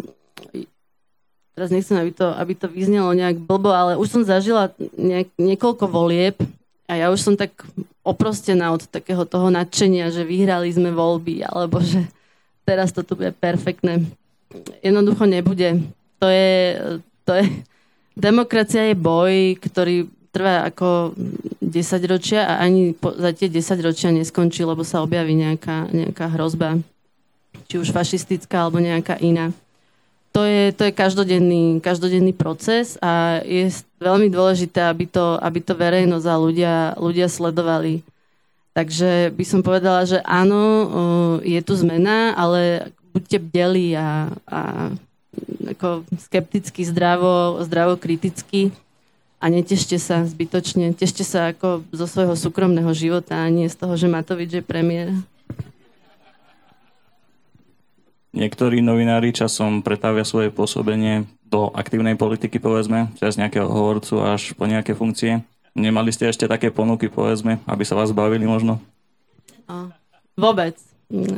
teraz 1.56 1.72
nechcem, 1.72 1.96
aby 1.96 2.12
to, 2.12 2.28
aby 2.36 2.54
to 2.54 2.68
vyznelo 2.68 3.16
nejak 3.16 3.40
blbo, 3.40 3.72
ale 3.72 3.96
už 3.96 4.12
som 4.12 4.22
zažila 4.28 4.76
nejak, 5.00 5.32
niekoľko 5.40 5.88
volieb 5.88 6.36
a 6.86 7.00
ja 7.00 7.08
už 7.10 7.20
som 7.24 7.36
tak 7.40 7.56
oprostená 8.04 8.76
od 8.76 8.84
takého 8.86 9.24
toho 9.24 9.48
nadšenia, 9.50 10.12
že 10.12 10.28
vyhrali 10.28 10.70
sme 10.70 10.92
voľby, 10.92 11.48
alebo 11.48 11.80
že 11.82 12.04
teraz 12.68 12.92
to 12.92 13.02
tu 13.02 13.16
bude 13.16 13.32
perfektné. 13.40 14.04
Jednoducho 14.84 15.26
nebude. 15.26 15.82
To 16.20 16.28
je, 16.30 16.78
to 17.24 17.32
je, 17.40 17.46
demokracia 18.14 18.92
je 18.92 18.96
boj, 19.00 19.58
ktorý 19.58 20.12
trvá 20.30 20.68
ako 20.68 21.16
10 21.64 22.12
ročia 22.12 22.44
a 22.44 22.60
ani 22.60 22.92
po, 22.92 23.16
za 23.16 23.32
tie 23.32 23.48
10 23.48 23.80
ročia 23.80 24.12
neskončí, 24.12 24.68
lebo 24.68 24.84
sa 24.84 25.00
objaví 25.00 25.32
nejaká, 25.32 25.88
nejaká 25.90 26.28
hrozba, 26.36 26.84
či 27.72 27.80
už 27.80 27.96
fašistická 27.96 28.68
alebo 28.68 28.84
nejaká 28.84 29.16
iná 29.24 29.56
to 30.36 30.44
je, 30.44 30.76
to 30.76 30.84
je 30.84 30.92
každodenný, 30.92 31.80
každodenný 31.80 32.36
proces 32.36 33.00
a 33.00 33.40
je 33.40 33.72
veľmi 34.04 34.28
dôležité, 34.28 34.84
aby 34.84 35.08
to, 35.08 35.40
aby 35.40 35.64
to 35.64 35.72
verejnosť 35.72 36.28
a 36.28 36.36
ľudia, 36.36 36.76
ľudia 37.00 37.32
sledovali. 37.32 38.04
Takže 38.76 39.32
by 39.32 39.46
som 39.48 39.64
povedala, 39.64 40.04
že 40.04 40.20
áno, 40.28 40.60
je 41.40 41.56
tu 41.64 41.80
zmena, 41.80 42.36
ale 42.36 42.92
buďte 43.16 43.48
bdeli 43.48 43.96
a, 43.96 44.28
a 44.44 44.92
ako 45.72 46.04
skepticky, 46.20 46.84
zdravo, 46.84 47.64
zdravo 47.64 47.96
kriticky 47.96 48.76
a 49.40 49.48
netešte 49.48 49.96
sa 49.96 50.20
zbytočne. 50.28 50.92
Tešte 50.92 51.24
sa 51.24 51.56
ako 51.56 51.88
zo 51.96 52.12
svojho 52.12 52.36
súkromného 52.36 52.92
života 52.92 53.40
a 53.40 53.48
nie 53.48 53.72
z 53.72 53.80
toho, 53.80 53.96
že 53.96 54.12
Matovič 54.12 54.52
je 54.52 54.60
premiér. 54.60 55.16
Niektorí 58.36 58.84
novinári 58.84 59.32
časom 59.32 59.80
pretavia 59.80 60.28
svoje 60.28 60.52
pôsobenie 60.52 61.24
do 61.48 61.72
aktívnej 61.72 62.20
politiky, 62.20 62.60
povedzme, 62.60 63.08
cez 63.16 63.40
nejakého 63.40 63.64
hovorcu 63.64 64.20
až 64.20 64.52
po 64.60 64.68
nejaké 64.68 64.92
funkcie. 64.92 65.40
Nemali 65.72 66.12
ste 66.12 66.28
ešte 66.28 66.44
také 66.44 66.68
ponuky, 66.68 67.08
povedzme, 67.08 67.64
aby 67.64 67.84
sa 67.88 67.96
vás 67.96 68.12
bavili 68.12 68.44
možno? 68.44 68.84
O, 69.72 69.88
vôbec. 70.36 70.76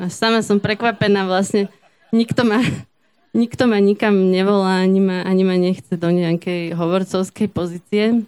Sama 0.09 0.41
som 0.41 0.57
prekvapená 0.57 1.29
vlastne. 1.29 1.69
Nikto 2.09 2.41
ma, 2.49 2.65
nikto 3.45 3.69
ma 3.69 3.77
nikam 3.77 4.33
nevolá, 4.33 4.81
ani 4.81 4.97
ma, 4.97 5.21
ani 5.21 5.45
ma 5.45 5.53
nechce 5.53 5.93
do 5.93 6.09
nejakej 6.09 6.73
hovorcovskej 6.73 7.47
pozície. 7.53 8.25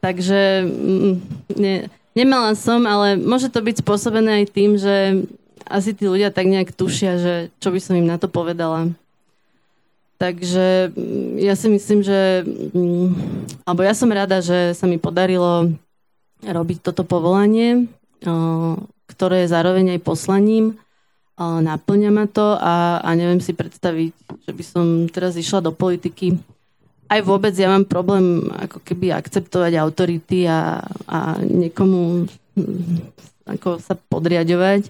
Takže 0.00 0.64
mm, 0.64 1.14
ne, 1.60 1.74
Nemala 2.14 2.54
som, 2.54 2.86
ale 2.86 3.18
môže 3.18 3.50
to 3.50 3.58
byť 3.58 3.82
spôsobené 3.82 4.42
aj 4.42 4.54
tým, 4.54 4.78
že 4.78 5.26
asi 5.68 5.96
tí 5.96 6.04
ľudia 6.08 6.30
tak 6.30 6.48
nejak 6.48 6.72
tušia, 6.76 7.12
že 7.20 7.34
čo 7.60 7.72
by 7.72 7.80
som 7.80 7.96
im 7.96 8.08
na 8.08 8.20
to 8.20 8.28
povedala. 8.28 8.92
Takže 10.14 10.94
mm, 10.94 11.42
ja 11.42 11.54
si 11.58 11.66
myslím, 11.68 12.00
že... 12.06 12.46
mm, 12.46 13.08
Alebo 13.66 13.82
ja 13.82 13.92
som 13.92 14.08
rada, 14.12 14.38
že 14.38 14.72
sa 14.72 14.86
mi 14.86 14.96
podarilo 14.96 15.74
robiť 16.44 16.78
toto 16.84 17.08
povolanie, 17.08 17.88
ktoré 19.08 19.44
je 19.44 19.52
zároveň 19.52 19.96
aj 19.96 20.04
poslaním. 20.04 20.76
Naplňa 21.40 22.10
ma 22.12 22.28
to 22.28 22.54
a, 22.60 23.00
a 23.00 23.08
neviem 23.16 23.40
si 23.40 23.56
predstaviť, 23.56 24.12
že 24.44 24.52
by 24.52 24.64
som 24.64 24.84
teraz 25.08 25.34
išla 25.34 25.64
do 25.64 25.72
politiky. 25.72 26.36
Aj 27.08 27.20
vôbec 27.24 27.56
ja 27.56 27.72
mám 27.72 27.88
problém 27.88 28.44
ako 28.54 28.80
keby 28.84 29.12
akceptovať 29.12 29.72
autority 29.80 30.46
a, 30.46 30.84
a 31.08 31.40
niekomu 31.40 32.28
mm, 32.54 32.96
ako 33.56 33.80
sa 33.80 33.96
podriadovať. 33.96 34.88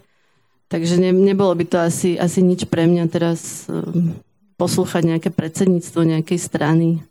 Takže 0.65 0.97
ne, 0.97 1.13
nebolo 1.13 1.53
by 1.53 1.65
to 1.69 1.77
asi, 1.77 2.17
asi 2.17 2.41
nič 2.41 2.65
pre 2.65 2.89
mňa 2.89 3.05
teraz 3.07 3.69
um, 3.69 4.17
poslúchať 4.57 5.05
nejaké 5.05 5.29
predsedníctvo 5.29 6.01
nejakej 6.03 6.39
strany 6.41 7.05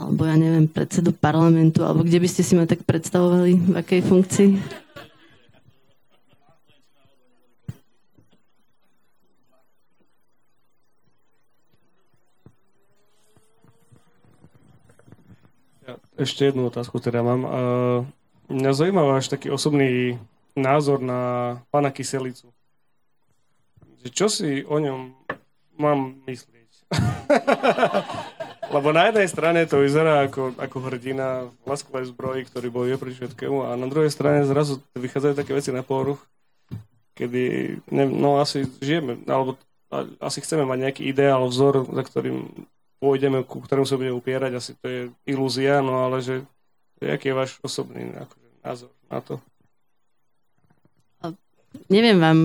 alebo 0.00 0.24
ja 0.24 0.32
neviem, 0.32 0.64
predsedu 0.64 1.12
parlamentu, 1.12 1.84
alebo 1.84 2.00
kde 2.00 2.24
by 2.24 2.28
ste 2.30 2.40
si 2.40 2.56
ma 2.56 2.64
tak 2.64 2.88
predstavovali, 2.88 3.52
v 3.52 3.74
akej 3.76 4.00
funkcii? 4.00 4.50
Ja 15.84 16.00
ešte 16.16 16.48
jednu 16.48 16.72
otázku 16.72 16.96
teda 16.96 17.20
mám. 17.20 17.44
Uh, 17.44 18.00
mňa 18.48 18.70
zaujíma 18.72 19.04
váš 19.04 19.28
taký 19.28 19.52
osobný 19.52 20.16
názor 20.56 21.04
na 21.04 21.60
pána 21.68 21.92
Kyselicu. 21.92 22.48
Že 24.00 24.08
čo 24.16 24.26
si 24.32 24.50
o 24.64 24.76
ňom 24.80 25.12
mám 25.76 26.24
myslieť? 26.24 26.70
Lebo 28.74 28.94
na 28.94 29.10
jednej 29.10 29.26
strane 29.26 29.66
to 29.66 29.82
vyzerá 29.82 30.30
ako, 30.30 30.54
ako 30.54 30.76
hrdina 30.86 31.50
v 31.50 31.64
laskovej 31.66 32.14
zbroji, 32.14 32.46
ktorý 32.46 32.68
bojuje 32.70 32.96
proti 32.96 33.16
všetkému 33.18 33.66
a 33.66 33.74
na 33.74 33.90
druhej 33.90 34.14
strane 34.14 34.46
zrazu 34.46 34.78
vychádzajú 34.94 35.34
také 35.34 35.52
veci 35.52 35.74
na 35.74 35.82
poruch, 35.82 36.22
kedy, 37.18 37.76
ne, 37.90 38.04
no 38.06 38.38
asi 38.38 38.70
žijeme, 38.78 39.26
alebo 39.26 39.58
asi 40.22 40.38
chceme 40.38 40.62
mať 40.62 40.78
nejaký 40.86 41.02
ideál, 41.02 41.50
vzor, 41.50 41.90
za 41.90 42.02
ktorým 42.06 42.46
pôjdeme, 43.02 43.42
ku 43.42 43.58
ktorému 43.58 43.90
sa 43.90 43.98
budeme 43.98 44.14
upierať, 44.14 44.52
asi 44.54 44.72
to 44.78 44.86
je 44.86 45.00
ilúzia, 45.26 45.82
no 45.82 46.06
ale 46.06 46.22
že, 46.22 46.46
že 47.02 47.10
aký 47.10 47.34
je 47.34 47.38
váš 47.38 47.58
osobný 47.66 48.06
akože, 48.14 48.48
názor 48.62 48.92
na 49.10 49.18
to? 49.18 49.42
Neviem 51.90 52.18
vám 52.18 52.38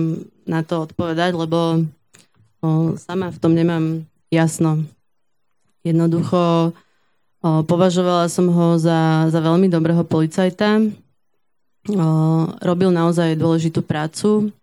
na 0.46 0.62
to 0.62 0.86
odpovedať, 0.86 1.34
lebo 1.34 1.82
o, 2.62 2.94
sama 2.94 3.34
v 3.34 3.40
tom 3.42 3.52
nemám 3.54 4.06
jasno. 4.30 4.86
Jednoducho 5.82 6.70
o, 6.70 6.72
považovala 7.66 8.30
som 8.30 8.46
ho 8.50 8.78
za, 8.78 9.26
za 9.30 9.40
veľmi 9.42 9.66
dobrého 9.66 10.06
policajta. 10.06 10.78
O, 10.78 10.88
robil 12.62 12.94
naozaj 12.94 13.38
dôležitú 13.38 13.82
prácu. 13.82 14.54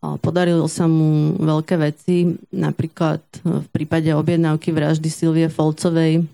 O, 0.00 0.16
podarilo 0.16 0.64
sa 0.64 0.88
mu 0.88 1.36
veľké 1.36 1.76
veci, 1.76 2.40
napríklad 2.52 3.20
v 3.44 3.66
prípade 3.68 4.08
objednávky 4.16 4.72
vraždy 4.72 5.08
Silvie 5.12 5.48
Folcovej, 5.52 6.24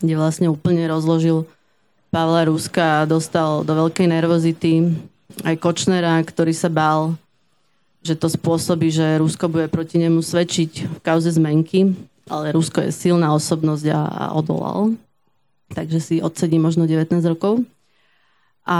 kde 0.00 0.14
vlastne 0.16 0.52
úplne 0.52 0.84
rozložil 0.84 1.48
Pavla 2.12 2.48
Ruska 2.48 3.04
a 3.04 3.08
dostal 3.08 3.64
do 3.64 3.72
veľkej 3.72 4.08
nervozity 4.08 4.92
aj 5.42 5.54
Kočnera, 5.58 6.16
ktorý 6.22 6.54
sa 6.54 6.70
bál, 6.70 7.18
že 8.06 8.14
to 8.14 8.30
spôsobí, 8.30 8.94
že 8.94 9.18
Rusko 9.18 9.50
bude 9.50 9.66
proti 9.66 9.98
nemu 9.98 10.22
svedčiť 10.22 10.70
v 10.86 10.98
kauze 11.02 11.34
zmenky, 11.34 11.94
ale 12.30 12.54
Rusko 12.54 12.86
je 12.86 12.94
silná 12.94 13.34
osobnosť 13.34 13.86
a, 13.90 14.02
a 14.06 14.24
odolal. 14.34 14.94
Takže 15.74 15.98
si 15.98 16.14
odsedí 16.22 16.62
možno 16.62 16.86
19 16.86 17.18
rokov. 17.26 17.66
A 18.62 18.78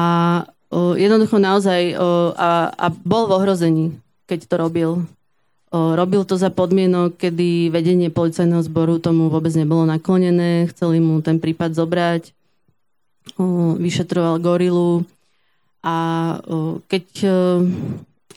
o, 0.70 0.94
jednoducho 0.94 1.42
naozaj 1.42 1.98
o, 1.98 2.30
a, 2.38 2.70
a 2.70 2.86
bol 2.94 3.26
v 3.26 3.34
ohrození, 3.34 3.86
keď 4.30 4.46
to 4.46 4.54
robil. 4.58 4.90
Robil 5.76 6.22
to 6.22 6.38
za 6.38 6.48
podmienok, 6.48 7.18
kedy 7.18 7.74
vedenie 7.74 8.08
policajného 8.08 8.62
zboru 8.64 9.02
tomu 9.02 9.26
vôbec 9.28 9.50
nebolo 9.58 9.82
naklonené, 9.82 10.70
chceli 10.70 11.02
mu 11.02 11.18
ten 11.20 11.42
prípad 11.42 11.74
zobrať, 11.74 12.32
vyšetroval 13.76 14.38
gorilu, 14.38 15.04
a 15.86 15.94
keď 16.90 17.06
o, 17.22 17.30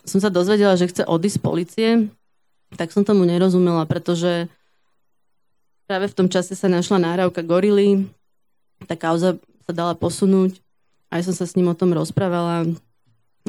som 0.05 0.21
sa 0.21 0.29
dozvedela, 0.29 0.77
že 0.77 0.85
chce 0.85 1.01
odísť 1.01 1.37
z 1.37 1.41
policie, 1.41 1.89
tak 2.77 2.93
som 2.93 3.01
tomu 3.01 3.25
nerozumela, 3.25 3.89
pretože 3.89 4.45
práve 5.89 6.05
v 6.05 6.17
tom 6.17 6.27
čase 6.29 6.53
sa 6.53 6.69
našla 6.69 7.01
náravka 7.01 7.41
gorily, 7.41 8.05
tá 8.85 8.93
kauza 8.93 9.41
sa 9.65 9.73
dala 9.73 9.97
posunúť, 9.97 10.61
aj 11.09 11.25
som 11.25 11.33
sa 11.33 11.49
s 11.49 11.57
ním 11.57 11.73
o 11.73 11.77
tom 11.77 11.89
rozprávala, 11.97 12.69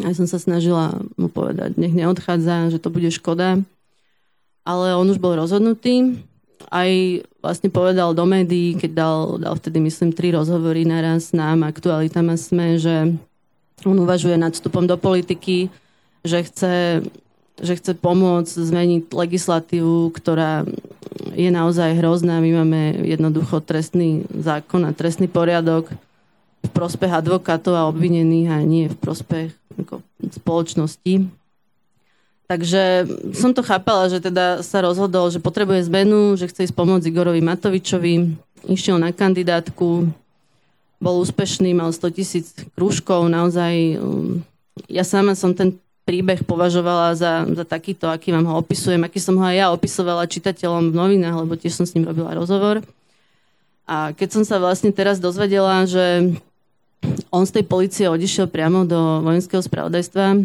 aj 0.01 0.17
som 0.17 0.25
sa 0.25 0.41
snažila 0.41 0.97
mu 1.21 1.29
povedať, 1.29 1.77
nech 1.77 1.93
neodchádza, 1.93 2.73
že 2.73 2.81
to 2.81 2.89
bude 2.89 3.13
škoda. 3.13 3.61
Ale 4.65 4.97
on 4.97 5.09
už 5.13 5.21
bol 5.21 5.37
rozhodnutý, 5.37 6.17
aj 6.73 7.21
vlastne 7.45 7.69
povedal 7.69 8.17
do 8.17 8.25
médií, 8.25 8.77
keď 8.77 8.91
dal, 8.97 9.19
dal 9.37 9.55
vtedy, 9.61 9.81
myslím, 9.85 10.17
tri 10.17 10.33
rozhovory 10.33 10.89
naraz 10.89 11.37
nám, 11.37 11.65
aktualitám 11.65 12.33
a 12.33 12.37
sme, 12.37 12.81
že 12.81 13.17
on 13.85 13.99
uvažuje 14.01 14.37
nad 14.37 14.53
vstupom 14.53 14.85
do 14.85 14.97
politiky, 14.97 15.73
že 16.25 16.45
chce, 16.45 16.75
že 17.61 17.73
chce 17.77 17.93
pomôcť 17.97 18.53
zmeniť 18.53 19.03
legislatívu, 19.13 20.13
ktorá 20.13 20.69
je 21.33 21.51
naozaj 21.53 21.97
hrozná. 21.97 22.41
My 22.41 22.65
máme 22.65 23.05
jednoducho 23.05 23.65
trestný 23.65 24.29
zákon 24.29 24.85
a 24.85 24.97
trestný 24.97 25.29
poriadok 25.29 25.89
v 26.61 26.71
prospech 26.73 27.09
advokátov 27.09 27.73
a 27.73 27.89
obvinených 27.89 28.49
a 28.53 28.59
nie 28.61 28.93
v 28.93 28.97
prospech 29.01 29.49
ako, 29.81 30.05
spoločnosti. 30.29 31.33
Takže 32.51 33.07
som 33.31 33.55
to 33.55 33.63
chápala, 33.63 34.11
že 34.11 34.19
teda 34.19 34.67
sa 34.67 34.83
rozhodol, 34.83 35.31
že 35.31 35.39
potrebuje 35.39 35.87
zmenu, 35.87 36.35
že 36.35 36.51
chce 36.51 36.67
ísť 36.67 36.75
pomôcť 36.75 37.07
Igorovi 37.07 37.39
Matovičovi. 37.39 38.35
Išiel 38.67 38.99
na 38.99 39.15
kandidátku, 39.15 40.11
bol 41.01 41.25
úspešný, 41.25 41.73
mal 41.73 41.91
100 41.91 42.17
tisíc 42.17 42.47
krúžkov, 42.77 43.27
naozaj 43.33 43.97
um, 43.97 44.45
ja 44.87 45.03
sama 45.03 45.33
som 45.33 45.57
ten 45.57 45.81
príbeh 46.05 46.45
považovala 46.45 47.17
za, 47.17 47.49
za 47.49 47.65
takýto, 47.65 48.09
aký 48.09 48.37
vám 48.37 48.45
ho 48.49 48.55
opisujem, 48.61 49.01
aký 49.01 49.19
som 49.21 49.37
ho 49.41 49.45
aj 49.45 49.57
ja 49.57 49.67
opisovala 49.73 50.29
čitateľom 50.29 50.93
v 50.93 50.99
novinách, 50.99 51.37
lebo 51.47 51.57
tiež 51.57 51.81
som 51.81 51.87
s 51.89 51.95
ním 51.97 52.09
robila 52.09 52.37
rozhovor. 52.37 52.85
A 53.89 54.15
keď 54.15 54.29
som 54.39 54.43
sa 54.47 54.63
vlastne 54.63 54.95
teraz 54.95 55.19
dozvedela, 55.19 55.83
že 55.89 56.37
on 57.33 57.49
z 57.49 57.61
tej 57.61 57.65
policie 57.65 58.07
odišiel 58.07 58.47
priamo 58.47 58.85
do 58.85 59.25
vojenského 59.25 59.65
spravodajstva, 59.65 60.37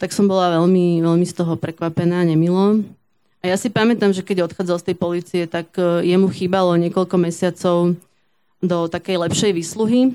tak 0.00 0.10
som 0.12 0.26
bola 0.26 0.60
veľmi, 0.60 1.04
veľmi 1.04 1.26
z 1.26 1.34
toho 1.36 1.54
prekvapená, 1.54 2.24
nemilo. 2.24 2.82
A 3.44 3.54
ja 3.54 3.56
si 3.60 3.70
pamätám, 3.70 4.10
že 4.10 4.24
keď 4.24 4.50
odchádzal 4.50 4.78
z 4.82 4.86
tej 4.90 4.96
policie, 4.98 5.42
tak 5.46 5.70
e, 5.78 6.02
jemu 6.02 6.26
chýbalo 6.32 6.74
niekoľko 6.74 7.14
mesiacov 7.20 7.94
do 8.62 8.88
takej 8.88 9.16
lepšej 9.28 9.52
výsluhy. 9.52 10.14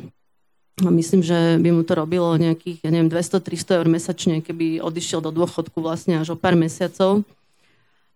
Myslím, 0.81 1.21
že 1.21 1.61
by 1.61 1.69
mu 1.69 1.83
to 1.85 1.93
robilo 1.93 2.33
nejakých, 2.39 2.81
ja 2.81 2.89
neviem, 2.89 3.11
200-300 3.11 3.77
eur 3.83 3.87
mesačne, 3.91 4.41
keby 4.41 4.81
odišiel 4.81 5.21
do 5.21 5.29
dôchodku 5.29 5.77
vlastne 5.77 6.17
až 6.17 6.33
o 6.33 6.37
pár 6.39 6.57
mesiacov. 6.57 7.21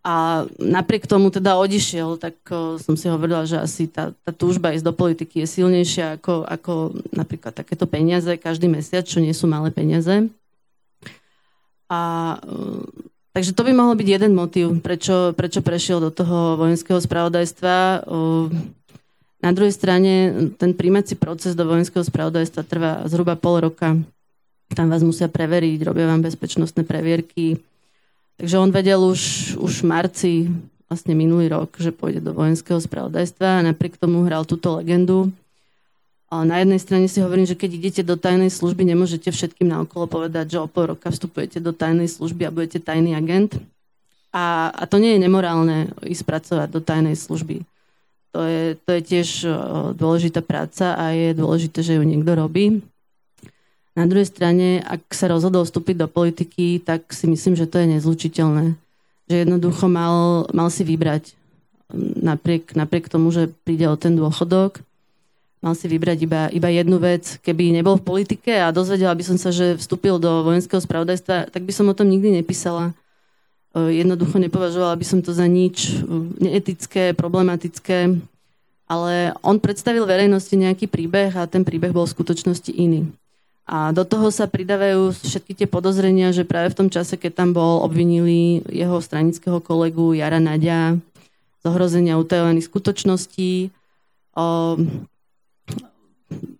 A 0.05 0.45
napriek 0.61 1.09
tomu 1.09 1.33
teda 1.33 1.57
odišiel, 1.57 2.21
tak 2.21 2.37
uh, 2.53 2.77
som 2.77 2.93
si 2.93 3.09
hovorila, 3.09 3.41
že 3.49 3.57
asi 3.57 3.89
tá, 3.89 4.13
tá 4.21 4.29
túžba 4.29 4.69
ísť 4.73 4.85
do 4.85 4.93
politiky 4.93 5.41
je 5.41 5.47
silnejšia 5.49 6.21
ako, 6.21 6.45
ako 6.45 6.73
napríklad 7.09 7.57
takéto 7.57 7.89
peniaze 7.89 8.29
každý 8.37 8.69
mesiac, 8.69 9.01
čo 9.01 9.17
nie 9.17 9.33
sú 9.33 9.49
malé 9.49 9.73
peniaze. 9.73 10.29
A 11.89 12.01
uh, 12.37 12.85
takže 13.33 13.57
to 13.57 13.65
by 13.65 13.73
mohol 13.73 13.97
byť 13.97 14.07
jeden 14.09 14.37
motív, 14.37 14.77
prečo, 14.85 15.33
prečo 15.33 15.65
prešiel 15.65 15.97
do 15.97 16.13
toho 16.13 16.53
vojenského 16.61 17.01
spravodajstva. 17.01 18.05
Na 19.45 19.53
druhej 19.53 19.77
strane 19.77 20.33
ten 20.57 20.73
príjmací 20.73 21.13
proces 21.13 21.53
do 21.53 21.69
vojenského 21.69 22.01
spravodajstva 22.01 22.65
trvá 22.65 23.05
zhruba 23.05 23.37
pol 23.37 23.69
roka. 23.69 23.93
Tam 24.73 24.89
vás 24.89 25.05
musia 25.05 25.29
preveriť, 25.29 25.85
robia 25.85 26.09
vám 26.09 26.25
bezpečnostné 26.25 26.81
previerky. 26.81 27.61
Takže 28.41 28.57
on 28.57 28.73
vedel 28.73 28.97
už, 28.97 29.53
už 29.61 29.85
v 29.85 29.85
marci 29.85 30.33
vlastne 30.89 31.13
minulý 31.13 31.53
rok, 31.53 31.77
že 31.77 31.93
pôjde 31.93 32.25
do 32.25 32.33
vojenského 32.33 32.81
spravodajstva 32.81 33.61
a 33.61 33.65
napriek 33.69 34.01
tomu 34.01 34.25
hral 34.25 34.49
túto 34.49 34.81
legendu. 34.81 35.29
A 36.33 36.41
na 36.41 36.65
jednej 36.65 36.81
strane 36.81 37.05
si 37.05 37.21
hovorím, 37.21 37.45
že 37.45 37.53
keď 37.53 37.69
idete 37.77 38.01
do 38.01 38.17
tajnej 38.17 38.49
služby, 38.49 38.81
nemôžete 38.81 39.29
všetkým 39.29 39.69
naokolo 39.69 40.09
povedať, 40.09 40.57
že 40.57 40.61
o 40.61 40.65
pol 40.65 40.97
roka 40.97 41.13
vstupujete 41.13 41.61
do 41.61 41.69
tajnej 41.69 42.09
služby 42.09 42.49
a 42.49 42.55
budete 42.55 42.81
tajný 42.81 43.13
agent. 43.13 43.61
A, 44.33 44.73
a 44.73 44.89
to 44.89 44.97
nie 44.97 45.13
je 45.15 45.21
nemorálne 45.21 45.93
ísť 46.01 46.25
pracovať 46.25 46.67
do 46.73 46.81
tajnej 46.81 47.13
služby. 47.13 47.61
To 48.35 48.43
je, 48.43 48.75
to 48.83 48.89
je 48.99 49.01
tiež 49.15 49.27
dôležitá 49.95 50.43
práca 50.43 50.91
a 50.91 51.15
je 51.15 51.31
dôležité, 51.31 51.79
že 51.79 51.95
ju 51.95 52.03
niekto 52.03 52.35
robí. 52.35 52.83
Na 53.95 54.03
druhej 54.03 54.27
strane, 54.27 54.83
ak 54.83 55.07
sa 55.15 55.31
rozhodol 55.31 55.63
vstúpiť 55.63 56.03
do 56.03 56.11
politiky, 56.11 56.83
tak 56.83 57.15
si 57.15 57.31
myslím, 57.31 57.55
že 57.55 57.63
to 57.63 57.79
je 57.79 57.95
nezlučiteľné. 57.95 58.75
Že 59.31 59.35
jednoducho 59.47 59.87
mal, 59.87 60.51
mal 60.51 60.67
si 60.67 60.83
vybrať 60.83 61.31
napriek, 61.95 62.75
napriek 62.75 63.07
tomu, 63.07 63.31
že 63.31 63.47
príde 63.63 63.87
o 63.87 63.95
ten 63.95 64.19
dôchodok, 64.19 64.83
mal 65.63 65.79
si 65.79 65.87
vybrať 65.87 66.17
iba, 66.27 66.41
iba 66.51 66.69
jednu 66.75 66.99
vec. 66.99 67.39
Keby 67.39 67.71
nebol 67.71 67.95
v 67.95 68.03
politike 68.03 68.51
a 68.51 68.75
dozvedela 68.75 69.15
by 69.15 69.23
som 69.23 69.39
sa, 69.39 69.55
že 69.55 69.79
vstúpil 69.79 70.19
do 70.19 70.43
vojenského 70.43 70.83
spravodajstva, 70.83 71.55
tak 71.55 71.63
by 71.63 71.71
som 71.71 71.87
o 71.87 71.95
tom 71.95 72.11
nikdy 72.11 72.35
nepísala. 72.35 72.91
E, 73.75 73.99
jednoducho 73.99 74.39
nepovažovala 74.39 74.95
by 74.95 75.05
som 75.05 75.19
to 75.19 75.35
za 75.35 75.43
nič 75.45 75.91
e, 75.91 76.07
neetické, 76.39 77.11
problematické, 77.11 78.15
ale 78.87 79.35
on 79.43 79.59
predstavil 79.59 80.07
verejnosti 80.07 80.55
nejaký 80.55 80.87
príbeh 80.87 81.35
a 81.35 81.43
ten 81.43 81.67
príbeh 81.67 81.91
bol 81.91 82.07
v 82.07 82.15
skutočnosti 82.15 82.71
iný. 82.71 83.11
A 83.65 83.89
do 83.91 84.05
toho 84.05 84.29
sa 84.29 84.45
pridávajú 84.45 85.09
všetky 85.25 85.57
tie 85.57 85.67
podozrenia, 85.67 86.29
že 86.29 86.45
práve 86.45 86.69
v 86.69 86.85
tom 86.85 86.87
čase, 86.93 87.17
keď 87.17 87.33
tam 87.33 87.49
bol, 87.51 87.81
obvinili 87.81 88.61
jeho 88.69 89.01
stranického 89.01 89.57
kolegu 89.57 90.13
Jara 90.13 90.37
Nadia 90.37 91.01
z 91.59 91.63
ohrozenia 91.65 92.21
utajovaných 92.21 92.69
skutočností. 92.69 93.73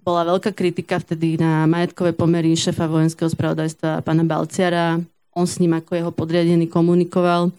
Bola 0.02 0.22
veľká 0.26 0.50
kritika 0.58 0.98
vtedy 0.98 1.38
na 1.38 1.70
majetkové 1.70 2.10
pomery 2.10 2.58
šefa 2.58 2.90
vojenského 2.90 3.30
spravodajstva 3.30 4.02
pána 4.02 4.26
Balciara. 4.26 4.98
On 5.36 5.44
s 5.44 5.60
ním 5.60 5.76
ako 5.76 5.92
jeho 5.94 6.12
podriadený 6.16 6.72
komunikoval. 6.72 7.52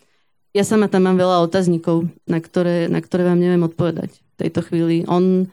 Ja 0.57 0.65
sama 0.65 0.89
tam 0.89 1.07
mám 1.07 1.21
veľa 1.21 1.45
otáznikov, 1.45 2.09
na 2.25 2.41
ktoré, 2.41 2.89
na 2.89 3.05
ktoré 3.05 3.29
vám 3.29 3.37
neviem 3.37 3.61
odpovedať 3.63 4.17
v 4.17 4.37
tejto 4.41 4.65
chvíli. 4.65 5.05
On 5.05 5.45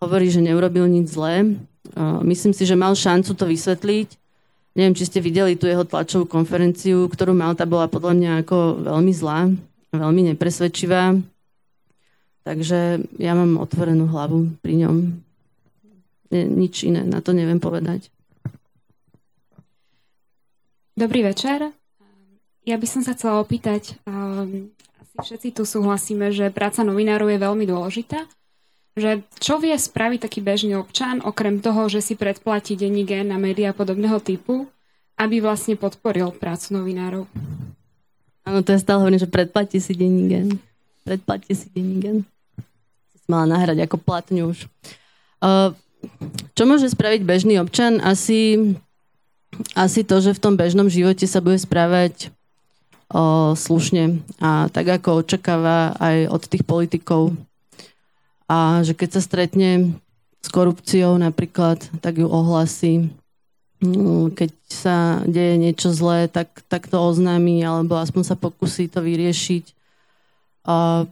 hovorí, 0.00 0.32
že 0.32 0.40
neurobil 0.40 0.88
nič 0.88 1.12
zlé, 1.12 1.56
Myslím 2.22 2.52
si, 2.56 2.66
že 2.66 2.74
mal 2.74 2.96
šancu 2.96 3.36
to 3.36 3.44
vysvetliť. 3.46 4.08
Neviem, 4.76 4.96
či 4.96 5.08
ste 5.08 5.24
videli 5.24 5.56
tú 5.56 5.64
jeho 5.64 5.86
tlačovú 5.86 6.28
konferenciu, 6.28 7.08
ktorú 7.08 7.32
mal, 7.32 7.56
tá 7.56 7.64
bola 7.64 7.88
podľa 7.88 8.12
mňa 8.12 8.30
ako 8.44 8.56
veľmi 8.84 9.12
zlá, 9.14 9.48
veľmi 9.94 10.34
nepresvedčivá. 10.34 11.16
Takže 12.44 13.02
ja 13.16 13.32
mám 13.32 13.56
otvorenú 13.56 14.06
hlavu 14.06 14.52
pri 14.60 14.86
ňom. 14.86 14.96
Nič 16.30 16.84
iné, 16.84 17.06
na 17.06 17.24
to 17.24 17.32
neviem 17.32 17.56
povedať. 17.56 18.12
Dobrý 20.96 21.20
večer. 21.22 21.76
Ja 22.66 22.80
by 22.80 22.86
som 22.88 23.04
sa 23.04 23.14
chcela 23.14 23.38
opýtať, 23.38 24.00
um, 24.08 24.72
asi 24.98 25.16
všetci 25.20 25.48
tu 25.54 25.62
súhlasíme, 25.68 26.32
že 26.32 26.50
práca 26.50 26.82
novinárov 26.82 27.30
je 27.30 27.38
veľmi 27.38 27.64
dôležitá 27.68 28.26
že 28.96 29.20
čo 29.36 29.60
vie 29.60 29.76
spraviť 29.76 30.24
taký 30.24 30.40
bežný 30.40 30.72
občan, 30.80 31.20
okrem 31.20 31.60
toho, 31.60 31.84
že 31.92 32.00
si 32.00 32.16
predplatí 32.16 32.80
denní 32.80 33.04
gen 33.04 33.28
na 33.28 33.36
médiá 33.36 33.76
podobného 33.76 34.16
typu, 34.24 34.72
aby 35.20 35.44
vlastne 35.44 35.76
podporil 35.76 36.32
prácu 36.32 36.80
novinárov? 36.80 37.24
Áno, 38.48 38.64
to 38.64 38.72
je 38.72 38.80
stále 38.80 39.04
hovorím, 39.04 39.20
že 39.20 39.28
predplatí 39.28 39.84
si 39.84 39.92
denní 39.92 40.24
gen. 40.32 40.48
Predplatí 41.04 41.52
si 41.52 41.68
denní 41.68 42.00
gen. 42.00 42.16
Mala 43.28 43.44
nahrať 43.44 43.84
ako 43.84 44.00
platňu 44.00 44.56
už. 44.56 44.64
Uh, 45.44 45.76
čo 46.56 46.64
môže 46.64 46.88
spraviť 46.88 47.20
bežný 47.20 47.60
občan? 47.60 48.00
Asi, 48.00 48.72
asi 49.72 50.04
to, 50.04 50.20
že 50.20 50.36
v 50.36 50.42
tom 50.42 50.54
bežnom 50.54 50.88
živote 50.90 51.24
sa 51.24 51.40
bude 51.40 51.56
správať 51.56 52.28
uh, 53.12 53.56
slušne 53.56 54.20
a 54.42 54.68
tak, 54.68 55.00
ako 55.00 55.24
očakáva 55.24 55.96
aj 55.96 56.16
od 56.28 56.42
tých 56.44 56.64
politikov 56.66 57.32
a 58.46 58.82
že 58.86 58.94
keď 58.94 59.08
sa 59.18 59.22
stretne 59.22 59.98
s 60.38 60.48
korupciou 60.48 61.18
napríklad, 61.18 61.82
tak 61.98 62.22
ju 62.22 62.30
ohlasí. 62.30 63.10
Mm, 63.82 64.32
keď 64.32 64.50
sa 64.70 64.96
deje 65.26 65.58
niečo 65.58 65.90
zlé, 65.90 66.30
tak, 66.30 66.62
tak 66.70 66.86
to 66.86 66.96
oznámi 66.96 67.60
alebo 67.66 67.98
aspoň 67.98 68.22
sa 68.22 68.36
pokusí 68.38 68.86
to 68.86 69.02
vyriešiť. 69.02 69.64
A, 70.70 71.04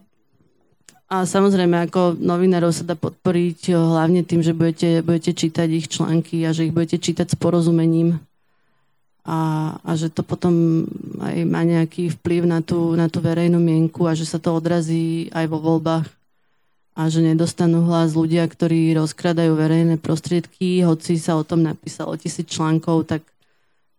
a 1.15 1.23
samozrejme, 1.23 1.87
ako 1.87 2.19
novinárov 2.19 2.75
sa 2.75 2.83
dá 2.83 2.99
podporiť 2.99 3.71
hlavne 3.71 4.27
tým, 4.27 4.43
že 4.43 4.51
budete, 4.51 4.99
budete 4.99 5.31
čítať 5.31 5.69
ich 5.71 5.87
články 5.87 6.43
a 6.43 6.51
že 6.51 6.67
ich 6.67 6.75
budete 6.75 6.99
čítať 6.99 7.31
s 7.31 7.39
porozumením. 7.39 8.19
A, 9.23 9.73
a 9.79 9.91
že 9.95 10.11
to 10.11 10.27
potom 10.27 10.85
aj 11.23 11.39
má 11.47 11.63
nejaký 11.63 12.13
vplyv 12.19 12.51
na 12.51 12.61
tú, 12.67 12.99
na 12.99 13.07
tú 13.07 13.23
verejnú 13.23 13.63
mienku 13.63 14.11
a 14.11 14.19
že 14.19 14.27
sa 14.27 14.43
to 14.43 14.59
odrazí 14.59 15.31
aj 15.31 15.47
vo 15.47 15.63
voľbách 15.63 16.05
a 16.99 17.03
že 17.07 17.23
nedostanú 17.23 17.87
hlas 17.87 18.19
ľudia, 18.19 18.43
ktorí 18.51 18.99
rozkradajú 18.99 19.55
verejné 19.55 20.03
prostriedky, 20.03 20.83
hoci 20.83 21.15
sa 21.17 21.39
o 21.39 21.47
tom 21.47 21.63
napísalo 21.63 22.19
tisíc 22.19 22.51
článkov, 22.51 23.07
tak, 23.07 23.23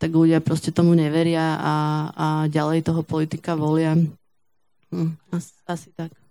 tak 0.04 0.12
ľudia 0.12 0.44
proste 0.44 0.76
tomu 0.76 0.92
neveria 0.92 1.64
a, 1.64 1.76
a 2.12 2.28
ďalej 2.52 2.92
toho 2.92 3.08
politika 3.08 3.56
volia. 3.56 3.96
Hm, 4.92 5.16
asi, 5.32 5.52
asi 5.64 5.90
tak. 5.96 6.25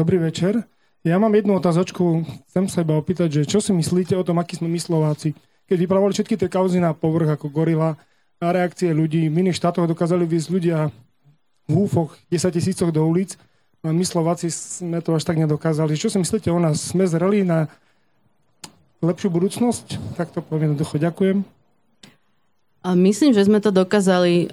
Dobrý 0.00 0.16
večer. 0.16 0.64
Ja 1.04 1.20
mám 1.20 1.36
jednu 1.36 1.60
otázočku. 1.60 2.24
Chcem 2.48 2.72
sa 2.72 2.80
iba 2.80 2.96
opýtať, 2.96 3.28
že 3.36 3.42
čo 3.44 3.60
si 3.60 3.76
myslíte 3.76 4.16
o 4.16 4.24
tom, 4.24 4.40
akí 4.40 4.56
sme 4.56 4.72
my 4.72 4.80
Slováci? 4.80 5.36
keď 5.70 5.86
vypravovali 5.86 6.12
všetky 6.18 6.34
tie 6.34 6.50
kauzy 6.50 6.82
na 6.82 6.90
povrch 6.90 7.30
ako 7.30 7.46
gorila, 7.46 7.94
na 8.42 8.50
reakcie 8.50 8.90
ľudí. 8.90 9.30
V 9.30 9.36
iných 9.46 9.54
štátoch 9.54 9.86
dokázali 9.86 10.26
výsť 10.26 10.48
ľudia 10.50 10.90
v 11.68 11.70
húfoch 11.70 12.18
10 12.26 12.50
tisícoch 12.50 12.90
do 12.90 13.06
ulic. 13.06 13.38
A 13.86 13.94
my 13.94 14.02
Slováci 14.02 14.50
sme 14.50 14.98
to 14.98 15.14
až 15.14 15.22
tak 15.22 15.38
nedokázali. 15.38 15.94
Čo 15.94 16.10
si 16.10 16.18
myslíte 16.18 16.50
o 16.50 16.58
nás? 16.58 16.90
Sme 16.90 17.06
zreli 17.06 17.46
na 17.46 17.70
lepšiu 18.98 19.30
budúcnosť? 19.30 20.18
Tak 20.18 20.34
to 20.34 20.42
poviem 20.42 20.74
jednoducho. 20.74 20.98
Ďakujem. 20.98 21.46
A 22.82 22.88
myslím, 22.98 23.30
že 23.30 23.46
sme 23.46 23.62
to 23.62 23.70
dokázali. 23.70 24.50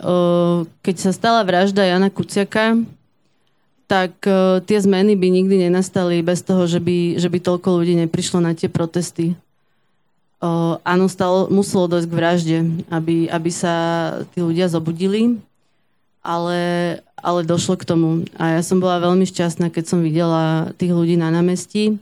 Keď 0.85 0.95
sa 1.01 1.09
stala 1.09 1.41
vražda 1.41 1.81
Jana 1.81 2.13
Kuciaka, 2.13 2.77
tak 3.87 4.19
tie 4.67 4.77
zmeny 4.83 5.15
by 5.15 5.27
nikdy 5.31 5.63
nenastali 5.63 6.19
bez 6.19 6.43
toho, 6.43 6.67
že 6.67 6.83
by, 6.83 7.15
že 7.17 7.31
by 7.31 7.39
toľko 7.39 7.81
ľudí 7.81 7.95
neprišlo 7.95 8.43
na 8.43 8.51
tie 8.51 8.67
protesty 8.67 9.39
áno, 10.85 11.05
stalo, 11.09 11.49
muselo 11.49 11.89
dojsť 11.89 12.07
k 12.07 12.17
vražde, 12.17 12.57
aby, 12.93 13.25
aby 13.29 13.49
sa 13.49 13.73
tí 14.33 14.41
ľudia 14.41 14.69
zobudili, 14.69 15.41
ale, 16.21 16.61
ale 17.17 17.47
došlo 17.47 17.77
k 17.79 17.87
tomu. 17.87 18.27
A 18.37 18.59
ja 18.59 18.61
som 18.61 18.77
bola 18.77 19.01
veľmi 19.01 19.25
šťastná, 19.25 19.73
keď 19.73 19.83
som 19.89 20.05
videla 20.05 20.73
tých 20.77 20.93
ľudí 20.93 21.17
na 21.17 21.33
námestí, 21.33 21.97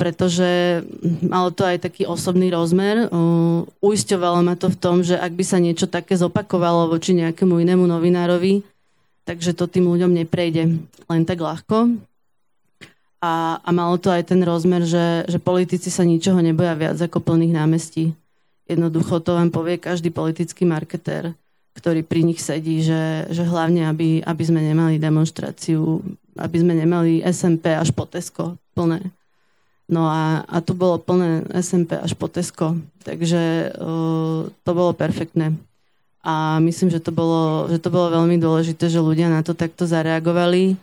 pretože 0.00 0.80
malo 1.20 1.52
to 1.52 1.66
aj 1.66 1.84
taký 1.84 2.08
osobný 2.08 2.48
rozmer. 2.48 3.10
Uisťovalo 3.84 4.40
ma 4.40 4.54
to 4.56 4.72
v 4.72 4.80
tom, 4.80 5.04
že 5.04 5.18
ak 5.18 5.32
by 5.34 5.44
sa 5.44 5.58
niečo 5.60 5.90
také 5.90 6.16
zopakovalo 6.16 6.88
voči 6.88 7.12
nejakému 7.18 7.60
inému 7.60 7.84
novinárovi, 7.84 8.64
takže 9.28 9.52
to 9.52 9.68
tým 9.68 9.84
ľuďom 9.92 10.24
neprejde 10.24 10.80
len 11.04 11.22
tak 11.28 11.44
ľahko. 11.44 12.00
A, 13.20 13.60
a 13.60 13.70
malo 13.76 14.00
to 14.00 14.08
aj 14.08 14.32
ten 14.32 14.40
rozmer, 14.40 14.88
že, 14.88 15.28
že 15.28 15.36
politici 15.36 15.92
sa 15.92 16.08
ničoho 16.08 16.40
neboja 16.40 16.72
viac 16.72 16.96
ako 16.96 17.20
plných 17.20 17.52
námestí. 17.52 18.16
Jednoducho 18.64 19.20
to 19.20 19.36
vám 19.36 19.52
povie 19.52 19.76
každý 19.76 20.08
politický 20.08 20.64
marketér, 20.64 21.36
ktorý 21.76 22.00
pri 22.08 22.24
nich 22.24 22.40
sedí, 22.40 22.80
že, 22.80 23.28
že 23.28 23.44
hlavne, 23.44 23.84
aby, 23.84 24.24
aby 24.24 24.42
sme 24.48 24.64
nemali 24.64 24.96
demonstráciu, 24.96 26.00
aby 26.40 26.56
sme 26.64 26.72
nemali 26.78 27.20
SMP 27.28 27.76
až 27.76 27.92
po 27.92 28.08
Tesko 28.08 28.56
plné. 28.72 29.12
No 29.88 30.08
a, 30.08 30.44
a 30.44 30.56
tu 30.60 30.72
bolo 30.76 31.00
plné 31.00 31.48
SMP 31.64 31.96
až 31.96 32.12
po 32.12 32.28
Tesko, 32.28 32.76
takže 33.04 33.72
uh, 33.76 34.46
to 34.52 34.70
bolo 34.72 34.92
perfektné. 34.92 35.56
A 36.28 36.60
myslím, 36.60 36.92
že 36.92 37.00
to, 37.00 37.08
bolo, 37.08 37.72
že 37.72 37.80
to 37.80 37.88
bolo 37.88 38.12
veľmi 38.12 38.36
dôležité, 38.36 38.92
že 38.92 39.00
ľudia 39.00 39.32
na 39.32 39.40
to 39.40 39.56
takto 39.56 39.88
zareagovali 39.88 40.76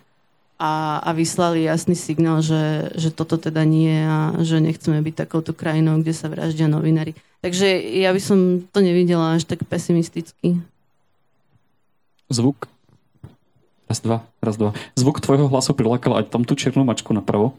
a, 0.58 0.98
a 1.06 1.14
vyslali 1.14 1.70
jasný 1.70 1.94
signál, 1.94 2.42
že, 2.42 2.90
že 2.98 3.14
toto 3.14 3.38
teda 3.38 3.62
nie 3.62 3.94
a 3.94 4.34
že 4.42 4.58
nechceme 4.58 4.98
byť 5.06 5.14
takouto 5.14 5.54
krajinou, 5.54 6.02
kde 6.02 6.18
sa 6.18 6.34
vraždia 6.34 6.66
novinári. 6.66 7.14
Takže 7.46 7.78
ja 7.78 8.10
by 8.10 8.18
som 8.18 8.66
to 8.74 8.82
nevidela 8.82 9.38
až 9.38 9.46
tak 9.46 9.62
pesimisticky. 9.70 10.58
Zvuk. 12.34 12.66
Raz, 13.86 14.02
dva, 14.02 14.26
raz, 14.42 14.58
dva. 14.58 14.74
Zvuk 14.98 15.22
tvojho 15.22 15.46
hlasu 15.46 15.78
prilákal 15.78 16.26
aj 16.26 16.34
tam 16.34 16.42
tú 16.42 16.58
čiernu 16.58 16.82
mačku 16.82 17.14
napravo. 17.14 17.54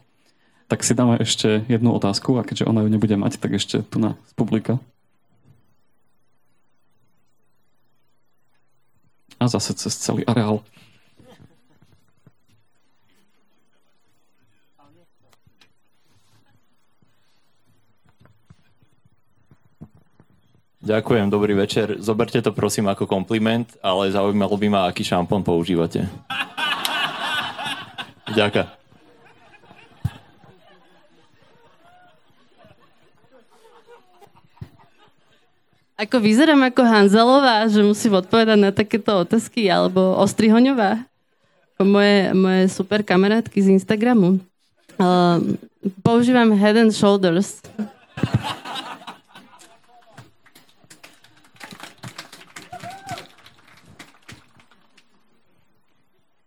Tak 0.67 0.83
si 0.83 0.91
dáme 0.91 1.23
ešte 1.23 1.63
jednu 1.71 1.95
otázku 1.95 2.35
a 2.35 2.43
keďže 2.43 2.67
ona 2.67 2.83
ju 2.83 2.91
nebude 2.91 3.15
mať, 3.15 3.39
tak 3.39 3.55
ešte 3.55 3.87
tu 3.87 4.03
na 4.03 4.19
z 4.27 4.33
publika. 4.35 4.83
A 9.41 9.49
zase 9.49 9.75
cez 9.75 9.97
celý 10.01 10.25
areál. 10.25 10.65
Ďakujem, 20.87 21.27
dobrý 21.27 21.59
večer. 21.59 21.99
Zoberte 21.99 22.39
to 22.39 22.55
prosím 22.55 22.87
ako 22.87 23.11
kompliment, 23.11 23.67
ale 23.83 24.15
zaujímalo 24.15 24.55
by 24.55 24.69
ma, 24.71 24.81
aký 24.87 25.03
šampón 25.03 25.43
používate. 25.43 26.07
Ďakujem. 28.39 28.86
Ako 35.97 36.21
vyzerám 36.21 36.61
ako 36.61 36.85
Hanzelová, 36.85 37.65
že 37.73 37.81
musím 37.81 38.21
odpovedať 38.21 38.59
na 38.61 38.69
takéto 38.69 39.17
otázky, 39.17 39.65
alebo 39.73 40.21
Ostrihoňová? 40.21 41.09
Moje, 41.81 42.37
moje 42.37 42.69
super 42.69 43.01
kamarátky 43.01 43.57
z 43.57 43.73
Instagramu. 43.81 44.37
Uh, 45.01 45.57
používam 46.05 46.53
Head 46.53 46.77
and 46.77 46.93
Shoulders. 46.93 47.65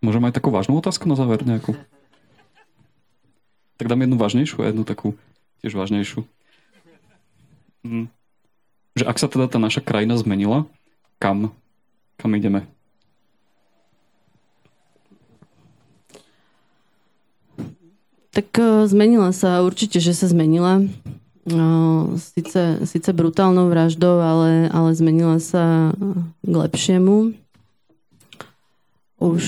Môžem 0.06 0.22
aj 0.30 0.38
takú 0.38 0.54
vážnu 0.54 0.78
otázku 0.78 1.10
na 1.10 1.18
záver 1.18 1.42
nejakú? 1.42 1.74
Tak 3.82 3.90
dám 3.90 4.06
jednu 4.06 4.22
vážnejšiu 4.22 4.62
a 4.62 4.70
jednu 4.70 4.86
takú 4.86 5.18
tiež 5.66 5.74
vážnejšiu. 5.74 6.22
Hm. 7.82 8.14
Že 9.00 9.08
ak 9.08 9.16
sa 9.16 9.32
teda 9.32 9.48
tá 9.48 9.64
naša 9.64 9.80
krajina 9.80 10.20
zmenila, 10.20 10.68
kam? 11.24 11.56
Kam 12.20 12.36
ideme? 12.36 12.68
Tak 18.36 18.52
uh, 18.60 18.84
zmenila 18.92 19.32
sa, 19.32 19.64
určite, 19.64 20.04
že 20.04 20.12
sa 20.12 20.28
zmenila. 20.28 20.84
Uh, 21.48 22.12
Sice, 22.20 22.84
sice 22.84 23.10
brutálnou 23.16 23.72
vraždou, 23.72 24.20
ale, 24.20 24.68
ale 24.68 24.92
zmenila 24.92 25.40
sa 25.40 25.96
k 26.44 26.54
lepšiemu. 26.60 27.40
Už 29.24 29.44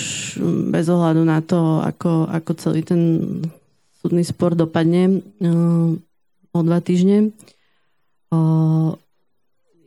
bez 0.72 0.88
ohľadu 0.88 1.28
na 1.28 1.43
to, 1.43 1.84
ako, 1.84 2.32
ako 2.32 2.52
celý 2.56 2.88
ten 2.88 3.02
súdny 3.99 4.24
spor 4.24 4.56
dopadne 4.56 5.20
uh, 5.43 5.91
o 6.56 6.60
dva 6.64 6.80
týždne. 6.80 7.36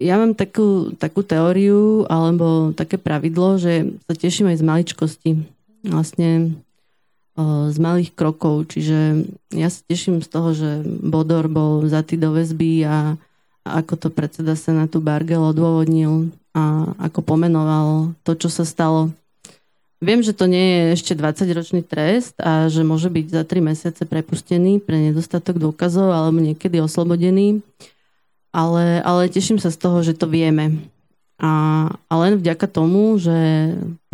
Ja 0.03 0.19
mám 0.19 0.35
takú, 0.35 0.91
takú 0.99 1.23
teóriu 1.23 2.03
alebo 2.11 2.75
také 2.75 2.99
pravidlo, 2.99 3.59
že 3.63 3.95
sa 4.11 4.15
teším 4.19 4.51
aj 4.51 4.59
z 4.59 4.65
maličkosti. 4.67 5.31
Vlastne 5.85 6.59
z 7.71 7.77
malých 7.83 8.15
krokov. 8.15 8.71
Čiže 8.71 9.27
ja 9.51 9.67
sa 9.67 9.83
teším 9.91 10.23
z 10.23 10.29
toho, 10.31 10.55
že 10.55 10.87
Bodor 10.87 11.51
bol 11.51 11.83
vzatý 11.83 12.15
do 12.15 12.31
väzby 12.31 12.87
a, 12.87 13.19
a 13.67 13.69
ako 13.83 14.07
to 14.07 14.09
predseda 14.15 14.55
Senátu 14.55 15.03
Bargel 15.03 15.43
odôvodnil 15.43 16.31
a 16.55 16.95
ako 17.03 17.35
pomenoval 17.35 18.15
to, 18.23 18.39
čo 18.39 18.47
sa 18.47 18.63
stalo. 18.63 19.11
Viem, 19.99 20.23
že 20.23 20.37
to 20.37 20.47
nie 20.47 20.63
je 20.63 21.01
ešte 21.01 21.13
20-ročný 21.17 21.83
trest 21.83 22.37
a 22.39 22.69
že 22.69 22.87
môže 22.87 23.09
byť 23.11 23.27
za 23.35 23.43
3 23.43 23.71
mesiace 23.73 24.03
prepustený 24.05 24.79
pre 24.79 25.01
nedostatok 25.01 25.59
dôkazov 25.59 26.13
alebo 26.13 26.39
niekedy 26.39 26.79
oslobodený, 26.79 27.65
ale, 28.55 29.03
ale 29.03 29.27
teším 29.27 29.59
sa 29.59 29.75
z 29.75 29.79
toho, 29.83 29.99
že 30.07 30.15
to 30.15 30.31
vieme. 30.31 30.87
A, 31.43 31.91
a 31.91 32.15
len 32.23 32.39
vďaka 32.39 32.71
tomu, 32.71 33.19
že 33.19 33.35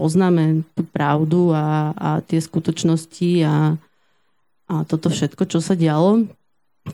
poznáme 0.00 0.64
tú 0.72 0.88
pravdu 0.88 1.52
a, 1.52 1.92
a 1.92 2.08
tie 2.24 2.40
skutočnosti 2.40 3.44
a, 3.44 3.76
a 4.72 4.74
toto 4.88 5.12
všetko, 5.12 5.44
čo 5.44 5.60
sa 5.60 5.76
dialo, 5.76 6.24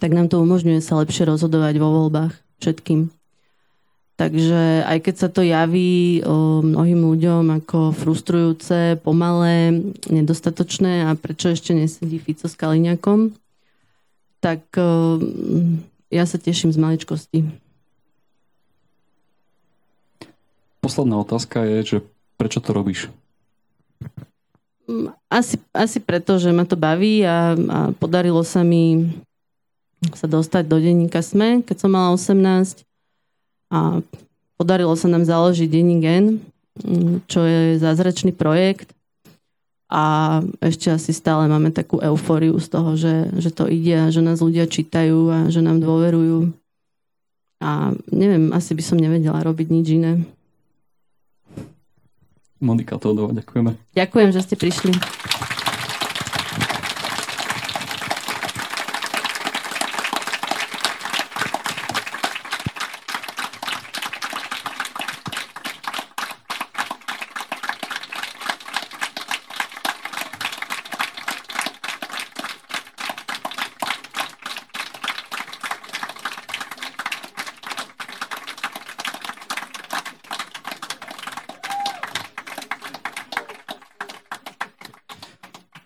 tak 0.02 0.10
nám 0.10 0.26
to 0.26 0.42
umožňuje 0.42 0.82
sa 0.82 0.98
lepšie 0.98 1.30
rozhodovať 1.30 1.78
vo 1.78 1.88
voľbách 2.02 2.34
všetkým. 2.58 3.14
Takže 4.16 4.88
aj 4.88 4.98
keď 5.04 5.14
sa 5.14 5.28
to 5.28 5.44
javí 5.44 6.24
o, 6.24 6.64
mnohým 6.64 7.04
ľuďom 7.04 7.52
ako 7.62 7.92
frustrujúce, 7.92 8.96
pomalé, 9.04 9.76
nedostatočné 10.08 11.04
a 11.04 11.12
prečo 11.20 11.52
ešte 11.52 11.76
nesedí 11.76 12.16
Fico 12.16 12.48
s 12.48 12.56
Kaliňakom, 12.56 13.36
tak 14.40 14.64
o, 14.80 15.20
ja 16.10 16.24
sa 16.24 16.38
teším 16.38 16.70
z 16.70 16.78
maličkosti. 16.78 17.38
Posledná 20.80 21.18
otázka 21.18 21.66
je, 21.66 21.78
že 21.82 21.98
prečo 22.38 22.62
to 22.62 22.70
robíš? 22.70 23.10
Mm, 24.86 25.10
asi, 25.26 25.58
asi 25.74 25.98
preto, 25.98 26.38
že 26.38 26.54
ma 26.54 26.62
to 26.62 26.78
baví 26.78 27.26
a, 27.26 27.58
a 27.58 27.78
podarilo 27.98 28.46
sa 28.46 28.62
mi 28.62 29.10
sa 30.14 30.30
dostať 30.30 30.64
do 30.70 30.78
denníka 30.78 31.18
SME, 31.24 31.66
keď 31.66 31.76
som 31.82 31.90
mala 31.90 32.14
18 32.14 32.86
a 33.72 33.98
podarilo 34.54 34.94
sa 34.94 35.10
nám 35.10 35.26
založiť 35.26 35.66
denník 35.66 36.04
N, 36.06 36.26
mm, 36.80 37.26
čo 37.26 37.42
je 37.42 37.82
zázračný 37.82 38.30
projekt 38.30 38.95
a 39.86 40.02
ešte 40.58 40.90
asi 40.90 41.14
stále 41.14 41.46
máme 41.46 41.70
takú 41.70 42.02
eufóriu 42.02 42.58
z 42.58 42.66
toho, 42.66 42.98
že, 42.98 43.30
že 43.38 43.54
to 43.54 43.70
ide 43.70 43.94
a 43.94 44.10
že 44.10 44.18
nás 44.18 44.42
ľudia 44.42 44.66
čítajú 44.66 45.30
a 45.30 45.38
že 45.46 45.62
nám 45.62 45.78
dôverujú. 45.78 46.50
A 47.62 47.94
neviem, 48.10 48.50
asi 48.50 48.74
by 48.74 48.82
som 48.82 48.98
nevedela 48.98 49.38
robiť 49.46 49.66
nič 49.70 49.86
iné. 49.94 50.12
Monika 52.58 52.98
Tódová, 52.98 53.30
ďakujeme. 53.30 53.78
Ďakujem, 53.94 54.30
že 54.34 54.40
ste 54.42 54.56
prišli. 54.58 54.92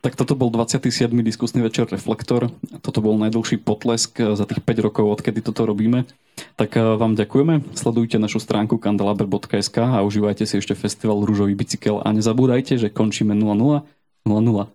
Tak 0.01 0.17
toto 0.17 0.33
bol 0.33 0.49
27. 0.71 1.11
diskusný 1.27 1.67
večer 1.67 1.91
Reflektor. 1.91 2.55
Toto 2.79 3.03
bol 3.03 3.19
najdlhší 3.19 3.59
potlesk 3.59 4.23
za 4.23 4.47
tých 4.47 4.63
5 4.63 4.87
rokov, 4.87 5.19
odkedy 5.19 5.43
toto 5.43 5.67
robíme. 5.67 6.07
Tak 6.55 6.79
eh, 6.79 6.95
vám 6.95 7.19
ďakujeme. 7.19 7.75
Sledujte 7.75 8.23
našu 8.23 8.39
stránku 8.39 8.79
kandelaber.sk 8.79 9.75
a 9.83 10.07
užívajte 10.07 10.47
si 10.47 10.63
ešte 10.63 10.79
festival 10.79 11.27
Rúžový 11.27 11.59
bicykel. 11.59 11.99
A 11.99 12.15
nezabúdajte, 12.15 12.79
že 12.79 12.87
končíme 12.87 13.35
0-0. 13.35 13.83
0-0. 14.31 14.71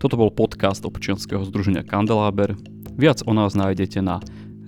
Toto 0.00 0.14
bol 0.16 0.32
podcast 0.32 0.80
občianského 0.88 1.44
združenia 1.44 1.84
Kandeláber. 1.84 2.56
Viac 2.96 3.20
o 3.28 3.36
nás 3.36 3.52
nájdete 3.52 4.00
na 4.00 4.24